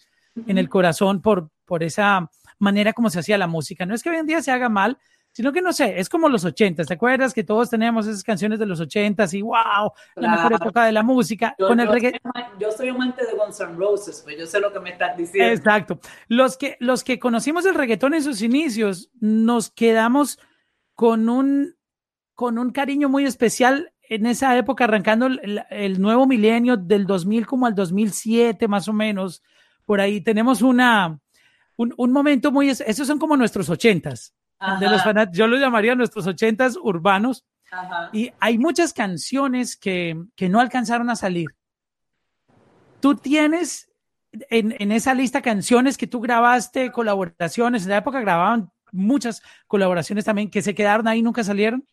en 0.47 0.57
el 0.57 0.69
corazón 0.69 1.21
por, 1.21 1.51
por 1.65 1.83
esa 1.83 2.29
manera 2.57 2.93
como 2.93 3.09
se 3.09 3.19
hacía 3.19 3.37
la 3.37 3.47
música. 3.47 3.85
No 3.85 3.93
es 3.93 4.01
que 4.01 4.09
hoy 4.09 4.17
en 4.17 4.27
día 4.27 4.41
se 4.41 4.51
haga 4.51 4.69
mal, 4.69 4.97
sino 5.31 5.53
que 5.53 5.61
no 5.61 5.71
sé, 5.71 5.99
es 5.99 6.09
como 6.09 6.27
los 6.27 6.43
ochentas, 6.43 6.87
¿te 6.87 6.93
acuerdas 6.93 7.33
que 7.33 7.43
todos 7.43 7.69
teníamos 7.69 8.05
esas 8.05 8.23
canciones 8.23 8.59
de 8.59 8.65
los 8.65 8.79
ochentas 8.79 9.33
y 9.33 9.41
wow, 9.41 9.91
la 10.15 10.29
mejor 10.29 10.53
época 10.53 10.85
de 10.85 10.91
la 10.91 11.03
música 11.03 11.55
yo, 11.57 11.67
con 11.67 11.79
el 11.79 11.87
reggae... 11.87 12.19
Yo 12.59 12.71
soy 12.71 12.89
amante 12.89 13.25
de 13.25 13.33
Guns 13.33 13.59
N' 13.61 13.75
Roses, 13.77 14.21
pues 14.23 14.37
yo 14.37 14.45
sé 14.45 14.59
lo 14.59 14.73
que 14.73 14.79
me 14.79 14.91
estás 14.91 15.15
diciendo. 15.15 15.53
Exacto. 15.53 15.99
Los 16.27 16.57
que, 16.57 16.75
los 16.79 17.03
que 17.03 17.17
conocimos 17.17 17.65
el 17.65 17.75
reggaetón 17.75 18.13
en 18.13 18.23
sus 18.23 18.41
inicios, 18.41 19.09
nos 19.19 19.71
quedamos 19.71 20.37
con 20.95 21.29
un, 21.29 21.75
con 22.35 22.57
un 22.57 22.71
cariño 22.71 23.07
muy 23.07 23.25
especial 23.25 23.93
en 24.03 24.25
esa 24.25 24.57
época, 24.57 24.83
arrancando 24.83 25.27
el, 25.27 25.63
el 25.69 26.01
nuevo 26.01 26.27
milenio 26.27 26.75
del 26.75 27.07
2000 27.07 27.47
como 27.47 27.65
al 27.65 27.75
2007 27.75 28.67
más 28.67 28.89
o 28.89 28.93
menos, 28.93 29.41
por 29.85 30.01
ahí 30.01 30.19
tenemos 30.19 30.61
una, 30.61 31.21
un, 31.77 31.93
un 31.95 32.11
momento 32.11 32.51
muy, 32.51 32.69
esos 32.69 33.07
son 33.07 33.17
como 33.17 33.37
nuestros 33.37 33.69
ochentas 33.69 34.35
de 34.79 34.89
los 34.89 35.01
yo 35.31 35.47
lo 35.47 35.57
llamaría 35.57 35.95
nuestros 35.95 36.27
ochentas 36.27 36.77
urbanos. 36.81 37.45
Y 38.11 38.31
hay 38.39 38.57
muchas 38.57 38.93
canciones 38.93 39.77
que, 39.77 40.21
que, 40.35 40.49
no 40.49 40.59
alcanzaron 40.59 41.09
a 41.09 41.15
salir. 41.15 41.47
Tú 42.99 43.15
tienes 43.15 43.89
en, 44.49 44.75
en, 44.77 44.91
esa 44.91 45.13
lista 45.13 45.41
canciones 45.41 45.97
que 45.97 46.07
tú 46.07 46.19
grabaste, 46.19 46.91
colaboraciones, 46.91 47.83
en 47.83 47.89
la 47.89 47.97
época 47.97 48.19
grababan 48.19 48.71
muchas 48.91 49.41
colaboraciones 49.67 50.25
también 50.25 50.49
que 50.49 50.61
se 50.61 50.75
quedaron 50.75 51.07
ahí, 51.07 51.21
nunca 51.21 51.43
salieron. 51.43 51.85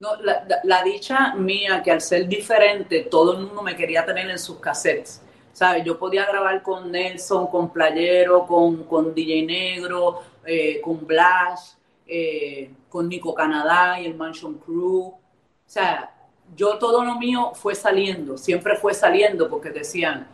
No, 0.00 0.16
la, 0.22 0.46
la, 0.64 0.82
dicha 0.82 1.34
mía 1.34 1.82
que 1.82 1.90
al 1.90 2.00
ser 2.00 2.28
diferente 2.28 3.08
todo 3.10 3.36
el 3.36 3.46
mundo 3.46 3.62
me 3.62 3.76
quería 3.76 4.06
tener 4.06 4.30
en 4.30 4.38
sus 4.38 4.60
cassettes. 4.60 5.22
¿Sabes? 5.58 5.84
Yo 5.84 5.98
podía 5.98 6.24
grabar 6.24 6.62
con 6.62 6.92
Nelson, 6.92 7.48
con 7.48 7.72
Playero, 7.72 8.46
con, 8.46 8.84
con 8.84 9.12
DJ 9.12 9.44
Negro, 9.44 10.22
eh, 10.46 10.80
con 10.80 11.04
Blas, 11.04 11.76
eh, 12.06 12.70
con 12.88 13.08
Nico 13.08 13.34
Canadá 13.34 14.00
y 14.00 14.06
el 14.06 14.14
Mansion 14.14 14.54
Crew. 14.54 15.06
O 15.08 15.20
sea, 15.66 16.14
yo 16.54 16.78
todo 16.78 17.04
lo 17.04 17.16
mío 17.16 17.52
fue 17.54 17.74
saliendo, 17.74 18.38
siempre 18.38 18.76
fue 18.76 18.94
saliendo 18.94 19.50
porque 19.50 19.70
decían, 19.70 20.28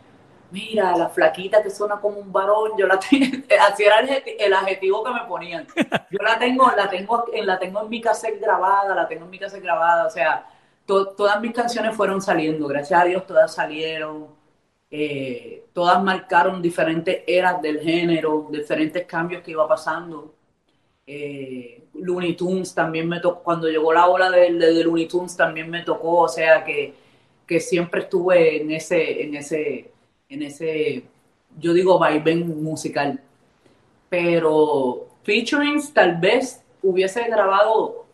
mira, 0.51 0.95
la 0.95 1.09
flaquita 1.09 1.63
que 1.63 1.71
suena 1.71 1.99
como 1.99 2.19
un 2.19 2.31
varón, 2.31 2.73
yo 2.77 2.85
la 2.85 2.99
tengo, 2.99 3.25
así 3.67 3.83
era 3.83 4.01
el, 4.01 4.53
adjetivo 4.53 5.03
que 5.03 5.11
me 5.11 5.21
ponían. 5.27 5.65
Yo 6.11 6.19
la 6.21 6.37
tengo, 6.37 6.71
la 6.77 6.87
tengo, 6.87 7.25
la 7.43 7.57
tengo 7.57 7.81
en 7.81 7.89
mi 7.89 7.99
cassette 7.99 8.39
grabada, 8.39 8.93
la 8.93 9.07
tengo 9.07 9.25
en 9.25 9.31
mi 9.31 9.39
cassette 9.39 9.63
grabada, 9.63 10.05
o 10.05 10.09
sea, 10.11 10.45
todas 10.85 11.41
mis 11.41 11.51
canciones 11.51 11.95
fueron 11.95 12.21
saliendo, 12.21 12.67
gracias 12.67 13.01
a 13.01 13.05
Dios 13.05 13.25
todas 13.25 13.51
salieron. 13.55 14.44
Eh, 14.89 15.65
todas 15.73 16.01
marcaron 16.03 16.61
diferentes 16.61 17.23
eras 17.27 17.61
del 17.61 17.79
género, 17.79 18.47
diferentes 18.51 19.05
cambios 19.05 19.41
que 19.43 19.51
iba 19.51 19.67
pasando. 19.67 20.33
Eh, 21.07 21.83
Looney 21.93 22.35
Tunes 22.35 22.73
también 22.73 23.07
me 23.07 23.19
tocó, 23.19 23.43
cuando 23.43 23.67
llegó 23.67 23.93
la 23.93 24.07
ola 24.07 24.29
de, 24.31 24.53
de, 24.53 24.83
Looney 24.83 25.07
Tunes 25.07 25.35
también 25.35 25.69
me 25.69 25.83
tocó, 25.83 26.21
o 26.21 26.27
sea 26.27 26.63
que, 26.63 26.93
que, 27.45 27.59
siempre 27.59 28.01
estuve 28.01 28.61
en 28.61 28.71
ese, 28.71 29.21
en 29.23 29.35
ese, 29.35 29.91
en 30.29 30.41
ese, 30.43 31.03
yo 31.59 31.73
digo 31.73 31.99
vaivén 31.99 32.63
musical. 32.63 33.21
Pero 34.09 35.07
featurings 35.23 35.93
tal 35.93 36.17
vez 36.17 36.63
hubiese 36.81 37.23
grabado 37.27 38.05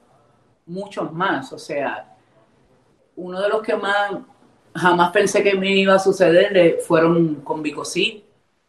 muchos 0.66 1.12
más, 1.12 1.52
o 1.54 1.60
sea, 1.60 2.16
uno 3.16 3.42
de 3.42 3.50
los 3.50 3.62
que 3.62 3.76
más 3.76 4.12
jamás 4.74 5.12
pensé 5.12 5.44
que 5.44 5.56
me 5.56 5.76
iba 5.76 5.96
a 5.96 6.00
suceder 6.00 6.80
fueron 6.86 7.36
con 7.36 7.62
Vicosí, 7.62 8.24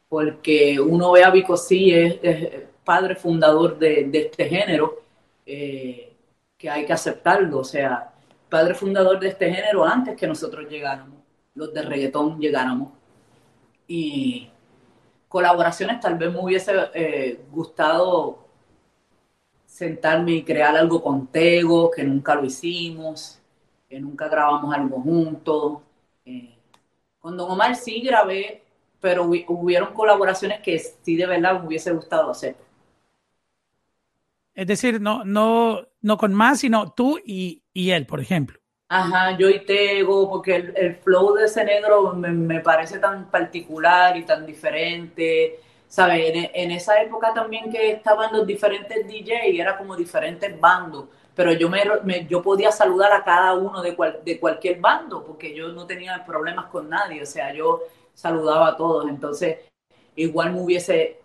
porque 0.09 0.79
uno 0.81 1.13
ve 1.13 1.25
a 1.25 1.31
Vicosí, 1.31 1.93
es, 1.93 2.19
es 2.23 2.63
padre 2.85 3.17
fundador 3.17 3.79
de, 3.79 4.11
este 4.13 4.49
género, 4.49 5.03
eh, 5.47 6.15
que 6.59 6.71
hay 6.71 6.85
que 6.87 6.93
aceptarlo, 6.93 7.59
o 7.59 7.65
sea, 7.65 8.13
padre 8.49 8.75
fundador 8.75 9.19
de 9.19 9.29
este 9.29 9.53
género 9.53 9.85
antes 9.85 10.17
que 10.17 10.27
nosotros 10.27 10.69
llegáramos, 10.69 11.19
los 11.55 11.73
de 11.73 11.83
reggaetón 11.83 12.39
llegáramos. 12.39 12.93
Y 13.87 14.49
colaboraciones 15.29 16.01
tal 16.01 16.17
vez 16.19 16.33
me 16.33 16.41
hubiese 16.41 16.73
eh, 16.95 17.41
gustado 17.51 18.47
sentarme 19.67 20.33
y 20.33 20.45
crear 20.45 20.77
algo 20.77 21.03
con 21.03 21.29
Tego, 21.29 21.91
que 21.91 22.05
nunca 22.05 22.35
lo 22.35 22.45
hicimos, 22.45 23.41
que 23.89 23.99
nunca 23.99 24.29
grabamos 24.29 24.75
algo 24.75 25.01
juntos. 25.01 25.79
Eh, 26.25 26.57
con 27.19 27.37
Don 27.37 27.51
Omar 27.51 27.77
sí 27.77 28.01
grabé, 28.01 28.63
pero 29.01 29.25
hubieron 29.25 29.93
colaboraciones 29.95 30.61
que 30.61 30.79
sí 30.79 31.17
de 31.17 31.27
verdad 31.27 31.61
me 31.61 31.67
hubiese 31.67 31.93
gustado 31.93 32.31
hacer. 32.31 32.57
Es 34.55 34.67
decir, 34.67 35.01
no, 35.01 35.25
no, 35.25 35.87
no 36.01 36.17
con 36.19 36.35
más, 36.35 36.61
sino 36.61 36.93
tú 36.93 37.19
y, 37.25 37.63
él, 37.75 38.07
por 38.07 38.21
ejemplo. 38.21 38.59
Ajá, 38.89 39.37
yo 39.39 39.49
y 39.49 39.65
Tego, 39.65 40.29
porque 40.29 40.57
el, 40.57 40.97
flow 40.97 41.35
de 41.35 41.47
ese 41.47 41.65
negro 41.65 42.13
me, 42.13 42.61
parece 42.61 42.99
tan 42.99 43.31
particular 43.31 44.17
y 44.17 44.25
tan 44.25 44.45
diferente. 44.45 45.59
¿Sabes? 45.89 46.51
En, 46.55 46.71
esa 46.71 47.03
época 47.03 47.35
también 47.35 47.71
que 47.71 47.93
estaban 47.93 48.33
los 48.33 48.47
diferentes 48.47 49.07
DJ, 49.07 49.61
era 49.61 49.77
como 49.77 49.97
diferentes 49.97 50.59
bandos 50.59 51.07
pero 51.35 51.53
yo 51.53 51.69
me, 51.69 52.27
yo 52.29 52.43
podía 52.43 52.71
saludar 52.71 53.13
a 53.13 53.25
cada 53.25 53.55
uno 53.55 53.83
de, 53.83 53.97
de 54.25 54.39
cualquier 54.39 54.81
bando 54.81 55.25
porque 55.25 55.55
yo 55.55 55.69
no 55.69 55.87
tenía 55.87 56.25
problemas 56.25 56.67
con 56.67 56.89
nadie, 56.89 57.23
o 57.23 57.27
sea, 57.27 57.53
yo 57.55 57.81
saludaba 58.15 58.69
a 58.69 58.77
todos, 58.77 59.09
entonces 59.09 59.59
igual 60.15 60.53
me 60.53 60.61
hubiese 60.61 61.21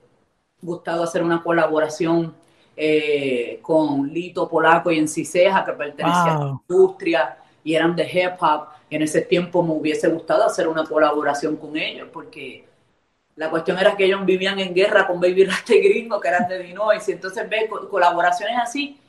gustado 0.62 1.04
hacer 1.04 1.24
una 1.24 1.44
colaboración 1.44 2.34
eh, 2.76 3.60
con 3.62 4.08
Lito 4.08 4.48
Polaco 4.48 4.92
y 4.92 5.00
Enciseja 5.00 5.66
que 5.66 5.74
pertenecían 5.74 6.38
a 6.38 6.46
la 6.46 6.60
industria 6.62 7.38
y 7.64 7.76
eran 7.76 7.96
de 7.96 8.04
hip 8.04 8.42
hop, 8.42 8.68
en 8.90 9.02
ese 9.02 9.22
tiempo 9.22 9.62
me 9.62 9.74
hubiese 9.74 10.08
gustado 10.08 10.46
hacer 10.46 10.68
una 10.68 10.86
colaboración 10.86 11.58
con 11.58 11.76
ellos 11.76 12.08
porque 12.14 12.66
la 13.36 13.50
cuestión 13.50 13.78
era 13.78 13.96
que 13.96 14.06
ellos 14.06 14.26
vivían 14.26 14.58
en 14.60 14.74
guerra 14.74 15.06
con 15.06 15.20
Baby 15.20 15.46
Rasta 15.46 15.74
Gringo, 15.76 16.20
que 16.20 16.28
eran 16.28 16.48
de 16.48 16.60
Dinois, 16.60 17.08
y 17.08 17.12
entonces 17.12 17.48
ve 17.48 17.70
colaboraciones 17.90 18.58
así 18.58 19.00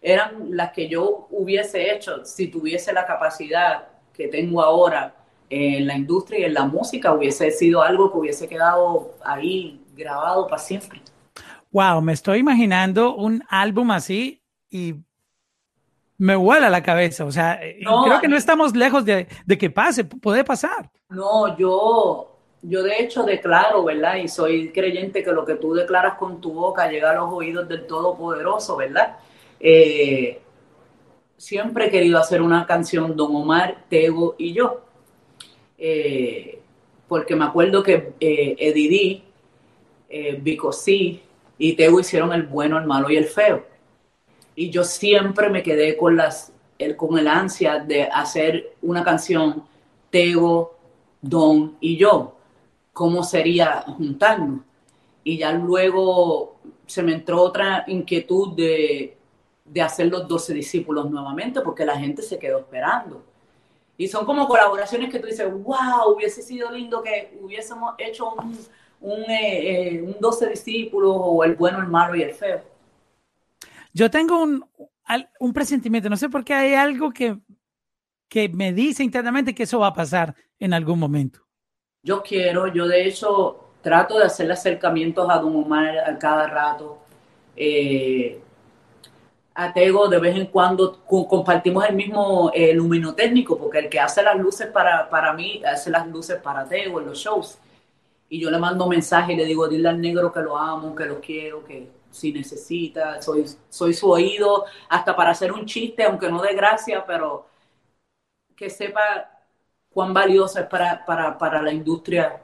eran 0.00 0.56
las 0.56 0.72
que 0.72 0.88
yo 0.88 1.26
hubiese 1.30 1.94
hecho 1.94 2.24
si 2.24 2.48
tuviese 2.48 2.92
la 2.92 3.06
capacidad 3.06 3.88
que 4.12 4.28
tengo 4.28 4.62
ahora 4.62 5.14
en 5.50 5.86
la 5.86 5.96
industria 5.96 6.40
y 6.40 6.44
en 6.44 6.54
la 6.54 6.64
música, 6.64 7.12
hubiese 7.12 7.50
sido 7.50 7.82
algo 7.82 8.10
que 8.10 8.18
hubiese 8.18 8.48
quedado 8.48 9.14
ahí 9.24 9.80
grabado 9.94 10.46
para 10.46 10.60
siempre. 10.60 11.00
Wow, 11.70 12.00
me 12.00 12.12
estoy 12.12 12.38
imaginando 12.38 13.14
un 13.14 13.42
álbum 13.48 13.90
así 13.90 14.42
y 14.70 14.94
me 16.18 16.34
vuela 16.34 16.70
la 16.70 16.82
cabeza. 16.82 17.24
O 17.24 17.32
sea, 17.32 17.60
eh, 17.62 17.80
creo 17.80 18.20
que 18.20 18.28
no 18.28 18.36
estamos 18.36 18.74
lejos 18.74 19.04
de, 19.04 19.28
de, 19.44 19.58
que 19.58 19.70
pase, 19.70 20.04
puede 20.04 20.42
pasar. 20.44 20.90
No, 21.08 21.56
yo, 21.56 22.38
yo 22.62 22.82
de 22.82 23.02
hecho 23.02 23.22
declaro, 23.22 23.84
¿verdad? 23.84 24.16
Y 24.16 24.28
soy 24.28 24.72
creyente 24.72 25.22
que 25.22 25.32
lo 25.32 25.44
que 25.44 25.56
tú 25.56 25.74
declaras 25.74 26.14
con 26.14 26.40
tu 26.40 26.52
boca 26.52 26.90
llega 26.90 27.10
a 27.10 27.14
los 27.14 27.32
oídos 27.32 27.68
del 27.68 27.86
Todopoderoso, 27.86 28.76
¿verdad? 28.76 29.16
Eh, 29.60 30.40
siempre 31.36 31.86
he 31.86 31.90
querido 31.90 32.18
hacer 32.18 32.42
una 32.42 32.66
canción 32.66 33.16
Don 33.16 33.34
Omar, 33.34 33.84
Tego 33.88 34.34
y 34.38 34.52
yo. 34.52 34.82
Eh, 35.78 36.60
porque 37.08 37.36
me 37.36 37.44
acuerdo 37.44 37.82
que 37.82 38.14
eh, 38.18 38.56
Eddie 38.58 39.22
eh, 40.08 40.38
Bicosí 40.40 41.20
y 41.58 41.74
Tego 41.74 42.00
hicieron 42.00 42.32
el 42.32 42.44
bueno, 42.44 42.78
el 42.78 42.86
malo 42.86 43.10
y 43.10 43.16
el 43.16 43.26
feo. 43.26 43.64
Y 44.54 44.70
yo 44.70 44.84
siempre 44.84 45.50
me 45.50 45.62
quedé 45.62 45.96
con, 45.96 46.16
las, 46.16 46.52
el, 46.78 46.96
con 46.96 47.18
el 47.18 47.28
ansia 47.28 47.78
de 47.78 48.04
hacer 48.04 48.74
una 48.82 49.04
canción 49.04 49.64
Tego, 50.10 50.76
Don 51.20 51.76
y 51.80 51.96
yo. 51.96 52.36
¿Cómo 52.92 53.22
sería 53.22 53.82
juntarnos? 53.82 54.60
Y 55.22 55.38
ya 55.38 55.52
luego 55.52 56.56
se 56.86 57.02
me 57.02 57.12
entró 57.12 57.42
otra 57.42 57.84
inquietud 57.88 58.54
de 58.54 59.15
de 59.68 59.82
hacer 59.82 60.06
los 60.06 60.26
12 60.28 60.54
discípulos 60.54 61.10
nuevamente 61.10 61.60
porque 61.60 61.84
la 61.84 61.98
gente 61.98 62.22
se 62.22 62.38
quedó 62.38 62.60
esperando. 62.60 63.22
Y 63.98 64.08
son 64.08 64.26
como 64.26 64.46
colaboraciones 64.46 65.10
que 65.10 65.18
tú 65.18 65.26
dices, 65.26 65.50
wow, 65.50 66.14
hubiese 66.14 66.42
sido 66.42 66.70
lindo 66.70 67.02
que 67.02 67.36
hubiésemos 67.40 67.94
hecho 67.98 68.32
un, 68.34 68.58
un, 69.00 69.20
eh, 69.22 69.96
eh, 69.96 70.02
un 70.02 70.16
12 70.20 70.48
discípulos 70.48 71.12
o 71.16 71.44
el 71.44 71.56
bueno, 71.56 71.80
el 71.80 71.86
malo 71.88 72.14
y 72.14 72.22
el 72.22 72.34
feo. 72.34 72.60
Yo 73.92 74.10
tengo 74.10 74.42
un, 74.42 74.64
un 75.40 75.52
presentimiento, 75.52 76.10
no 76.10 76.16
sé 76.16 76.28
por 76.28 76.44
qué 76.44 76.52
hay 76.52 76.74
algo 76.74 77.10
que, 77.10 77.38
que 78.28 78.48
me 78.48 78.72
dice 78.72 79.02
internamente 79.02 79.54
que 79.54 79.62
eso 79.62 79.78
va 79.78 79.88
a 79.88 79.94
pasar 79.94 80.34
en 80.58 80.74
algún 80.74 80.98
momento. 80.98 81.40
Yo 82.02 82.22
quiero, 82.22 82.66
yo 82.68 82.86
de 82.86 83.06
hecho 83.06 83.70
trato 83.82 84.18
de 84.18 84.24
hacerle 84.24 84.52
acercamientos 84.52 85.28
a 85.30 85.38
Don 85.38 85.56
Omar 85.56 85.98
a 85.98 86.18
cada 86.18 86.46
rato. 86.46 86.98
Eh, 87.56 88.40
a 89.58 89.72
Tego 89.72 90.08
de 90.08 90.18
vez 90.18 90.36
en 90.36 90.46
cuando 90.46 91.02
compartimos 91.06 91.84
el 91.86 91.96
mismo 91.96 92.50
eh, 92.52 92.74
luminotécnico, 92.74 93.56
porque 93.56 93.78
el 93.78 93.88
que 93.88 93.98
hace 93.98 94.22
las 94.22 94.36
luces 94.38 94.66
para, 94.66 95.08
para 95.08 95.32
mí, 95.32 95.62
hace 95.64 95.90
las 95.90 96.06
luces 96.06 96.38
para 96.42 96.68
Tego 96.68 97.00
en 97.00 97.06
los 97.06 97.18
shows. 97.18 97.58
Y 98.28 98.38
yo 98.38 98.50
le 98.50 98.58
mando 98.58 98.86
mensaje 98.86 99.32
y 99.32 99.36
le 99.36 99.46
digo, 99.46 99.66
dile 99.66 99.88
al 99.88 100.00
negro 100.00 100.30
que 100.30 100.40
lo 100.40 100.58
amo, 100.58 100.94
que 100.94 101.06
lo 101.06 101.20
quiero, 101.20 101.64
que 101.64 101.88
si 102.10 102.32
necesita, 102.32 103.22
soy, 103.22 103.46
soy 103.70 103.94
su 103.94 104.10
oído, 104.10 104.66
hasta 104.90 105.16
para 105.16 105.30
hacer 105.30 105.52
un 105.52 105.64
chiste, 105.64 106.04
aunque 106.04 106.30
no 106.30 106.42
de 106.42 106.54
gracia, 106.54 107.04
pero 107.06 107.46
que 108.54 108.68
sepa 108.68 109.30
cuán 109.90 110.12
valioso 110.12 110.60
es 110.60 110.66
para, 110.66 111.04
para, 111.06 111.38
para 111.38 111.62
la 111.62 111.72
industria 111.72 112.42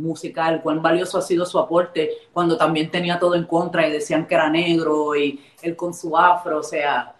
musical, 0.00 0.60
cuán 0.62 0.82
valioso 0.82 1.18
ha 1.18 1.22
sido 1.22 1.44
su 1.46 1.58
aporte 1.58 2.10
cuando 2.32 2.56
también 2.56 2.90
tenía 2.90 3.18
todo 3.18 3.34
en 3.34 3.44
contra 3.44 3.86
y 3.86 3.92
decían 3.92 4.26
que 4.26 4.34
era 4.34 4.50
negro 4.50 5.14
y 5.16 5.40
él 5.62 5.76
con 5.76 5.94
su 5.94 6.16
afro, 6.16 6.58
o 6.58 6.62
sea, 6.62 7.14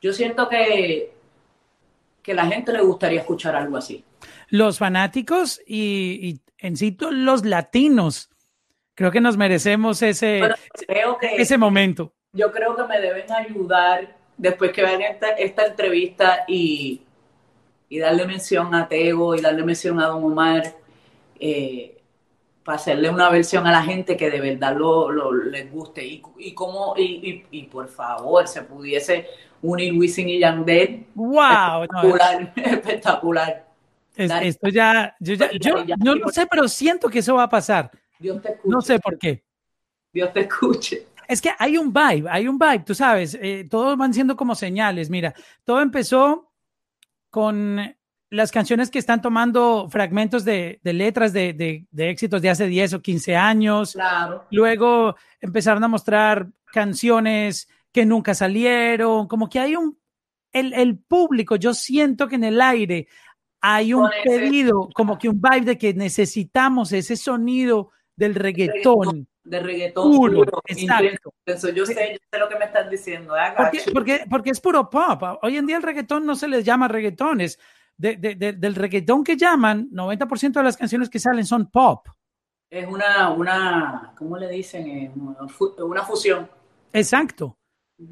yo 0.00 0.12
siento 0.12 0.48
que, 0.48 1.12
que 2.22 2.34
la 2.34 2.46
gente 2.46 2.72
le 2.72 2.82
gustaría 2.82 3.20
escuchar 3.20 3.54
algo 3.54 3.76
así. 3.76 4.04
Los 4.48 4.78
fanáticos 4.78 5.60
y, 5.66 6.40
en 6.58 6.76
sí 6.76 6.96
los 7.10 7.44
latinos, 7.44 8.30
creo 8.94 9.10
que 9.10 9.20
nos 9.20 9.36
merecemos 9.36 10.02
ese, 10.02 10.42
ese 11.36 11.58
momento. 11.58 12.12
Yo 12.32 12.50
creo 12.52 12.76
que 12.76 12.84
me 12.84 13.00
deben 13.00 13.30
ayudar 13.32 14.16
después 14.36 14.72
que 14.72 14.82
vean 14.82 15.02
esta, 15.02 15.30
esta 15.30 15.66
entrevista 15.66 16.44
y, 16.48 17.02
y 17.88 17.98
darle 17.98 18.26
mención 18.26 18.74
a 18.74 18.88
Tego 18.88 19.34
y 19.34 19.40
darle 19.40 19.62
mención 19.64 20.00
a 20.00 20.06
Don 20.06 20.24
Omar 20.24 20.74
eh, 21.40 21.96
para 22.62 22.76
hacerle 22.76 23.08
una 23.08 23.30
versión 23.30 23.66
a 23.66 23.72
la 23.72 23.82
gente 23.82 24.16
que 24.16 24.30
de 24.30 24.40
verdad 24.40 24.76
lo, 24.76 25.32
les 25.32 25.72
guste. 25.72 26.06
Y, 26.06 26.22
y 26.38 26.52
como, 26.52 26.94
y, 26.96 27.44
y, 27.50 27.62
por 27.64 27.88
favor, 27.88 28.46
se 28.46 28.62
pudiese 28.62 29.26
unir 29.62 29.92
Wisin 29.94 30.28
y 30.28 30.38
Yandel. 30.38 31.06
¡Wow! 31.14 31.84
Espectacular, 31.84 32.52
espectacular. 32.56 33.66
esto 34.16 34.68
ya, 34.68 35.16
yo 35.18 35.34
ya, 35.34 35.50
yo 35.52 35.96
no 35.98 36.14
lo 36.14 36.28
sé, 36.28 36.46
pero 36.46 36.68
siento 36.68 37.08
que 37.08 37.20
eso 37.20 37.34
va 37.34 37.44
a 37.44 37.48
pasar. 37.48 37.90
Dios 38.18 38.42
te 38.42 38.50
escuche. 38.50 38.68
No 38.68 38.80
sé 38.82 38.98
por 39.00 39.18
qué. 39.18 39.42
Dios 40.12 40.32
te 40.32 40.40
escuche. 40.40 41.06
Es 41.26 41.40
que 41.40 41.50
hay 41.58 41.78
un 41.78 41.92
vibe, 41.92 42.28
hay 42.28 42.48
un 42.48 42.58
vibe, 42.58 42.80
tú 42.80 42.94
sabes, 42.94 43.38
eh, 43.40 43.66
todos 43.70 43.96
van 43.96 44.12
siendo 44.12 44.36
como 44.36 44.54
señales. 44.54 45.08
Mira, 45.08 45.32
todo 45.64 45.80
empezó 45.80 46.50
con 47.30 47.78
las 48.30 48.52
canciones 48.52 48.90
que 48.90 49.00
están 49.00 49.20
tomando 49.20 49.88
fragmentos 49.90 50.44
de, 50.44 50.80
letras 50.84 51.32
de, 51.32 51.86
éxitos 51.96 52.40
de 52.40 52.50
hace 52.50 52.66
10 52.66 52.94
o 52.94 53.02
15 53.02 53.36
años. 53.36 53.92
Claro. 53.92 54.46
Luego 54.50 55.16
empezaron 55.40 55.82
a 55.82 55.88
mostrar 55.88 56.48
canciones 56.72 57.68
que 57.92 58.06
nunca 58.06 58.34
salieron, 58.34 59.26
como 59.26 59.48
que 59.48 59.58
hay 59.58 59.74
un, 59.74 59.98
el, 60.52 60.72
el 60.74 60.96
público, 60.96 61.56
yo 61.56 61.74
siento 61.74 62.28
que 62.28 62.36
en 62.36 62.44
el 62.44 62.60
aire 62.60 63.08
hay 63.60 63.92
un 63.92 64.08
pedido, 64.24 64.88
como 64.94 65.18
que 65.18 65.28
un 65.28 65.40
vibe 65.40 65.66
de 65.66 65.78
que 65.78 65.92
necesitamos 65.92 66.92
ese 66.92 67.16
sonido 67.16 67.90
del 68.16 68.36
reggaetón. 68.36 69.26
De 69.42 69.58
reggaetón 69.58 70.16
puro, 70.16 70.44
exacto. 70.66 71.32
yo, 71.46 71.56
sé, 71.56 71.74
yo 71.74 71.84
sé 71.84 72.38
lo 72.38 72.48
que 72.48 72.56
me 72.56 72.66
estás 72.66 72.88
diciendo. 72.88 73.36
¿eh? 73.36 73.52
Porque, 73.92 74.24
porque, 74.30 74.50
es 74.50 74.60
puro 74.60 74.88
pop. 74.88 75.22
Hoy 75.42 75.56
en 75.56 75.66
día 75.66 75.76
el 75.76 75.82
reggaetón 75.82 76.24
no 76.24 76.36
se 76.36 76.46
les 76.46 76.64
llama 76.64 76.88
reggaetón, 76.88 77.40
es 77.40 77.58
de, 78.00 78.34
de, 78.34 78.52
del 78.54 78.74
reggaetón 78.74 79.22
que 79.22 79.36
llaman, 79.36 79.90
90% 79.90 80.52
de 80.52 80.62
las 80.62 80.76
canciones 80.76 81.10
que 81.10 81.18
salen 81.18 81.44
son 81.44 81.70
pop. 81.70 82.08
Es 82.70 82.86
una, 82.88 83.30
una 83.30 84.14
¿cómo 84.16 84.38
le 84.38 84.48
dicen? 84.48 84.86
Eh, 84.86 85.12
una 85.82 86.02
fusión. 86.02 86.48
Exacto. 86.92 87.58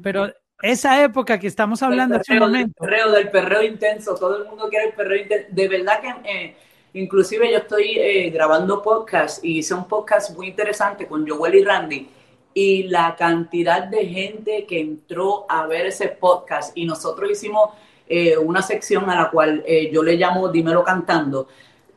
Pero 0.03 0.31
esa 0.61 1.03
época 1.03 1.39
que 1.39 1.47
estamos 1.47 1.81
hablando 1.81 2.17
hace 2.17 2.33
un 2.33 2.39
momento. 2.39 2.83
Del 2.85 2.89
perreo, 2.89 3.11
del 3.11 3.31
perreo 3.31 3.63
intenso, 3.63 4.15
todo 4.15 4.37
el 4.37 4.47
mundo 4.47 4.69
quiere 4.69 4.87
el 4.87 4.93
perreo 4.93 5.21
intenso. 5.23 5.47
De 5.49 5.67
verdad 5.67 6.01
que, 6.01 6.29
eh, 6.29 6.55
inclusive 6.93 7.51
yo 7.51 7.57
estoy 7.57 7.97
eh, 7.97 8.29
grabando 8.29 8.83
podcast 8.83 9.43
y 9.43 9.59
hice 9.59 9.73
un 9.73 9.87
podcast 9.87 10.35
muy 10.35 10.49
interesante 10.49 11.07
con 11.07 11.27
Joel 11.27 11.55
y 11.55 11.63
Randy 11.63 12.09
y 12.53 12.83
la 12.83 13.15
cantidad 13.15 13.83
de 13.87 14.05
gente 14.05 14.65
que 14.67 14.81
entró 14.81 15.45
a 15.49 15.65
ver 15.65 15.87
ese 15.87 16.09
podcast 16.09 16.77
y 16.77 16.85
nosotros 16.85 17.31
hicimos 17.31 17.69
eh, 18.09 18.37
una 18.37 18.61
sección 18.61 19.09
a 19.09 19.15
la 19.15 19.29
cual 19.29 19.63
yo 19.91 20.03
le 20.03 20.17
llamo 20.17 20.49
Dímelo 20.49 20.83
Cantando, 20.83 21.47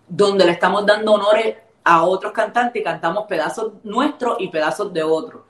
donde 0.06 0.44
le 0.44 0.52
estamos 0.52 0.86
dando 0.86 1.14
honores 1.14 1.56
a 1.84 2.04
otros 2.04 2.32
cantantes 2.32 2.80
y 2.80 2.84
cantamos 2.84 3.26
pedazos 3.26 3.72
nuestros 3.82 4.36
y 4.40 4.48
pedazos 4.48 4.92
de 4.92 5.02
otros. 5.02 5.42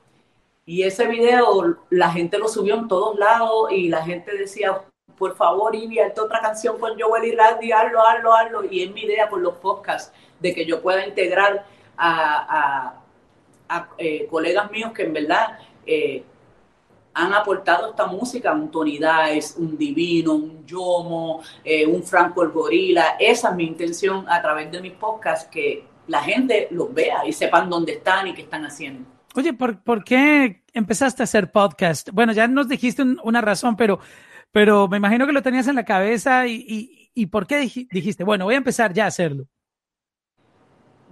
Y 0.64 0.84
ese 0.84 1.06
video 1.08 1.76
la 1.90 2.10
gente 2.10 2.38
lo 2.38 2.48
subió 2.48 2.76
en 2.76 2.88
todos 2.88 3.18
lados 3.18 3.72
y 3.72 3.88
la 3.88 4.04
gente 4.04 4.36
decía, 4.36 4.80
por 5.18 5.36
favor, 5.36 5.74
Ivy, 5.74 5.98
hazte 5.98 6.20
otra 6.20 6.40
canción 6.40 6.78
con 6.78 6.98
Joel 6.98 7.24
y 7.24 7.34
Randy, 7.34 7.72
hazlo, 7.72 8.00
hazlo, 8.06 8.34
hazlo. 8.34 8.64
Y 8.64 8.84
es 8.84 8.92
mi 8.92 9.02
idea 9.02 9.28
con 9.28 9.42
los 9.42 9.54
podcasts 9.54 10.12
de 10.40 10.54
que 10.54 10.64
yo 10.64 10.80
pueda 10.80 11.06
integrar 11.06 11.66
a, 11.98 12.94
eh, 13.98 14.26
colegas 14.30 14.70
míos 14.70 14.92
que 14.92 15.02
en 15.02 15.12
verdad 15.14 15.58
eh, 15.86 16.24
han 17.14 17.32
aportado 17.32 17.90
esta 17.90 18.06
música, 18.06 18.52
un 18.52 18.70
Tony 18.70 18.98
Dice, 18.98 19.58
un 19.58 19.76
Divino, 19.76 20.34
un 20.34 20.64
Yomo, 20.66 21.42
eh, 21.64 21.86
un 21.86 22.02
Franco 22.02 22.42
el 22.42 22.50
Gorila. 22.50 23.16
Esa 23.18 23.50
es 23.50 23.54
mi 23.54 23.64
intención 23.64 24.24
a 24.28 24.40
través 24.40 24.70
de 24.70 24.80
mis 24.80 24.92
podcasts, 24.92 25.48
que 25.50 25.84
la 26.06 26.22
gente 26.22 26.68
los 26.70 26.92
vea 26.92 27.26
y 27.26 27.32
sepan 27.32 27.68
dónde 27.68 27.92
están 27.92 28.28
y 28.28 28.34
qué 28.34 28.42
están 28.42 28.64
haciendo. 28.64 29.08
Oye, 29.34 29.54
¿por, 29.54 30.04
qué 30.04 30.62
empezaste 30.74 31.22
a 31.22 31.24
hacer 31.24 31.50
podcast? 31.50 32.10
Bueno, 32.12 32.32
ya 32.32 32.46
nos 32.48 32.68
dijiste 32.68 33.02
una 33.22 33.40
razón, 33.40 33.76
pero, 33.76 33.98
pero 34.50 34.88
me 34.88 34.98
imagino 34.98 35.26
que 35.26 35.32
lo 35.32 35.42
tenías 35.42 35.68
en 35.68 35.76
la 35.76 35.84
cabeza 35.84 36.46
y, 36.46 37.10
y, 37.14 37.26
¿por 37.26 37.46
qué 37.46 37.58
dijiste, 37.58 38.24
bueno, 38.24 38.44
voy 38.44 38.54
a 38.54 38.58
empezar 38.58 38.92
ya 38.92 39.04
a 39.04 39.08
hacerlo? 39.08 39.46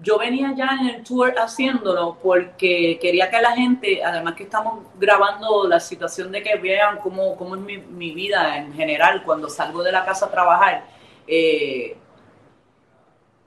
Yo 0.03 0.19
venía 0.19 0.55
ya 0.57 0.79
en 0.81 0.87
el 0.89 1.05
tour 1.05 1.35
haciéndolo 1.39 2.17
porque 2.23 2.99
quería 3.01 3.31
que 3.31 3.43
la 3.43 3.53
gente, 3.53 4.03
además 4.03 4.35
que 4.35 4.45
estamos 4.45 4.85
grabando 4.99 5.69
la 5.69 5.79
situación 5.79 6.33
de 6.33 6.43
que 6.43 6.57
vean 6.57 6.99
cómo, 6.99 7.37
cómo 7.37 7.55
es 7.55 7.61
mi, 7.61 8.11
vida 8.13 8.57
en 8.57 8.73
general 8.73 9.23
cuando 9.25 9.51
salgo 9.51 9.83
de 9.83 9.93
la 9.93 10.05
casa 10.05 10.27
a 10.27 10.31
trabajar, 10.31 10.85
eh, 11.27 11.97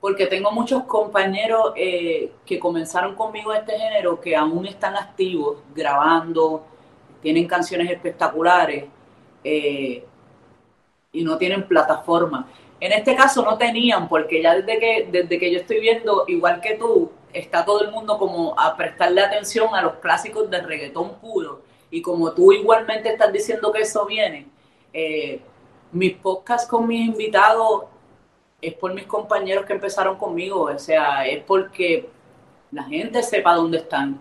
porque 0.00 0.26
tengo 0.26 0.52
muchos 0.52 0.84
compañeros 0.84 1.72
eh, 1.76 2.30
que 2.46 2.58
comenzaron 2.58 3.16
conmigo 3.16 3.52
este 3.52 3.76
género 3.76 4.20
que 4.20 4.36
aún 4.36 4.66
están 4.66 4.94
activos, 4.96 5.58
grabando, 5.74 6.64
tienen 7.20 7.48
canciones 7.48 7.90
espectaculares 7.90 8.84
eh, 9.42 10.04
y 11.10 11.24
no 11.24 11.36
tienen 11.36 11.66
plataforma. 11.66 12.46
En 12.80 12.92
este 12.92 13.14
caso 13.14 13.42
no 13.42 13.56
tenían, 13.56 14.08
porque 14.08 14.42
ya 14.42 14.54
desde 14.54 14.78
que, 14.78 15.08
desde 15.10 15.38
que 15.38 15.50
yo 15.50 15.58
estoy 15.60 15.80
viendo, 15.80 16.24
igual 16.28 16.60
que 16.60 16.74
tú, 16.74 17.10
está 17.32 17.64
todo 17.64 17.82
el 17.82 17.90
mundo 17.90 18.18
como 18.18 18.58
a 18.58 18.76
prestarle 18.76 19.22
atención 19.22 19.74
a 19.74 19.82
los 19.82 19.94
clásicos 19.94 20.50
de 20.50 20.60
reggaetón 20.60 21.14
puro. 21.16 21.62
Y 21.90 22.02
como 22.02 22.32
tú 22.32 22.52
igualmente 22.52 23.10
estás 23.10 23.32
diciendo 23.32 23.72
que 23.72 23.82
eso 23.82 24.06
viene, 24.06 24.46
eh, 24.92 25.40
mis 25.92 26.14
podcasts 26.14 26.68
con 26.68 26.86
mis 26.86 27.06
invitados 27.08 27.84
es 28.60 28.74
por 28.74 28.94
mis 28.94 29.04
compañeros 29.04 29.66
que 29.66 29.74
empezaron 29.74 30.16
conmigo, 30.16 30.62
o 30.62 30.78
sea, 30.78 31.26
es 31.26 31.42
porque 31.44 32.08
la 32.70 32.84
gente 32.84 33.22
sepa 33.22 33.54
dónde 33.54 33.78
están, 33.78 34.20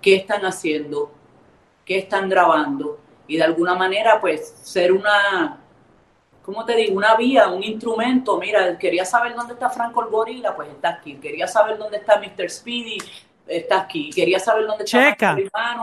qué 0.00 0.16
están 0.16 0.44
haciendo, 0.44 1.12
qué 1.84 1.98
están 1.98 2.28
grabando 2.28 2.98
y 3.26 3.36
de 3.36 3.44
alguna 3.44 3.74
manera 3.74 4.20
pues 4.20 4.48
ser 4.62 4.92
una, 4.92 5.60
¿cómo 6.48 6.64
te 6.64 6.74
digo? 6.76 6.96
Una 6.96 7.14
vía, 7.14 7.48
un 7.48 7.62
instrumento. 7.62 8.38
Mira, 8.38 8.78
quería 8.78 9.04
saber 9.04 9.34
dónde 9.34 9.52
está 9.52 9.68
Franco 9.68 10.02
el 10.02 10.08
Gorila, 10.08 10.56
pues 10.56 10.70
está 10.70 10.88
aquí. 10.88 11.16
Quería 11.16 11.46
saber 11.46 11.76
dónde 11.76 11.98
está 11.98 12.18
Mr. 12.18 12.48
Speedy, 12.48 12.96
está 13.46 13.82
aquí. 13.82 14.08
Quería 14.08 14.38
saber 14.38 14.66
dónde 14.66 14.84
está 14.84 15.10
Checa. 15.10 15.36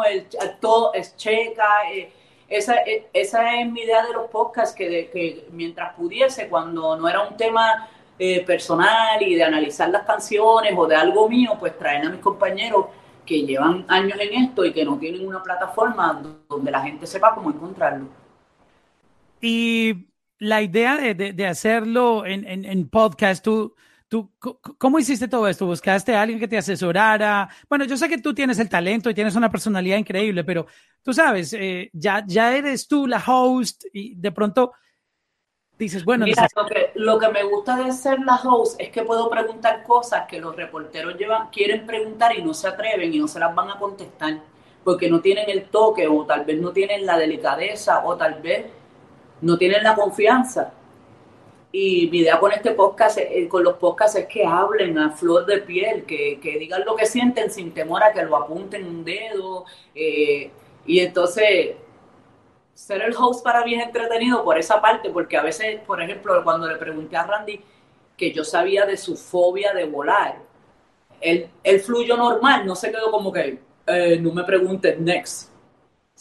el, 0.10 0.28
todo 0.60 0.92
es 0.96 1.16
Checa. 1.16 1.92
Eh, 1.94 2.12
esa, 2.50 2.78
e, 2.78 3.10
esa 3.14 3.60
es 3.60 3.72
mi 3.72 3.82
idea 3.82 4.08
de 4.08 4.14
los 4.14 4.28
podcasts, 4.32 4.76
que, 4.76 5.12
que 5.14 5.48
mientras 5.52 5.94
pudiese, 5.94 6.50
cuando 6.50 6.98
no 6.98 7.08
era 7.08 7.22
un 7.22 7.38
tema 7.38 7.88
eh, 8.18 8.44
personal 8.44 9.22
y 9.22 9.36
de 9.36 9.44
analizar 9.44 9.90
las 9.90 10.04
canciones 10.04 10.74
o 10.76 10.88
de 10.88 10.96
algo 10.96 11.30
mío, 11.30 11.58
pues 11.60 11.78
traen 11.78 12.08
a 12.08 12.10
mis 12.10 12.22
compañeros 12.22 12.88
que 13.24 13.44
llevan 13.44 13.86
años 13.88 14.18
en 14.20 14.46
esto 14.46 14.66
y 14.66 14.74
que 14.74 14.84
no 14.84 14.98
tienen 14.98 15.28
una 15.28 15.44
plataforma 15.44 16.24
donde 16.50 16.72
la 16.72 16.82
gente 16.82 17.06
sepa 17.06 17.36
cómo 17.36 17.52
encontrarlo. 17.52 18.08
Y 19.40 20.08
la 20.40 20.62
idea 20.62 20.98
de, 20.98 21.14
de, 21.14 21.48
hacerlo 21.48 22.26
en, 22.26 22.48
en, 22.48 22.66
en 22.66 22.90
podcast, 22.90 23.44
tú, 23.44 23.76
¿Tú, 24.08 24.32
¿Cómo 24.78 25.00
hiciste 25.00 25.28
todo 25.28 25.48
esto? 25.48 25.66
¿Buscaste 25.66 26.16
a 26.16 26.22
alguien 26.22 26.40
que 26.40 26.48
te 26.48 26.58
asesorara? 26.58 27.50
Bueno, 27.68 27.86
yo 27.86 27.98
sé 27.98 28.08
que 28.08 28.20
tú 28.20 28.36
tienes 28.36 28.60
el 28.60 28.70
talento 28.70 29.10
y 29.10 29.16
tienes 29.16 29.36
una 29.36 29.50
personalidad 29.50 29.98
increíble, 29.98 30.44
pero 30.44 30.68
tú 31.02 31.12
sabes, 31.12 31.54
eh, 31.54 31.90
ya, 31.92 32.24
ya 32.28 32.56
eres 32.56 32.88
tú 32.88 33.08
la 33.08 33.24
host 33.26 33.86
y 33.94 34.14
de 34.14 34.32
pronto 34.32 34.74
dices, 35.80 36.06
bueno, 36.06 36.26
Mira, 36.26 36.48
lo, 36.56 36.66
que, 36.68 36.92
lo 36.94 37.18
que 37.20 37.30
me 37.30 37.44
gusta 37.44 37.78
de 37.78 37.92
ser 37.94 38.20
la 38.20 38.36
host 38.36 38.80
es 38.80 38.90
que 38.90 39.02
puedo 39.02 39.28
preguntar 39.28 39.82
cosas 39.84 40.28
que 40.28 40.40
los 40.40 40.56
reporteros 40.56 41.18
llevan, 41.18 41.50
quieren 41.50 41.88
preguntar 41.88 42.38
y 42.38 42.44
no 42.44 42.54
se 42.54 42.68
atreven 42.68 43.12
y 43.12 43.18
no 43.18 43.28
se 43.28 43.40
las 43.40 43.56
van 43.56 43.72
a 43.72 43.80
contestar 43.80 44.40
porque 44.84 45.10
no 45.10 45.20
tienen 45.20 45.50
el 45.50 45.66
toque 45.66 46.08
o 46.08 46.26
tal 46.26 46.46
vez 46.46 46.62
no 46.62 46.72
tienen 46.72 47.08
la 47.08 47.18
delicadeza 47.18 48.06
o 48.06 48.16
tal 48.16 48.40
vez 48.40 48.68
no 49.42 49.58
tienen 49.58 49.84
la 49.84 49.96
confianza. 49.96 50.74
Y 51.72 52.10
mi 52.10 52.20
idea 52.20 52.40
con 52.40 52.54
este 52.54 52.72
podcast, 52.72 53.18
eh, 53.18 53.48
con 53.50 53.64
los 53.64 53.76
podcasts 53.78 54.18
es 54.18 54.28
que 54.28 54.46
hablen 54.46 54.98
a 54.98 55.12
flor 55.12 55.46
de 55.46 55.58
piel, 55.58 56.06
que, 56.06 56.40
digan 56.42 56.86
lo 56.86 56.96
que 56.96 57.06
sienten 57.06 57.52
sin 57.52 57.74
temor 57.74 58.02
a 58.02 58.14
que 58.14 58.24
lo 58.24 58.38
apunten 58.38 58.88
un 58.88 59.04
dedo. 59.04 59.66
Eh, 59.94 60.52
y 60.86 61.00
entonces, 61.00 61.76
ser 62.74 63.02
el 63.02 63.16
host 63.18 63.44
para 63.44 63.66
mí 63.66 63.76
es 63.76 63.84
entretenido 63.84 64.44
por 64.44 64.58
esa 64.58 64.82
parte, 64.82 65.10
porque 65.10 65.36
a 65.38 65.44
veces, 65.44 65.82
por 65.82 66.02
ejemplo, 66.02 66.42
cuando 66.44 66.68
le 66.68 66.78
pregunté 66.78 67.18
a 67.18 67.26
Randy 67.26 67.62
que 68.16 68.32
yo 68.32 68.46
sabía 68.46 68.86
de 68.86 68.96
su 68.96 69.18
fobia 69.18 69.74
de 69.74 69.86
volar, 69.86 70.38
él, 71.20 71.50
él 71.64 71.80
fluyó 71.82 72.16
normal, 72.16 72.66
no 72.66 72.76
se 72.76 72.92
quedó 72.92 73.12
como 73.12 73.32
que, 73.34 73.60
eh, 73.88 74.18
no 74.22 74.32
me 74.32 74.44
preguntes 74.44 75.00
next. 75.00 75.55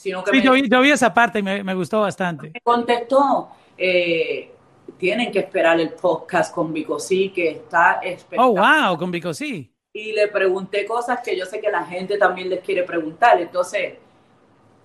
Sino 0.05 0.23
que 0.23 0.39
sí, 0.39 0.43
yo, 0.43 0.83
vi, 0.83 0.91
esa 0.91 1.15
parte 1.15 1.39
y 1.39 1.43
me, 1.43 1.65
me 1.65 1.75
gustó 1.75 2.03
bastante. 2.03 2.51
Me 2.53 2.61
contestó, 2.61 3.49
eh, 3.79 4.51
tienen 4.99 5.33
que 5.33 5.39
esperar 5.39 5.81
el 5.81 5.95
podcast 5.95 6.55
con 6.55 6.75
Vico 6.75 6.99
sí, 6.99 7.31
que 7.31 7.53
está 7.53 8.01
espectacular. 8.03 8.85
Oh, 8.85 8.91
wow, 8.91 8.99
con 8.99 9.11
Vico 9.11 9.33
sí. 9.33 9.73
Y 9.95 10.13
le 10.13 10.29
pregunté 10.29 10.85
cosas 10.85 11.21
que 11.25 11.35
yo 11.35 11.47
sé 11.47 11.59
que 11.59 11.71
la 11.71 11.87
gente 11.87 12.19
también 12.19 12.51
les 12.51 12.61
quiere 12.61 12.83
preguntar. 12.83 13.41
Entonces, 13.41 13.95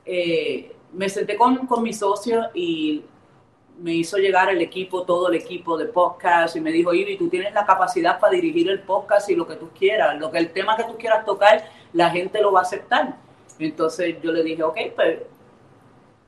eh, 0.05 0.71
me 0.93 1.09
senté 1.09 1.35
con, 1.35 1.67
con 1.67 1.83
mi 1.83 1.91
socio 1.91 2.51
y 2.53 3.03
me 3.77 3.95
hizo 3.95 4.15
llegar 4.15 4.47
el 4.47 4.61
equipo, 4.61 5.03
todo 5.03 5.27
el 5.27 5.35
equipo 5.35 5.77
de 5.77 5.87
podcast 5.87 6.55
y 6.55 6.61
me 6.61 6.71
dijo, 6.71 6.93
Ivy, 6.93 7.17
tú 7.17 7.27
tienes 7.27 7.53
la 7.53 7.65
capacidad 7.65 8.21
para 8.21 8.35
dirigir 8.35 8.69
el 8.69 8.79
podcast 8.83 9.29
y 9.29 9.35
lo 9.35 9.45
que 9.45 9.57
tú 9.57 9.69
quieras, 9.77 10.17
lo 10.17 10.31
que 10.31 10.37
el 10.37 10.53
tema 10.53 10.77
que 10.77 10.85
tú 10.85 10.95
quieras 10.97 11.25
tocar, 11.25 11.65
la 11.91 12.09
gente 12.09 12.39
lo 12.39 12.53
va 12.53 12.61
a 12.61 12.63
aceptar. 12.63 13.27
Entonces 13.59 14.15
yo 14.21 14.31
le 14.31 14.43
dije, 14.43 14.63
ok, 14.63 14.77
pues 14.95 15.19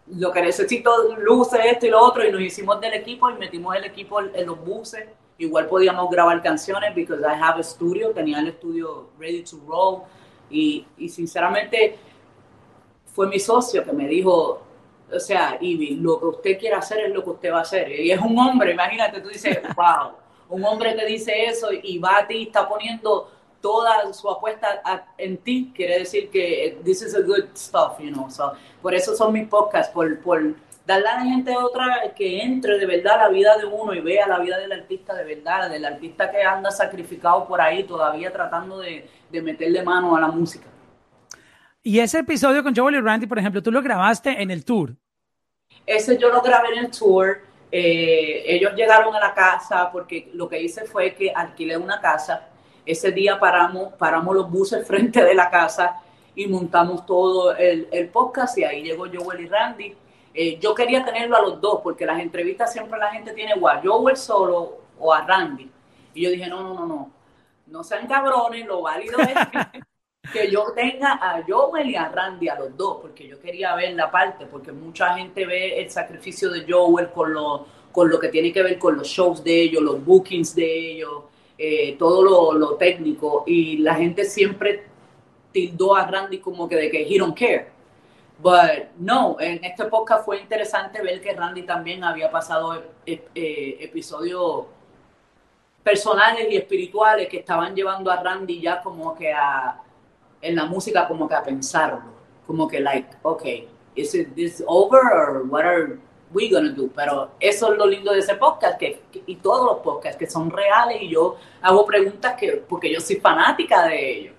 lo 0.07 0.31
que 0.31 0.41
necesito, 0.41 1.15
luces, 1.19 1.59
esto 1.65 1.85
y 1.85 1.89
lo 1.89 2.01
otro, 2.01 2.27
y 2.27 2.31
nos 2.31 2.41
hicimos 2.41 2.79
del 2.81 2.93
equipo 2.93 3.29
y 3.29 3.33
metimos 3.35 3.75
el 3.75 3.85
equipo 3.85 4.19
en 4.19 4.45
los 4.45 4.63
buses 4.63 5.07
igual 5.43 5.67
podíamos 5.67 6.09
grabar 6.09 6.41
canciones 6.41 6.93
because 6.93 7.21
I 7.21 7.33
have 7.33 7.59
a 7.59 7.63
studio, 7.63 8.11
tenía 8.11 8.39
el 8.39 8.47
estudio 8.47 9.09
ready 9.17 9.43
to 9.43 9.57
roll 9.67 10.03
y, 10.49 10.85
y 10.97 11.09
sinceramente 11.09 11.97
fue 13.13 13.27
mi 13.27 13.39
socio 13.39 13.83
que 13.83 13.91
me 13.91 14.07
dijo, 14.07 14.61
o 15.11 15.19
sea, 15.19 15.57
Ivy, 15.59 15.95
lo 15.95 16.19
que 16.19 16.25
usted 16.25 16.59
quiere 16.59 16.75
hacer 16.75 16.99
es 16.99 17.13
lo 17.13 17.23
que 17.23 17.29
usted 17.31 17.51
va 17.51 17.59
a 17.59 17.61
hacer. 17.61 17.91
Y 17.91 18.11
es 18.11 18.19
un 18.19 18.37
hombre, 18.37 18.71
imagínate, 18.71 19.19
tú 19.19 19.29
dices, 19.29 19.59
wow, 19.75 20.13
un 20.49 20.63
hombre 20.63 20.93
te 20.93 21.05
dice 21.05 21.45
eso 21.45 21.69
y 21.71 21.97
va 21.97 22.19
a 22.19 22.27
ti, 22.27 22.43
está 22.43 22.67
poniendo 22.67 23.29
toda 23.61 24.11
su 24.13 24.29
apuesta 24.29 24.81
en 25.17 25.37
ti, 25.37 25.71
quiere 25.75 25.99
decir 25.99 26.29
que 26.29 26.79
this 26.83 27.01
is 27.01 27.15
a 27.15 27.21
good 27.21 27.45
stuff, 27.55 27.99
you 27.99 28.11
know. 28.11 28.29
So, 28.29 28.53
por 28.81 28.93
eso 28.93 29.15
son 29.15 29.33
mis 29.33 29.47
podcasts, 29.47 29.93
por, 29.93 30.19
por 30.19 30.55
darle 30.85 31.07
a 31.07 31.15
la 31.15 31.23
gente 31.23 31.55
otra 31.55 32.13
que 32.15 32.41
entre 32.41 32.77
de 32.77 32.85
verdad 32.85 33.17
la 33.17 33.29
vida 33.29 33.57
de 33.57 33.65
uno 33.65 33.93
y 33.93 34.01
vea 34.01 34.27
la 34.27 34.39
vida 34.39 34.57
del 34.57 34.71
artista 34.71 35.13
de 35.13 35.23
verdad, 35.23 35.69
del 35.69 35.85
artista 35.85 36.31
que 36.31 36.41
anda 36.43 36.71
sacrificado 36.71 37.47
por 37.47 37.61
ahí 37.61 37.83
todavía 37.83 38.31
tratando 38.31 38.79
de, 38.79 39.07
de 39.29 39.41
meterle 39.41 39.83
mano 39.83 40.15
a 40.15 40.19
la 40.19 40.27
música. 40.27 40.67
Y 41.83 41.99
ese 41.99 42.19
episodio 42.19 42.63
con 42.63 42.75
Joel 42.75 42.95
y 42.95 43.01
Randy, 43.01 43.25
por 43.25 43.39
ejemplo, 43.39 43.63
tú 43.63 43.71
lo 43.71 43.81
grabaste 43.81 44.41
en 44.41 44.51
el 44.51 44.63
tour. 44.63 44.95
Ese 45.85 46.17
yo 46.17 46.29
lo 46.29 46.41
grabé 46.41 46.69
en 46.73 46.85
el 46.85 46.91
tour. 46.91 47.41
Eh, 47.71 48.43
ellos 48.45 48.73
llegaron 48.75 49.15
a 49.15 49.19
la 49.19 49.33
casa 49.33 49.89
porque 49.91 50.29
lo 50.33 50.47
que 50.47 50.61
hice 50.61 50.85
fue 50.85 51.15
que 51.15 51.31
alquilé 51.31 51.77
una 51.77 51.99
casa. 51.99 52.49
Ese 52.91 53.13
día 53.13 53.39
paramos, 53.39 53.93
paramos 53.93 54.35
los 54.35 54.51
buses 54.51 54.85
frente 54.87 55.23
de 55.23 55.33
la 55.33 55.49
casa 55.49 56.01
y 56.35 56.45
montamos 56.47 57.05
todo 57.05 57.55
el, 57.55 57.87
el 57.89 58.09
podcast 58.09 58.57
y 58.57 58.65
ahí 58.65 58.83
llegó 58.83 59.05
Joel 59.05 59.39
y 59.39 59.47
Randy. 59.47 59.95
Eh, 60.33 60.59
yo 60.59 60.75
quería 60.75 61.05
tenerlo 61.05 61.37
a 61.37 61.41
los 61.41 61.61
dos 61.61 61.79
porque 61.81 62.05
las 62.05 62.19
entrevistas 62.19 62.73
siempre 62.73 62.99
la 62.99 63.09
gente 63.11 63.31
tiene 63.31 63.53
igual, 63.55 63.81
Joel 63.81 64.17
solo 64.17 64.79
o 64.99 65.13
a 65.13 65.25
Randy. 65.25 65.71
Y 66.13 66.23
yo 66.23 66.31
dije, 66.31 66.47
no, 66.47 66.61
no, 66.61 66.73
no, 66.73 66.85
no, 66.85 67.11
no 67.67 67.83
sean 67.85 68.07
cabrones, 68.07 68.67
lo 68.67 68.81
válido 68.81 69.19
es 69.19 69.29
que 70.33 70.51
yo 70.51 70.65
tenga 70.75 71.13
a 71.13 71.41
Joel 71.47 71.89
y 71.89 71.95
a 71.95 72.09
Randy, 72.09 72.49
a 72.49 72.59
los 72.59 72.75
dos, 72.75 72.97
porque 73.01 73.25
yo 73.25 73.39
quería 73.39 73.73
ver 73.73 73.93
la 73.93 74.11
parte, 74.11 74.47
porque 74.47 74.73
mucha 74.73 75.15
gente 75.15 75.45
ve 75.45 75.81
el 75.81 75.89
sacrificio 75.89 76.49
de 76.49 76.65
Joel 76.69 77.09
con 77.11 77.33
lo, 77.33 77.65
con 77.93 78.09
lo 78.09 78.19
que 78.19 78.27
tiene 78.27 78.51
que 78.51 78.61
ver 78.61 78.77
con 78.77 78.97
los 78.97 79.07
shows 79.07 79.41
de 79.41 79.61
ellos, 79.61 79.81
los 79.81 80.03
bookings 80.03 80.53
de 80.53 80.91
ellos, 80.91 81.30
eh, 81.63 81.95
todo 81.99 82.53
lo, 82.53 82.75
técnico, 82.75 83.43
y 83.45 83.77
la 83.77 83.93
gente 83.93 84.25
siempre 84.25 84.83
tildó 85.51 85.95
a 85.95 86.07
Randy 86.07 86.39
como 86.39 86.67
que 86.67 86.75
de 86.75 86.89
que 86.89 87.03
he 87.03 87.19
don't 87.19 87.37
care. 87.37 87.67
But 88.39 88.89
no, 88.97 89.37
en 89.39 89.63
este 89.63 89.85
podcast 89.85 90.25
fue 90.25 90.39
interesante 90.39 91.03
ver 91.03 91.21
que 91.21 91.33
Randy 91.33 91.61
también 91.61 92.03
había 92.03 92.31
pasado 92.31 92.81
eh, 93.05 93.27
eh, 93.35 93.77
episodios 93.79 94.65
personales 95.83 96.47
y 96.49 96.57
espirituales 96.57 97.29
que 97.29 97.37
estaban 97.37 97.75
llevando 97.75 98.09
a 98.09 98.23
Randy 98.23 98.59
ya 98.59 98.81
como 98.81 99.13
que 99.13 99.31
a 99.31 99.79
en 100.41 100.55
la 100.55 100.65
música 100.65 101.07
como 101.07 101.29
que 101.29 101.35
a 101.35 101.43
pensarlo, 101.43 102.01
como 102.47 102.67
que 102.67 102.79
like, 102.79 103.07
okay, 103.21 103.67
is 103.95 104.15
it 104.15 104.33
this 104.33 104.63
over 104.65 104.99
or 105.13 105.43
what 105.47 105.63
are 105.63 105.99
we 106.33 106.49
gonna 106.49 106.69
do? 106.69 106.89
Pero 106.95 107.31
eso 107.39 107.71
es 107.71 107.77
lo 107.77 107.85
lindo 107.85 108.11
de 108.11 108.19
ese 108.19 108.35
podcast 108.35 108.79
que, 108.79 109.01
y 109.25 109.35
todos 109.35 109.65
los 109.65 109.81
podcasts 109.81 110.17
que 110.17 110.29
son 110.29 110.49
reales 110.49 111.01
y 111.01 111.09
yo 111.09 111.37
hago 111.61 111.85
preguntas 111.85 112.35
que 112.39 112.63
porque 112.67 112.91
yo 112.91 112.99
soy 112.99 113.17
fanática 113.17 113.87
de 113.87 114.11
ellos. 114.11 114.33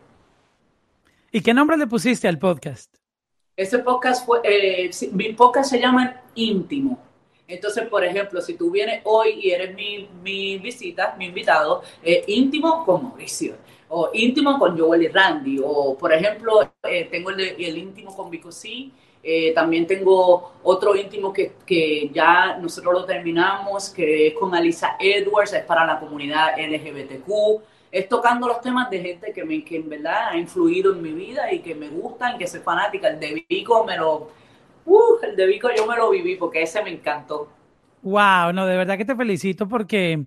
¿Y 1.30 1.40
qué 1.40 1.55
nombre 1.55 1.76
le 1.76 1.86
pusiste 1.86 2.28
al 2.28 2.38
podcast? 2.38 2.95
Ese 3.57 3.78
podcast 3.78 4.24
fue, 4.26 4.40
eh, 4.45 4.90
mi 5.12 5.32
podcast 5.32 5.70
se 5.70 5.80
llama 5.80 6.22
Íntimo. 6.34 6.99
Entonces, 7.47 7.86
por 7.88 8.05
ejemplo, 8.05 8.40
si 8.40 8.55
tú 8.55 8.70
vienes 8.70 9.03
hoy 9.05 9.40
y 9.43 9.51
eres 9.51 9.74
mi, 9.74 10.09
mi 10.22 10.59
visita, 10.59 11.14
mi 11.18 11.26
invitado, 11.26 11.82
eh, 12.03 12.24
íntimo 12.26 12.84
con 12.84 13.05
Mauricio 13.05 13.57
o 13.95 14.09
íntimo 14.14 14.59
con 14.59 14.78
Joel 14.78 15.03
y 15.03 15.09
Randy, 15.09 15.61
o 15.62 15.97
por 15.99 16.14
ejemplo, 16.14 16.72
eh, 16.82 17.09
tengo 17.11 17.28
el, 17.28 17.40
el, 17.40 17.76
íntimo 17.76 18.16
con 18.16 18.30
Vico 18.30 18.51
C, 18.51 18.88
eh, 19.23 19.53
también 19.55 19.87
tengo 19.87 20.55
otro 20.64 20.97
íntimo 20.97 21.33
que, 21.33 21.53
que, 21.64 22.11
ya 22.12 22.57
nosotros 22.61 22.93
lo 22.93 23.05
terminamos, 23.05 23.91
que 23.91 24.29
es 24.29 24.35
con 24.35 24.53
Alisa 24.55 24.97
Edwards, 24.99 25.53
es 25.53 25.64
para 25.64 25.87
la 25.87 26.01
comunidad 26.01 26.59
LGBTQ, 26.59 27.62
es 27.93 28.09
tocando 28.09 28.49
los 28.49 28.61
temas 28.61 28.91
de 28.91 29.01
gente 29.01 29.33
que, 29.33 29.45
me, 29.45 29.62
que 29.64 29.77
en 29.77 29.89
verdad 29.89 30.31
ha 30.31 30.37
influido 30.37 30.93
en 30.93 31.03
mi 31.03 31.12
vida 31.12 31.53
y 31.53 31.61
que 31.61 31.75
me 31.75 31.89
gustan, 31.89 32.37
que 32.37 32.49
soy 32.49 32.61
fanática. 32.61 33.09
El 33.09 33.20
de 33.20 33.45
Vico 33.49 33.85
me 33.85 33.97
lo, 33.97 34.31
uh, 34.87 35.16
el 35.23 35.37
de 35.37 35.47
Vico 35.47 35.68
yo 35.77 35.87
me 35.87 35.97
lo 35.97 36.11
viví 36.11 36.37
porque 36.37 36.62
ese 36.62 36.83
me 36.83 36.91
encantó. 36.91 37.49
Wow, 38.01 38.53
no, 38.53 38.66
de 38.66 38.77
verdad 38.77 38.97
que 38.99 39.05
te 39.05 39.14
felicito 39.14 39.68
porque 39.68 40.25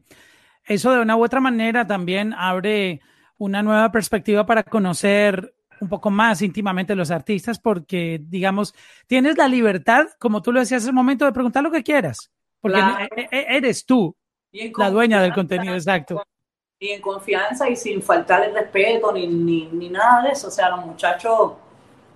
eso 0.63 0.93
de 0.93 1.01
una 1.01 1.17
u 1.17 1.23
otra 1.23 1.41
manera 1.41 1.85
también 1.85 2.33
abre 2.33 3.01
una 3.37 3.61
nueva 3.61 3.91
perspectiva 3.91 4.45
para 4.45 4.63
conocer 4.63 5.54
un 5.79 5.89
poco 5.89 6.09
más 6.09 6.41
íntimamente 6.41 6.95
los 6.95 7.11
artistas, 7.11 7.59
porque, 7.59 8.21
digamos, 8.23 8.73
tienes 9.07 9.37
la 9.37 9.47
libertad, 9.47 10.07
como 10.19 10.41
tú 10.41 10.51
lo 10.51 10.59
decías 10.59 10.83
hace 10.83 10.89
un 10.89 10.95
momento, 10.95 11.25
de 11.25 11.31
preguntar 11.31 11.63
lo 11.63 11.71
que 11.71 11.83
quieras, 11.83 12.31
porque 12.61 12.79
e, 13.15 13.27
e, 13.31 13.57
eres 13.57 13.85
tú 13.85 14.15
la 14.77 14.89
dueña 14.89 15.21
del 15.21 15.33
contenido, 15.33 15.73
exacto. 15.73 16.23
Y 16.79 16.89
en 16.89 17.01
confianza 17.01 17.69
y 17.69 17.75
sin 17.75 18.01
faltar 18.01 18.43
el 18.43 18.53
respeto 18.53 19.11
ni, 19.11 19.27
ni, 19.27 19.67
ni 19.67 19.89
nada 19.89 20.23
de 20.23 20.29
eso. 20.29 20.47
O 20.47 20.51
sea, 20.51 20.69
los 20.69 20.85
muchachos 20.85 21.53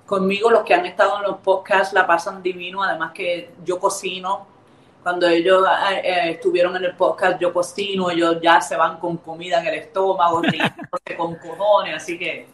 conmigo, 0.06 0.50
los 0.50 0.64
que 0.64 0.74
han 0.74 0.86
estado 0.86 1.18
en 1.18 1.24
los 1.24 1.38
podcasts, 1.38 1.94
la 1.94 2.06
pasan 2.06 2.42
divino, 2.42 2.84
además 2.84 3.12
que 3.14 3.52
yo 3.64 3.80
cocino. 3.80 4.48
Cuando 5.02 5.28
ellos 5.28 5.66
eh, 5.92 6.02
eh, 6.04 6.32
estuvieron 6.32 6.76
en 6.76 6.84
el 6.84 6.96
podcast 6.96 7.40
Yo 7.40 7.54
Cocino, 7.54 8.10
ellos 8.12 8.38
ya 8.42 8.60
se 8.60 8.76
van 8.76 9.00
con 9.00 9.16
comida 9.18 9.62
en 9.62 9.68
el 9.68 9.76
estómago, 9.76 10.42
con 11.18 11.36
cojones, 11.36 11.96
así 11.96 12.20
que 12.20 12.48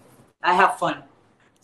I 0.45 0.51
have 0.51 0.77
fun. 0.77 1.03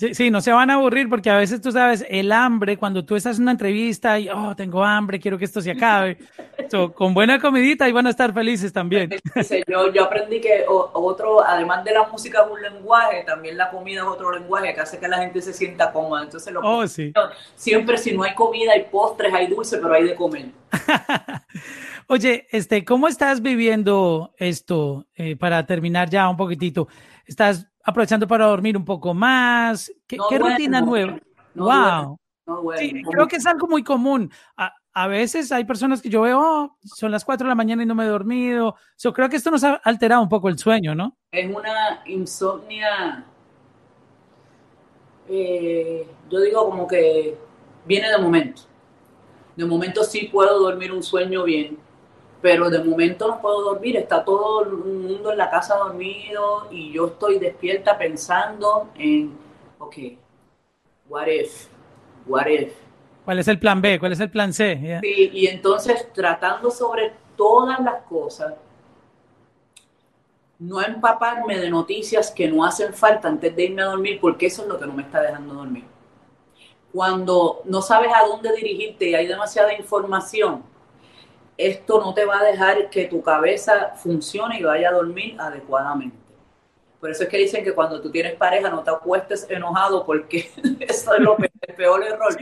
Sí, 0.02 0.16
sí, 0.16 0.32
no 0.32 0.42
se 0.42 0.52
van 0.52 0.72
a 0.72 0.74
aburrir 0.74 1.08
porque 1.08 1.30
a 1.30 1.38
veces 1.38 1.62
tú 1.62 1.72
sabes, 1.72 2.04
el 2.10 2.32
hambre, 2.32 2.76
cuando 2.76 3.06
tú 3.06 3.16
estás 3.16 3.38
en 3.38 3.44
una 3.44 3.52
entrevista 3.52 4.18
y, 4.18 4.30
oh, 4.30 4.56
tengo 4.56 4.84
hambre, 4.84 5.20
quiero 5.20 5.38
que 5.38 5.46
esto 5.46 5.62
se 5.62 5.70
acabe. 5.70 6.18
con 6.96 7.14
buena 7.14 7.40
comidita 7.40 7.88
y 7.88 7.92
van 7.92 8.08
a 8.08 8.10
estar 8.10 8.34
felices 8.34 8.74
también. 8.74 9.12
Yo, 9.68 9.94
yo 9.94 10.04
aprendí 10.06 10.42
que 10.42 10.66
otro, 10.68 11.46
además 11.46 11.84
de 11.84 11.94
la 11.94 12.08
música 12.08 12.42
es 12.44 12.52
un 12.52 12.60
lenguaje, 12.60 13.24
también 13.28 13.56
la 13.56 13.70
comida 13.70 14.02
es 14.02 14.08
otro 14.08 14.32
lenguaje 14.32 14.74
que 14.74 14.82
hace 14.82 14.98
que 14.98 15.08
la 15.08 15.20
gente 15.20 15.40
se 15.40 15.54
sienta 15.54 15.92
cómoda. 15.92 16.24
Entonces, 16.24 16.52
lo 16.52 16.62
oh, 16.62 16.88
sí. 16.88 17.14
siempre 17.54 17.96
si 18.00 18.18
no 18.18 18.24
hay 18.24 18.34
comida, 18.34 18.72
hay 18.72 18.86
postres, 18.86 19.32
hay 19.32 19.46
dulce, 19.46 19.78
pero 19.78 19.94
hay 19.94 20.06
de 20.06 20.16
comer. 20.16 20.48
Oye, 22.08 22.48
este, 22.50 22.84
¿cómo 22.84 23.08
estás 23.08 23.44
viviendo 23.44 24.34
esto 24.38 25.06
eh, 25.14 25.36
para 25.36 25.64
terminar 25.68 26.10
ya 26.10 26.28
un 26.28 26.38
poquitito? 26.38 26.88
¿Estás 27.28 27.71
aprovechando 27.84 28.28
para 28.28 28.46
dormir 28.46 28.78
un 28.78 28.86
poco 28.86 29.14
más. 29.14 29.92
¿Qué, 30.08 30.18
rutina 30.38 30.82
nueva? 30.82 31.20
wow. 31.56 32.18
creo 33.10 33.28
que 33.28 33.38
es 33.38 33.46
algo 33.46 33.68
muy 33.68 33.84
común. 33.84 34.32
A, 34.94 35.08
veces 35.08 35.52
hay 35.52 35.64
personas 35.64 36.02
que 36.02 36.10
yo 36.10 36.22
veo, 36.22 36.40
oh, 36.42 36.78
son 36.84 37.12
las 37.12 37.24
4 37.24 37.46
de 37.46 37.50
la 37.50 37.56
mañana 37.56 37.84
y 37.84 37.86
no 37.86 37.96
me 37.96 38.04
he 38.04 38.08
dormido. 38.08 38.76
Yo 38.98 39.14
creo 39.14 39.30
que 39.30 39.38
esto 39.38 39.52
nos 39.52 39.64
ha 39.64 39.76
alterado 39.76 40.22
un 40.22 40.30
poco 40.30 40.50
el 40.50 40.58
sueño, 40.58 40.94
¿no? 40.94 41.18
Es 41.32 41.50
una 41.50 42.02
insomnia, 42.06 43.26
eh, 45.30 46.08
yo 46.30 46.40
digo 46.42 46.70
como 46.70 46.88
que 46.88 47.38
viene 47.86 48.10
de 48.10 48.18
momento. 48.18 48.64
De 49.56 49.66
momento 49.66 50.04
sí 50.04 50.30
puedo 50.32 50.60
dormir 50.60 50.92
un 50.92 51.04
sueño 51.04 51.44
bien, 51.44 51.78
pero 52.42 52.70
de 52.70 52.84
momento 52.84 53.28
no 53.28 53.40
puedo 53.40 53.62
dormir, 53.62 53.98
está 53.98 54.26
todo 54.26 54.64
el 54.64 54.72
mundo 54.72 55.32
en 55.32 55.38
la 55.38 55.50
casa 55.50 55.76
dormido 55.76 56.68
y 56.72 56.92
yo 56.92 57.08
estoy 57.08 57.38
despierta 57.38 57.98
pensando 57.98 58.90
en, 58.96 59.38
ok, 59.78 59.96
what 61.08 61.28
if, 61.28 61.68
what 62.26 62.48
if. 62.48 62.74
¿Cuál 63.24 63.40
es 63.40 63.48
el 63.48 63.60
plan 63.60 63.82
B? 63.82 64.00
¿Cuál 64.00 64.14
es 64.14 64.20
el 64.20 64.32
plan 64.32 64.52
C? 64.52 65.00
Sí, 65.02 65.30
y 65.34 65.48
entonces 65.48 66.12
tratando 66.12 66.72
sobre 66.72 67.14
todas 67.38 67.80
las 67.80 68.02
cosas, 68.04 68.56
no 70.58 70.82
empaparme 70.82 71.60
de 71.60 71.70
noticias 71.70 72.32
que 72.32 72.48
no 72.48 72.66
hacen 72.66 72.94
falta 72.94 73.28
antes 73.28 73.56
de 73.56 73.64
irme 73.66 73.84
a 73.84 73.86
dormir, 73.86 74.20
porque 74.20 74.48
eso 74.48 74.64
es 74.64 74.68
lo 74.68 74.80
que 74.80 74.88
no 74.88 74.94
me 74.94 75.04
está 75.04 75.22
dejando 75.22 75.54
dormir. 75.54 75.86
Cuando 76.92 77.62
no 77.66 77.82
sabes 77.82 78.12
a 78.14 78.26
dónde 78.26 78.54
dirigirte 78.56 79.10
y 79.10 79.16
hay 79.16 79.28
demasiada 79.28 79.74
información, 79.74 80.64
esto 81.68 82.00
no 82.00 82.14
te 82.14 82.26
va 82.26 82.40
a 82.40 82.44
dejar 82.44 82.90
que 82.90 83.06
tu 83.06 83.22
cabeza 83.22 83.94
funcione 83.96 84.60
y 84.60 84.64
vaya 84.64 84.90
a 84.90 84.94
dormir 84.94 85.36
adecuadamente. 85.40 86.18
Por 87.00 87.10
eso 87.10 87.24
es 87.24 87.30
que 87.30 87.38
dicen 87.38 87.64
que 87.64 87.74
cuando 87.74 88.00
tú 88.00 88.12
tienes 88.12 88.36
pareja 88.36 88.70
no 88.70 88.84
te 88.84 88.92
acuestes 88.92 89.48
enojado 89.50 90.06
porque 90.06 90.52
eso 90.80 91.14
es 91.14 91.20
lo 91.20 91.38
el 91.38 91.76
peor 91.76 92.04
error. 92.04 92.38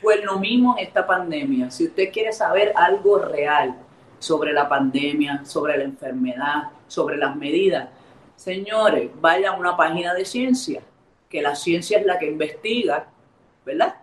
Pues 0.00 0.24
lo 0.24 0.38
mismo 0.38 0.76
en 0.76 0.86
esta 0.86 1.06
pandemia. 1.06 1.70
Si 1.70 1.86
usted 1.86 2.10
quiere 2.12 2.32
saber 2.32 2.72
algo 2.76 3.18
real 3.18 3.76
sobre 4.18 4.52
la 4.52 4.68
pandemia, 4.68 5.44
sobre 5.44 5.78
la 5.78 5.84
enfermedad, 5.84 6.64
sobre 6.88 7.16
las 7.16 7.36
medidas, 7.36 7.88
señores, 8.36 9.10
vaya 9.20 9.50
a 9.50 9.56
una 9.56 9.76
página 9.76 10.12
de 10.14 10.24
ciencia, 10.24 10.82
que 11.28 11.40
la 11.40 11.54
ciencia 11.54 11.98
es 11.98 12.04
la 12.04 12.18
que 12.18 12.26
investiga, 12.26 13.06
¿verdad? 13.64 13.94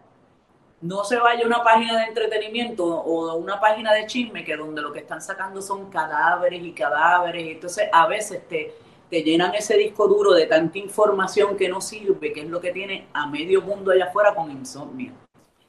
No 0.82 1.04
se 1.04 1.18
vaya 1.18 1.44
a 1.44 1.48
una 1.48 1.64
página 1.64 2.00
de 2.00 2.06
entretenimiento 2.06 2.86
o 2.86 3.36
una 3.36 3.60
página 3.60 3.94
de 3.94 4.06
chisme 4.06 4.44
que 4.44 4.56
donde 4.56 4.82
lo 4.82 4.94
que 4.94 5.00
están 5.00 5.22
sacando 5.22 5.62
son 5.62 5.90
cadáveres 5.90 6.64
y 6.64 6.72
cadáveres. 6.72 7.48
Entonces 7.48 7.90
a 7.92 8.08
veces 8.08 8.48
te, 8.48 8.74
te 9.10 9.24
llenan 9.24 9.54
ese 9.56 9.76
disco 9.76 10.08
duro 10.08 10.34
de 10.34 10.46
tanta 10.46 10.78
información 10.78 11.58
que 11.58 11.68
no 11.68 11.82
sirve, 11.82 12.32
que 12.32 12.42
es 12.42 12.50
lo 12.50 12.62
que 12.62 12.72
tiene 12.72 13.08
a 13.14 13.28
medio 13.28 13.62
mundo 13.62 13.92
allá 13.92 14.06
afuera 14.06 14.34
con 14.34 14.50
insomnio. 14.52 15.12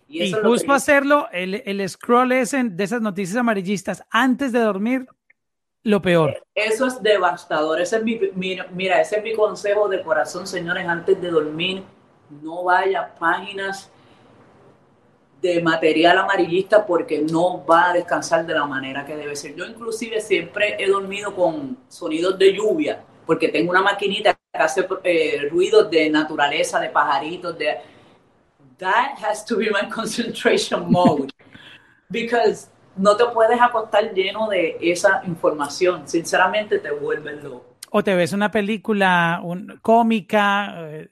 Y, 0.06 0.32
justo 0.32 0.72
hacerlo, 0.72 1.28
el, 1.30 1.62
el 1.64 1.88
scroll 1.88 2.32
ese 2.32 2.64
de 2.64 2.82
esas 2.82 3.00
noticias 3.00 3.36
amarillistas 3.36 4.02
antes 4.10 4.50
de 4.50 4.58
dormir, 4.58 5.06
lo 5.84 6.02
peor. 6.02 6.42
Eso 6.54 6.86
es 6.86 7.00
devastador. 7.00 7.80
Ese 7.80 7.98
es 7.98 8.02
mi, 8.02 8.20
mira, 8.34 9.00
ese 9.00 9.18
es 9.18 9.22
mi 9.22 9.34
consejo 9.34 9.88
de 9.88 10.02
corazón, 10.02 10.46
señores, 10.46 10.86
antes 10.86 11.20
de 11.20 11.30
dormir, 11.30 11.84
no 12.42 12.64
vaya 12.64 13.02
a 13.02 13.14
páginas 13.14 13.90
de 15.40 15.62
material 15.62 16.18
amarillista 16.18 16.84
porque 16.84 17.20
no 17.20 17.64
va 17.64 17.90
a 17.90 17.92
descansar 17.94 18.46
de 18.46 18.54
la 18.54 18.66
manera 18.66 19.04
que 19.04 19.16
debe 19.16 19.34
ser. 19.36 19.54
Yo 19.54 19.64
inclusive 19.64 20.20
siempre 20.20 20.76
he 20.78 20.88
dormido 20.88 21.34
con 21.34 21.78
sonidos 21.88 22.38
de 22.38 22.52
lluvia 22.52 23.04
porque 23.30 23.48
tengo 23.48 23.70
una 23.70 23.80
maquinita 23.80 24.34
que 24.34 24.58
hace 24.58 24.86
eh, 25.04 25.48
ruidos 25.50 25.88
de 25.88 26.10
naturaleza, 26.10 26.80
de 26.80 26.88
pajaritos. 26.88 27.56
That 28.78 29.18
has 29.22 29.44
to 29.44 29.56
be 29.56 29.70
my 29.70 29.88
concentration 29.94 30.90
mode. 30.90 31.30
Because 32.08 32.68
no 32.96 33.16
te 33.16 33.24
puedes 33.26 33.60
acostar 33.60 34.12
lleno 34.12 34.48
de 34.48 34.76
esa 34.80 35.22
información. 35.26 36.08
Sinceramente 36.08 36.80
te 36.80 36.90
vuelves 36.90 37.42
loco. 37.44 37.76
O 37.90 38.02
te 38.02 38.16
ves 38.16 38.32
una 38.32 38.50
película 38.50 39.40
cómica, 39.80 40.74
eh, 40.90 41.10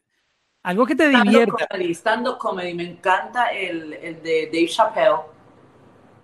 algo 0.69 0.85
que 0.85 0.95
te 0.95 1.09
divierta. 1.09 1.67
Stand-up 1.95 2.37
comedy, 2.37 2.75
me 2.75 2.85
encanta 2.85 3.53
el, 3.53 3.95
el, 3.95 4.23
de 4.23 4.51
Dave 4.53 4.69
Chappelle. 4.69 5.23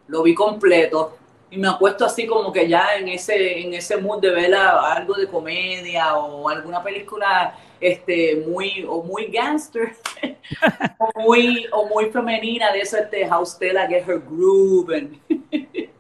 Lo 0.08 0.22
vi 0.22 0.34
completo 0.34 1.16
y 1.50 1.56
me 1.56 1.68
acuesto 1.68 2.04
así 2.04 2.26
como 2.26 2.52
que 2.52 2.68
ya 2.68 2.94
en 2.98 3.08
ese 3.08 3.60
en 3.60 3.72
ese 3.72 3.96
mood 3.96 4.20
de 4.20 4.30
ver 4.30 4.54
algo 4.54 5.14
de 5.14 5.28
comedia 5.28 6.14
o 6.16 6.46
alguna 6.46 6.82
película 6.82 7.56
este 7.80 8.44
muy 8.46 8.84
o 8.86 9.02
muy 9.02 9.28
gangster 9.28 9.96
o 10.98 11.22
muy 11.22 11.66
o 11.72 11.86
muy 11.86 12.10
femenina 12.10 12.70
de 12.70 12.80
eso 12.80 12.98
este 12.98 13.26
House 13.26 13.58
Tela 13.58 13.86
Get 13.86 14.06
Her 14.06 14.20
Groove 14.20 15.20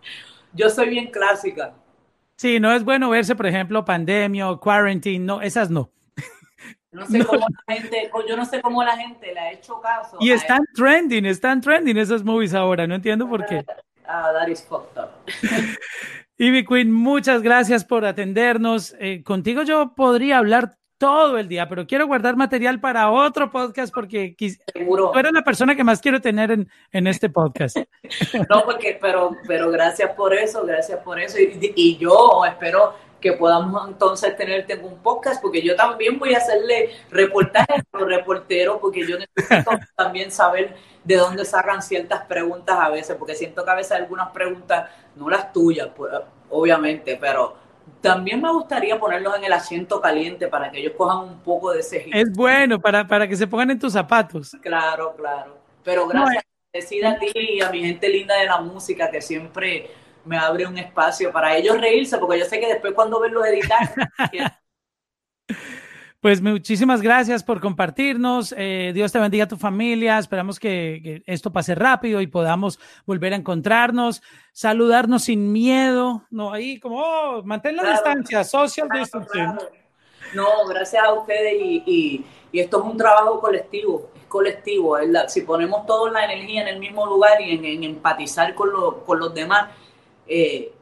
yo 0.52 0.68
soy 0.68 0.90
bien 0.90 1.10
clásica 1.10 1.72
sí 2.36 2.60
no 2.60 2.72
es 2.72 2.84
bueno 2.84 3.08
verse 3.08 3.34
por 3.34 3.46
ejemplo 3.46 3.86
Pandemia 3.86 4.54
Quarantine 4.60 5.24
no 5.24 5.40
esas 5.40 5.70
no 5.70 5.88
no 6.94 7.06
sé 7.06 7.24
cómo 7.24 7.46
la 7.66 7.74
gente, 7.74 8.10
yo 8.28 8.36
no 8.36 8.44
sé 8.44 8.62
cómo 8.62 8.84
la 8.84 8.96
gente 8.96 9.34
le 9.34 9.40
ha 9.40 9.52
hecho 9.52 9.80
caso. 9.80 10.16
Y 10.20 10.30
están 10.30 10.64
trending, 10.74 11.26
están 11.26 11.60
trending 11.60 11.96
esos 11.98 12.24
movies 12.24 12.54
ahora, 12.54 12.86
no 12.86 12.94
entiendo 12.94 13.28
por 13.28 13.44
qué. 13.46 13.64
Ah, 14.06 14.32
that 14.34 14.48
is 14.48 14.62
fucked 14.62 14.98
up. 14.98 15.12
Ivy 16.36 16.66
Queen, 16.66 16.92
muchas 16.92 17.40
gracias 17.40 17.86
por 17.86 18.04
atendernos. 18.04 18.94
Eh, 19.00 19.22
contigo 19.24 19.62
yo 19.62 19.94
podría 19.94 20.36
hablar 20.36 20.76
todo 20.98 21.38
el 21.38 21.48
día, 21.48 21.70
pero 21.70 21.86
quiero 21.86 22.06
guardar 22.06 22.36
material 22.36 22.80
para 22.80 23.10
otro 23.10 23.50
podcast 23.50 23.94
porque 23.94 24.36
Seguro. 24.70 25.10
tú 25.10 25.18
eres 25.18 25.32
la 25.32 25.42
persona 25.42 25.74
que 25.74 25.84
más 25.84 26.02
quiero 26.02 26.20
tener 26.20 26.50
en, 26.50 26.68
en 26.92 27.06
este 27.06 27.30
podcast. 27.30 27.78
no, 28.50 28.64
porque, 28.66 28.98
pero, 29.00 29.36
pero 29.48 29.70
gracias 29.70 30.10
por 30.12 30.34
eso, 30.34 30.66
gracias 30.66 31.00
por 31.00 31.18
eso. 31.18 31.38
Y, 31.38 31.72
y 31.74 31.96
yo 31.96 32.44
espero 32.44 32.92
que 33.24 33.32
podamos 33.32 33.88
entonces 33.88 34.36
tenerte 34.36 34.74
en 34.74 34.84
un 34.84 34.98
podcast, 34.98 35.40
porque 35.40 35.62
yo 35.62 35.74
también 35.74 36.18
voy 36.18 36.34
a 36.34 36.36
hacerle 36.36 36.90
reportajes 37.10 37.82
a 37.90 37.98
los 37.98 38.06
reporteros, 38.06 38.76
porque 38.82 39.06
yo 39.06 39.16
necesito 39.16 39.70
también 39.96 40.30
saber 40.30 40.76
de 41.02 41.16
dónde 41.16 41.46
sacan 41.46 41.80
ciertas 41.80 42.26
preguntas 42.26 42.76
a 42.78 42.90
veces, 42.90 43.16
porque 43.16 43.34
siento 43.34 43.64
que 43.64 43.70
a 43.70 43.76
veces 43.76 43.92
algunas 43.92 44.30
preguntas, 44.30 44.90
no 45.16 45.30
las 45.30 45.54
tuyas, 45.54 45.88
pues, 45.96 46.12
obviamente, 46.50 47.16
pero 47.18 47.56
también 48.02 48.42
me 48.42 48.52
gustaría 48.52 49.00
ponerlos 49.00 49.38
en 49.38 49.44
el 49.44 49.54
asiento 49.54 50.02
caliente 50.02 50.46
para 50.48 50.70
que 50.70 50.80
ellos 50.80 50.92
cojan 50.94 51.20
un 51.20 51.40
poco 51.40 51.72
de 51.72 51.80
ese 51.80 52.06
Es 52.12 52.30
bueno, 52.30 52.78
para, 52.78 53.08
para 53.08 53.26
que 53.26 53.36
se 53.36 53.46
pongan 53.46 53.70
en 53.70 53.78
tus 53.78 53.94
zapatos. 53.94 54.54
Claro, 54.60 55.14
claro. 55.16 55.56
Pero 55.82 56.06
gracias, 56.06 56.44
decida 56.74 57.12
a 57.12 57.18
ti 57.18 57.32
y 57.34 57.62
a 57.62 57.70
mi 57.70 57.80
gente 57.80 58.06
linda 58.06 58.38
de 58.38 58.44
la 58.44 58.60
música 58.60 59.10
que 59.10 59.22
siempre 59.22 59.88
me 60.24 60.38
abre 60.38 60.66
un 60.66 60.78
espacio 60.78 61.32
para 61.32 61.56
ellos 61.56 61.80
reírse, 61.80 62.18
porque 62.18 62.38
yo 62.38 62.44
sé 62.44 62.60
que 62.60 62.68
después 62.68 62.94
cuando 62.94 63.20
ven 63.20 63.34
los 63.34 63.46
editar... 63.46 63.94
Pues 66.24 66.40
muchísimas 66.40 67.02
gracias 67.02 67.44
por 67.44 67.60
compartirnos. 67.60 68.54
Eh, 68.56 68.92
Dios 68.94 69.12
te 69.12 69.18
bendiga 69.18 69.44
a 69.44 69.48
tu 69.48 69.58
familia. 69.58 70.18
Esperamos 70.18 70.58
que, 70.58 71.22
esto 71.26 71.52
pase 71.52 71.74
rápido 71.74 72.22
y 72.22 72.26
podamos 72.26 72.80
volver 73.04 73.34
a 73.34 73.36
encontrarnos, 73.36 74.22
saludarnos 74.50 75.24
sin 75.24 75.52
miedo. 75.52 76.24
No, 76.30 76.54
ahí 76.54 76.80
como, 76.80 76.96
oh, 76.96 77.42
mantén 77.44 77.76
la 77.76 77.90
distancia, 77.90 78.42
social 78.42 78.88
distancing. 78.90 79.54
No, 80.32 80.64
gracias 80.66 81.04
a 81.04 81.12
ustedes 81.12 81.56
y, 81.60 82.24
esto 82.54 82.78
es 82.78 82.84
un 82.84 82.96
trabajo 82.96 83.38
colectivo, 83.38 84.10
es 84.16 84.24
colectivo. 84.24 84.96
Si 85.28 85.42
ponemos 85.42 85.84
toda 85.84 86.10
la 86.10 86.24
energía 86.24 86.62
en 86.62 86.68
el 86.68 86.78
mismo 86.78 87.04
lugar 87.04 87.38
y 87.42 87.52
en, 87.52 87.84
empatizar 87.84 88.54
con, 88.54 88.70
con 89.04 89.18
los 89.18 89.34
demás, 89.34 89.68
eh, 90.26 90.72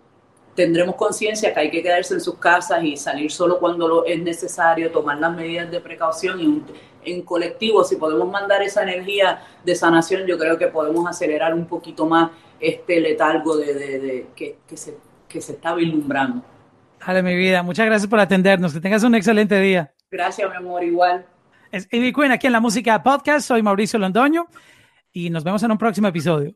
tendremos 0.55 0.97
conciencia 0.97 1.53
que 1.53 1.61
hay 1.61 1.71
que 1.71 1.83
quedarse 1.83 2.15
en 2.15 2.21
sus 2.21 2.39
casas 2.39 2.83
y 2.85 2.97
salir 2.97 3.31
solo 3.31 3.59
cuando 3.59 3.89
lo 3.89 4.05
es 4.05 4.21
necesario, 4.21 4.91
tomar 4.91 5.19
las 5.19 5.35
medidas 5.35 5.71
de 5.71 5.81
precaución 5.81 6.41
y 6.41 6.63
en 7.05 7.23
colectivo, 7.23 7.85
si 7.85 7.97
podemos 7.97 8.31
mandar 8.31 8.63
esa 8.63 8.83
energía 8.83 9.43
de 9.65 9.75
sanación, 9.75 10.27
yo 10.27 10.39
creo 10.39 10.57
que 10.57 10.69
podemos 10.69 11.09
acelerar 11.09 11.55
un 11.55 11.67
poquito 11.67 12.07
más 12.07 12.31
este 12.61 13.01
letargo 13.01 13.57
de, 13.57 14.27
que, 14.37 14.57
se, 14.75 14.97
que 15.29 15.41
se 15.41 15.53
está 15.53 15.75
vislumbrando. 15.75 16.45
Dale, 17.05 17.23
mi 17.23 17.35
vida. 17.35 17.63
Muchas 17.63 17.87
gracias 17.87 18.09
por 18.09 18.21
atendernos. 18.21 18.73
Que 18.73 18.81
tengas 18.81 19.03
un 19.03 19.15
excelente 19.17 19.59
día. 19.59 19.93
Gracias, 20.11 20.49
mi 20.49 20.57
amor, 20.57 20.85
igual. 20.85 21.27
Es 21.73 21.89
Ivy 21.91 22.13
Queen 22.13 22.31
aquí 22.31 22.47
en 22.47 22.53
la 22.53 22.61
Música 22.61 23.03
Podcast. 23.03 23.49
Soy 23.49 23.63
Mauricio 23.63 23.99
Londoño 23.99 24.47
y 25.13 25.31
nos 25.31 25.43
vemos 25.43 25.63
en 25.63 25.73
un 25.73 25.79
próximo 25.79 26.09
episodio. 26.09 26.55